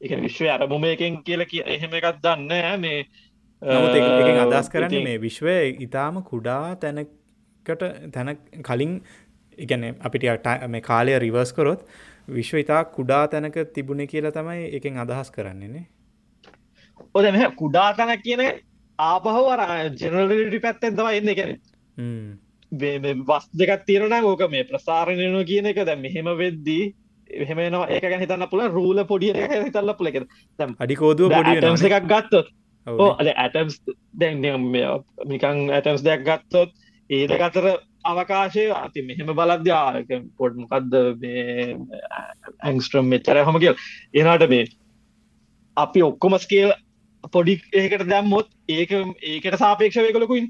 එක 0.01 0.11
විශ්ව 0.25 0.49
අරමුමයකෙන් 0.55 1.21
කියල 1.27 1.45
කිය 1.51 1.63
එහෙම 1.75 1.95
එකත් 1.99 2.19
දන්න 2.25 2.81
මේ 2.81 3.05
අදස් 3.61 4.69
කරන්න 4.73 5.07
මේ 5.09 5.21
විශ්වය 5.27 5.57
ඉතාම 5.87 6.21
කුඩා 6.31 6.75
තැනකට 6.81 7.85
තැන 8.13 8.37
කලින් 8.63 8.93
ඉගැන 9.57 9.85
අපිට 10.01 10.23
මේ 10.69 10.81
කාලය 10.81 11.19
රිවර්ස් 11.19 11.53
කරොත් 11.53 11.85
විශ්ව 12.29 12.63
ඉතා 12.63 12.81
කුඩා 12.91 13.23
තැනක 13.27 13.59
තිබුණ 13.73 14.07
කියලා 14.07 14.33
තමයි 14.33 14.65
එකෙන් 14.77 14.97
අදහස් 14.97 15.31
කරන්නේනේ 15.31 15.85
ඔද 17.13 17.31
මෙ 17.31 17.51
කුඩා 17.55 17.89
තැනක් 17.93 18.23
කියන 18.23 18.43
ආපහවර 18.99 19.63
ජනරලටි 19.95 20.59
පැත්තෙන් 20.59 20.95
තම 20.95 21.09
එන්න. 21.11 21.29
එකැන 21.29 21.51
වස් 23.23 23.49
දෙකක් 23.53 23.83
තියෙනන 23.85 24.15
ඕක 24.23 24.47
මේ 24.49 24.63
ප්‍රසාරණයන 24.65 25.43
කියන 25.45 25.65
එක. 25.65 25.83
දැ 25.85 25.95
මෙහෙම 25.97 26.31
වෙද්දී 26.37 26.93
එහෙමනවා 27.29 27.89
ඒක 27.89 28.03
ගැන 28.03 28.21
හිතන්න 28.21 28.47
පුල 28.49 28.63
රූල 28.69 29.03
පොඩිය 29.05 29.33
හිතල්ල 29.33 29.93
පුල 29.93 30.07
එක 30.07 30.23
අඩිකෝදුව 30.79 31.31
පොඩි 31.31 31.91
එකක් 31.91 32.07
ගත්තොත් 32.07 32.47
ඕ 32.87 33.11
ඇටම්ස් 33.19 33.79
දැන් 34.13 34.41
මිකං 35.25 35.63
ඇටම්ස් 35.71 36.03
දෙයක් 36.03 36.25
ගත්තොත් 36.25 36.73
ඒ 37.09 37.27
දෙක 37.27 37.41
අතර 37.41 37.67
අවකාශය 38.11 38.65
අති 38.79 39.05
මෙහෙම 39.07 39.31
බලද්‍යාක 39.39 40.11
පොඩ් 40.39 40.59
මොකක්ද 40.61 40.93
ඇංස්ට්‍රම් 42.67 43.09
මෙච්චර 43.13 43.39
හම 43.43 43.59
කියල්. 43.63 43.75
එනට 44.13 44.45
මේ 44.53 44.67
අපි 45.77 46.05
ඔක්කොම 46.09 46.37
ස්කේල් 46.45 46.71
පොඩි 47.33 47.53
ඒකට 47.73 48.07
දැම්මොත් 48.13 48.47
ඒක 48.77 48.91
ඒකට 49.33 49.59
සාපේක්ෂ 49.63 49.99
වේකලකුයින් 50.05 50.47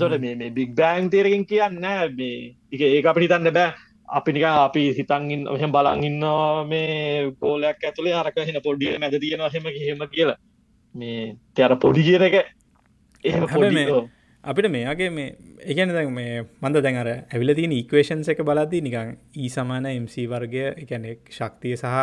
තොට 0.00 0.18
මේ 0.24 0.50
බික් 0.58 0.74
බෑන් 0.80 1.10
තේරකින් 1.10 1.46
කියන්න 1.46 1.80
මේ 2.18 2.34
එක 2.72 2.80
ඒ 2.80 3.02
අපිට 3.12 3.24
හිතන්න 3.26 3.54
බෑ. 3.58 3.72
අපි 4.18 4.32
නික 4.32 4.44
අපි 4.44 4.82
හිතන්ගින් 4.98 5.42
ඔහෙම 5.48 5.72
බලන්ඉන්න 5.74 6.24
මේ 6.70 7.32
ගෝලයක් 7.40 7.84
ඇතුළේ 7.88 8.14
අරක 8.20 8.38
හෙන 8.46 8.62
පොඩ්ඩිය 8.64 8.98
මැද 8.98 9.18
තියෙන 9.20 9.44
හෙම 9.54 9.68
හෙම 9.76 10.00
කියලා. 10.14 10.38
මේ 10.94 11.36
තයර 11.54 11.76
පොඩි 11.84 12.02
කියන 12.08 12.22
එක 12.28 12.36
එහෙම 13.24 13.46
අපිට 14.44 14.70
මේගේ 14.70 15.10
මේ 15.10 15.36
එකන 15.66 15.92
දැ 15.92 16.06
මේ 16.10 16.44
මන්ද 16.62 16.80
දැඟර 16.80 17.08
ඇවිල 17.10 17.54
තියෙන 17.54 17.74
ඉක්වේෂන්ස 17.74 18.28
එක 18.28 18.40
බලද්දී 18.42 18.82
නිකං 18.82 19.10
ඊ 19.36 19.46
e 19.46 19.50
සමාන 19.50 19.88
MC 19.88 20.24
වර්ගය 20.26 20.64
එකනෙක් 20.76 21.28
ශක්තිය 21.30 21.76
සහ 21.76 21.94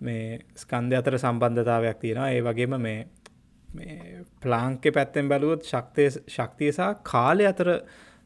මේ 0.00 0.38
ස්කන්ධ 0.56 0.96
අතර 0.96 1.18
සම්බන්ධතාවයක් 1.18 2.00
තියෙනවා 2.00 2.30
ඒ 2.30 2.42
වගේම 2.42 2.76
මේ 2.80 2.98
මේ 3.68 4.22
ප්ලාංකෙ 4.40 4.92
පැත්තෙන් 4.92 5.28
බැලුවොත් 5.28 5.64
ශක්තිය 5.64 6.08
ශක්තිය 6.28 6.72
සහ 6.72 7.02
කාලය 7.04 7.46
අතර 7.46 7.70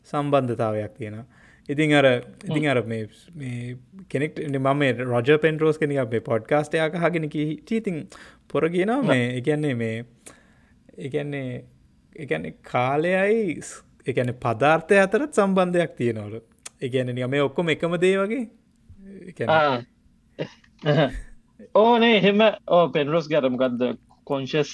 සම්බන්ධතාවයක් 0.09 0.95
තියෙනවා. 0.95 1.27
ඉතින් 1.69 1.95
අර 1.95 2.07
ඉතින් 2.45 2.69
අර 2.69 2.83
මේ 2.85 3.77
කෙනෙක් 4.09 4.39
මම 4.39 4.83
රොජ 5.05 5.39
පෙන්ටරෝස් 5.39 5.79
කෙනෙ 5.79 5.99
අපේ 5.99 6.23
පොඩ්කාස්ටයක් 6.23 6.95
හගෙන 6.97 7.29
චීතින් 7.67 8.07
පොර 8.49 8.69
කියනවා 8.69 9.03
මේ 9.05 9.29
එකන්නේ 9.39 9.75
මේ 9.75 10.05
එකන්නේ 10.99 11.65
එකන්නේ 12.17 12.55
කාලයයි 12.63 13.61
එකන 14.07 14.33
පදාර්ථය 14.37 14.99
අතරත් 14.99 15.35
සම්බන්ධයක් 15.35 15.93
තියෙනවලු. 15.97 16.41
එකන 16.81 17.13
මේ 17.31 17.43
ඔක්කොම 17.43 17.69
එකම 17.69 17.95
දේ 18.01 18.17
වගේ? 18.19 18.45
ඕනේ 21.75 22.17
එහෙම 22.17 22.41
ඕ 22.69 22.85
පෙන්රෝස් 22.89 23.29
ගැරමකක්ද 23.29 23.83
කොංශස් 24.25 24.73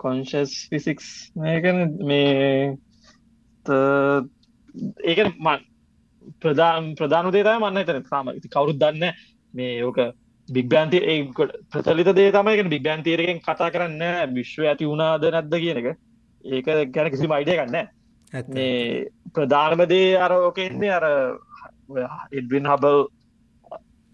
කොන්ශස් 0.00 0.52
ෆිසික්ස් 0.70 1.08
මේකන 1.36 1.78
මේ 2.02 2.76
ඒක 5.04 5.32
ප්‍රධාන 6.40 6.94
ප්‍රධාන 6.94 7.32
දේතම 7.32 7.62
මන්න 7.62 7.86
තන 7.86 8.04
සාම 8.08 8.30
කවුරුත් 8.48 8.78
දන්න 8.78 9.12
මේ 9.54 9.82
ඕක 9.84 9.98
බිග්බන්ති 10.48 10.98
ඒකොට 11.06 11.52
ප්‍රචලිත 11.70 12.10
දේ 12.12 12.32
තමයි 12.32 12.68
බිග්බන් 12.68 13.02
තේරකෙන් 13.02 13.40
කතා 13.40 13.70
කරන්න 13.70 14.34
විශ්ව 14.34 14.64
ඇති 14.64 14.84
වුණාද 14.86 15.24
නැද්ද 15.26 15.54
කියන 15.56 15.80
එක. 15.82 15.98
ඒක 16.44 16.66
ගැන 16.92 17.10
කිසි 17.10 17.26
මයිඩය 17.26 17.56
ගන්න 17.56 17.76
මේ 18.50 19.06
ප්‍රධානමදේ 19.34 20.16
අර 20.18 20.32
ඕකෙන්නේ 20.34 20.90
අර 20.90 21.04
ඉඩවින් 22.32 22.66
හබල් 22.66 22.98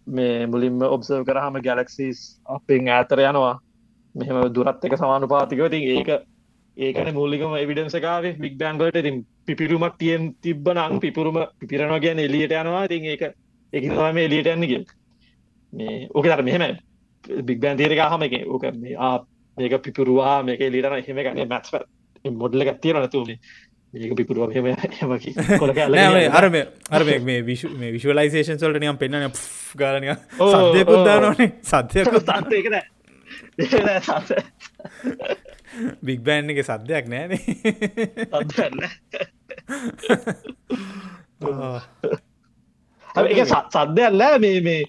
මේ 0.06 0.46
මුලින්ම 0.46 0.82
ඔබ්සර්ව 0.86 1.24
කරහම 1.24 1.60
ගැලක්සිස් 1.60 2.20
අපෙන් 2.48 2.88
ඇතර 2.88 3.20
යනවා. 3.20 3.54
මෙහම 4.14 4.38
දුරත් 4.50 4.84
එක 4.84 4.96
සමානුපාතිකව. 4.96 5.68
ති 5.68 5.80
ඒක 5.88 6.10
ඒකන 6.76 7.14
මූලිකම 7.14 7.56
එවිඩන්සකාවේ 7.56 8.36
බික් 8.38 8.54
බෑන්ගලට 8.56 8.96
ඉතින් 8.96 9.24
පිපිරුමක් 9.46 9.98
තියෙන් 9.98 10.34
තිබ්බ 10.40 10.68
නං 10.68 11.00
පිපුරුම 11.00 11.38
පිපිරණ 11.60 12.00
ගැන 12.00 12.18
එලියට 12.20 12.54
යනවා. 12.54 12.86
තින් 12.88 13.04
ඒක 13.06 13.22
එකම 13.72 14.18
එලියට 14.18 14.48
යන්නග 14.48 14.86
මේ 15.72 16.08
ඕක 16.08 16.26
තර 16.26 16.42
මෙහෙම 16.42 16.78
බික් 17.44 17.60
බෑන් 17.60 17.78
තේරක 17.78 18.02
හම 18.04 18.22
එක 18.22 18.34
ඕක 18.46 18.64
මේ 18.76 18.96
ආ 18.98 19.16
මේක 19.56 19.82
පිපුරවා 19.82 20.42
මේක 20.42 20.60
එලිටන 20.60 20.96
එහෙම 20.96 21.18
ගන්න 21.18 21.48
මැත්ස 21.48 21.74
මොඩල 22.24 22.64
තියෙන 22.80 23.02
නතුනේ 23.02 23.38
ඒක 23.94 24.14
පිපුරුව 24.16 24.42
අරම 26.30 26.56
අර 26.90 27.02
මේ 27.04 27.42
විශ 27.42 27.64
මේ 27.74 27.92
විශවලයිසේෂන් 27.92 28.58
සොල්ට 28.58 28.80
නියම් 28.80 28.96
පෙන්න්න 28.98 29.30
ගාලනය 29.76 30.14
සදයකුත් 30.14 31.04
දානනේ 31.06 31.52
සත්‍යයකුත් 31.64 32.24
තන්ත 32.24 32.52
එකන 32.60 32.76
බික් 36.02 36.20
බෑන් 36.24 36.50
එක 36.52 36.62
සද්‍යයක් 36.66 37.10
නෑන. 37.10 37.32
එක 43.26 43.40
සද්‍යයල්ල 43.74 44.22
මේ 44.44 44.60
මේ 44.60 44.84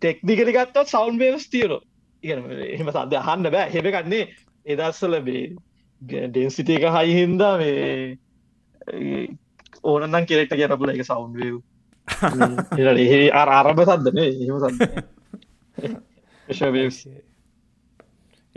ටෙක්නිකරිගත්තත් 0.00 0.80
සෞන්් 0.86 1.18
වේස් 1.18 1.48
තියරු 1.50 1.78
එහෙම 2.24 2.90
සද්‍ය 2.96 3.16
අහන්න 3.20 3.50
බෑ. 3.50 3.70
හෙබකන්නේ 3.74 4.24
එදස්සල 4.66 5.20
බේ 5.20 5.46
ඩෙන්සිට 6.02 6.70
එක 6.76 6.84
හයි 6.96 7.12
හින්දා 7.20 7.54
මේ 7.62 9.28
ඕනනම් 9.82 10.26
කෙරෙක්ට 10.30 10.56
ගැරපුල 10.60 10.92
එක 10.94 11.04
සෞන්් 11.10 11.32
වව් 11.38 11.56
ඒ 12.78 13.28
අරභ 13.42 13.82
සද්දනේ 13.88 14.28
එහෙම 14.32 14.58
සද්ද. 14.64 14.82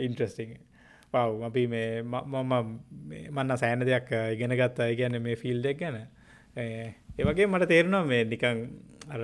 ඉන්ට්‍රස්ටිං 0.06 0.50
පව් 1.12 1.46
අපි 1.48 1.62
මේ 1.74 2.02
මම 2.02 2.52
මන්න 3.30 3.56
සෑන 3.62 3.86
දෙයක් 3.90 4.12
ඉගෙන 4.34 4.54
ගත්තා. 4.60 4.90
ගැන 5.00 5.22
මේ 5.22 5.36
ෆිල් 5.42 5.62
දෙක් 5.62 5.78
ගැන. 5.80 5.96
ඒවගේ 6.56 7.46
මට 7.46 7.70
තේරෙනවා 7.72 8.04
මේ 8.12 8.24
නිකං 8.32 8.58
අර 9.14 9.22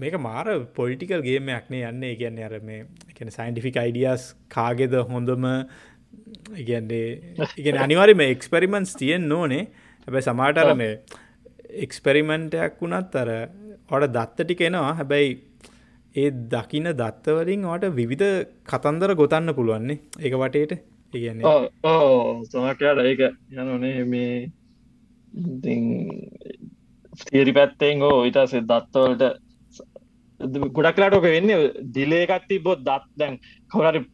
මේක 0.00 0.14
මාර 0.28 0.46
පොලිටිකල් 0.78 1.22
ගේමයක්නේ 1.28 1.84
යන්නේ. 1.90 2.16
කියන්නේ 2.22 2.48
අර 2.48 2.54
මේ 2.70 2.86
එකන 3.10 3.30
සයින්ටිෆික් 3.36 3.76
අයිඩියස් 3.84 4.22
කාගෙද 4.56 4.92
හොඳම 5.12 5.46
ඉගන්නේ 6.56 7.06
ඉගෙන 7.56 7.78
අනිවාරම 7.78 8.20
එක්ස්පෙරිමන්ස් 8.26 8.92
තියෙන් 9.00 9.24
නෝනේ 9.28 9.64
හැබැයි 10.08 10.28
සමාටර 10.28 10.70
මේ 10.74 10.92
එක්ස්පෙරිමෙන්ටයක් 11.84 12.80
වුණත් 12.82 13.16
අර 13.22 13.30
ඔට 13.90 14.06
දත්ත 14.16 14.38
ටික 14.38 14.62
එනවා. 14.68 14.94
හැබැයි 14.94 15.30
ඒ 16.14 16.30
දකින 16.52 16.86
දත්තවලින් 17.00 17.66
වට 17.70 17.96
විවිධ 17.98 18.28
කතන්දර 18.70 19.14
ගොතන්න 19.14 19.54
පුළුවන්නේ 19.58 19.98
ඒක 20.20 20.38
වටේට. 20.42 20.72
ඉගන්න 21.14 21.44
ඕ 21.44 22.44
සමකයාට 22.44 23.04
ඒක 23.04 23.20
යනනේ 23.52 24.04
මේ 24.04 24.32
තේරි 27.22 27.52
පැත්තෙන් 27.52 28.02
හෝ 28.04 28.18
ඉටසේ 28.30 28.64
දත්තවලට 28.70 29.24
ගොඩක්ලාටෝක 30.72 31.26
වෙන්න 31.26 31.54
දිලේකත්ති 31.94 32.60
බොත් 32.66 32.84
දත් 32.88 33.08
දැන් 33.20 33.40
කවරරි 33.70 34.04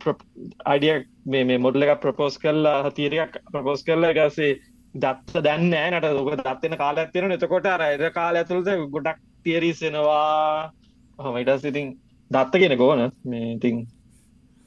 අඩිය 0.75 0.95
මේ 1.27 1.59
මොඩල 1.59 1.87
එක 1.87 2.01
ප්‍රපෝස් 2.01 2.39
කරලා 2.39 2.91
තීරයක් 2.91 3.41
ප්‍රපෝස් 3.51 3.83
කරලා 3.83 4.13
ගසේ 4.13 4.53
දත්ත 4.95 5.45
දැන්න 5.47 5.75
නට 5.91 6.13
ඔක 6.15 6.31
දත්වන 6.39 6.77
කාල 6.77 6.97
ඇතිරෙන 6.99 7.37
එතකොට 7.37 7.67
අර 7.67 7.85
එද 7.87 8.05
කාල 8.13 8.37
ඇතුළද 8.37 8.71
ගොඩක් 8.91 9.21
තිේරීසෙනවා 9.43 10.71
හම 11.19 11.37
ඉටස් 11.43 11.65
ඉතින් 11.65 11.93
දත්ත 12.31 12.61
කියෙන 12.61 12.79
කෝන 12.79 13.11
මේ 13.25 13.55
ඉතින් 13.57 13.87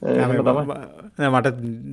මට 0.02 1.48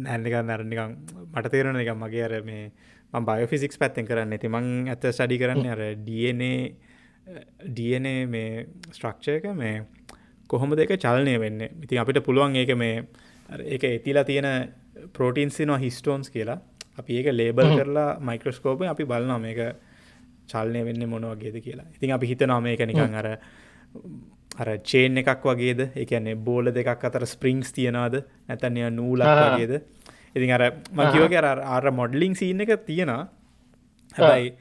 නැනික 0.05 0.35
නැරනිකම් 0.43 0.91
මට 1.33 1.51
තේරණ 1.51 1.81
එක 1.81 1.95
මගේ 1.95 2.25
අර 2.25 2.35
මේ 2.43 2.71
බයෝෆිසික්ස් 3.13 3.77
පැත්තෙන් 3.77 4.05
කරන්න. 4.05 4.31
ඇති 4.31 4.47
මං 4.47 4.89
ඇත 4.89 5.05
ස්ටඩි 5.09 5.39
කරන්න 5.39 5.65
අර 5.67 5.81
DNA 7.69 8.13
මේ 8.27 8.65
ස්ට්‍රක්ෂයක 8.91 9.45
මේ 9.53 9.85
කොහොම 10.49 10.75
දෙක 10.75 10.93
චලනය 10.97 11.39
වෙන්න? 11.39 11.61
ඉතින් 11.83 11.99
අපිට 11.99 12.23
පුළුවන් 12.23 12.55
ඒක 12.55 12.75
මේ 12.77 13.07
ඒක 13.49 13.83
ඇතිලා 13.83 14.23
තියෙන 14.23 14.47
පෝටීන්සිනවා 15.17 15.77
හිස්ටෝන්ස් 15.77 16.29
කියලා. 16.29 16.59
අපි 16.97 17.17
ඒක 17.19 17.27
ලේබල් 17.33 17.75
කරලා 17.77 18.19
මයික්‍රස්කෝප 18.19 18.81
අපි 18.81 19.05
බලනා 19.05 19.39
මේක 19.39 19.59
චල්නය 20.47 20.85
වෙන්න 20.85 21.09
මොනවගේද 21.09 21.59
කියලා. 21.61 21.85
ඉතින් 21.95 22.13
අපි 22.13 22.27
හිතනවා 22.27 22.61
මේක 22.61 22.79
නිකං 22.79 23.15
අර 23.15 23.27
අර 24.61 24.69
චේන් 24.83 25.17
එකක් 25.17 25.43
වගේද? 25.43 25.81
එකන්නේ 25.95 26.35
බෝල 26.35 26.71
දෙකක් 26.71 27.05
අතර 27.05 27.25
ස්පරිංස් 27.25 27.71
තියෙනවාද? 27.73 28.23
නැතන්ය 28.49 28.89
නූලක් 28.89 29.25
වගේද? 29.45 29.73
ඉතින් 30.35 30.51
අර 30.51 30.63
මකිවගේ 30.91 31.41
අර 31.77 31.91
මොඩලිං 31.91 32.35
සීන් 32.35 32.61
එක 32.61 32.85
තියෙනවා. 32.85 33.29
හැබයි 34.15 34.53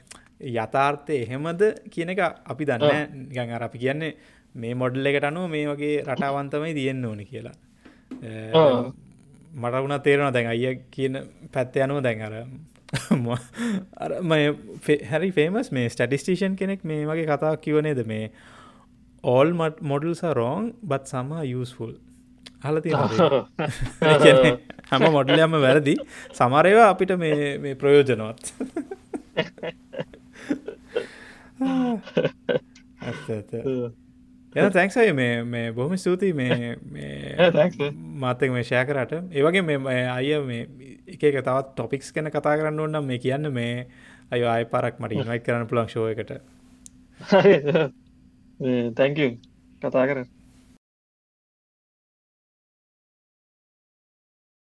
යථාර්ථය 0.55 1.21
එහෙමද 1.23 1.61
කියන 1.91 2.09
එක 2.13 2.19
අපි 2.21 2.65
දන්න 2.65 3.53
අර 3.57 3.63
අපි 3.63 3.77
කියන්නේ 3.79 4.15
මේ 4.55 4.73
මොඩල් 4.75 5.07
එකට 5.07 5.27
අනුව 5.29 5.49
මේ 5.49 5.67
වගේ 5.67 6.03
රටාවන්තමයි 6.03 6.73
තියෙන්න්න 6.73 7.05
ඕනි 7.05 7.25
කියලා 7.25 7.55
මට 8.21 9.81
වුණ 9.81 9.99
තේරෙන 10.01 10.33
දැන් 10.33 10.47
අය 10.47 10.79
කියන 10.91 11.21
පැත්ත 11.53 11.77
යනුව 11.77 12.01
දැන් 12.03 12.21
අර 12.21 12.33
අර 13.97 14.11
හැරි 15.11 15.31
ෆේමස් 15.31 15.71
මේ 15.71 15.89
ස්ටටිස්ටේෂන් 15.89 16.55
කෙනෙක් 16.55 16.83
මේ 16.83 17.05
වගේ 17.05 17.27
කතාවක් 17.27 17.61
කිවනේද 17.61 18.01
මේ 18.07 18.31
are 20.23 20.33
wrong 20.33 20.73
but 20.83 21.07
some 21.07 21.31
are 21.33 21.45
useful. 21.45 21.93
අහල 22.63 22.79
තියෙන 22.79 22.97
හැම 24.91 25.03
මොඩලයම 25.11 25.51
වැරදි. 25.61 25.95
සමරයවා 26.33 26.89
අපිට 26.89 27.11
මේ 27.17 27.73
ප්‍රයෝජනවත් 27.75 28.45
එ 34.55 34.69
තැක්සයි 34.71 35.13
මේ 35.13 35.43
මේ 35.43 35.71
බොහොම 35.71 35.97
ස්තුතියි. 35.97 36.33
මේ 36.33 36.75
මාතක 38.23 38.49
මේ 38.49 38.63
ෂය 38.63 38.83
කරට. 38.89 39.13
ඒවගේ 39.31 39.63
මේ 39.63 40.03
අය 40.09 40.29
මේ 40.41 40.61
එක 41.07 41.19
තවත් 41.19 41.67
ටොපික්ස් 41.73 42.11
කැන 42.11 42.31
කතා 42.31 42.55
කරන්න 42.57 42.79
ඕන්නම් 42.79 43.05
මේ 43.05 43.19
කියන්න 43.19 43.51
මේ 43.53 43.87
අය 44.31 44.41
අය 44.45 44.65
පරක් 44.65 44.95
මට 44.99 45.11
ඉනවයි 45.13 45.39
කරන්න 45.39 45.67
පුලක් 45.67 45.89
ෂෝයකට 45.89 46.31
තැංක 48.95 49.19
කතා 49.81 50.05
කර 50.09 50.19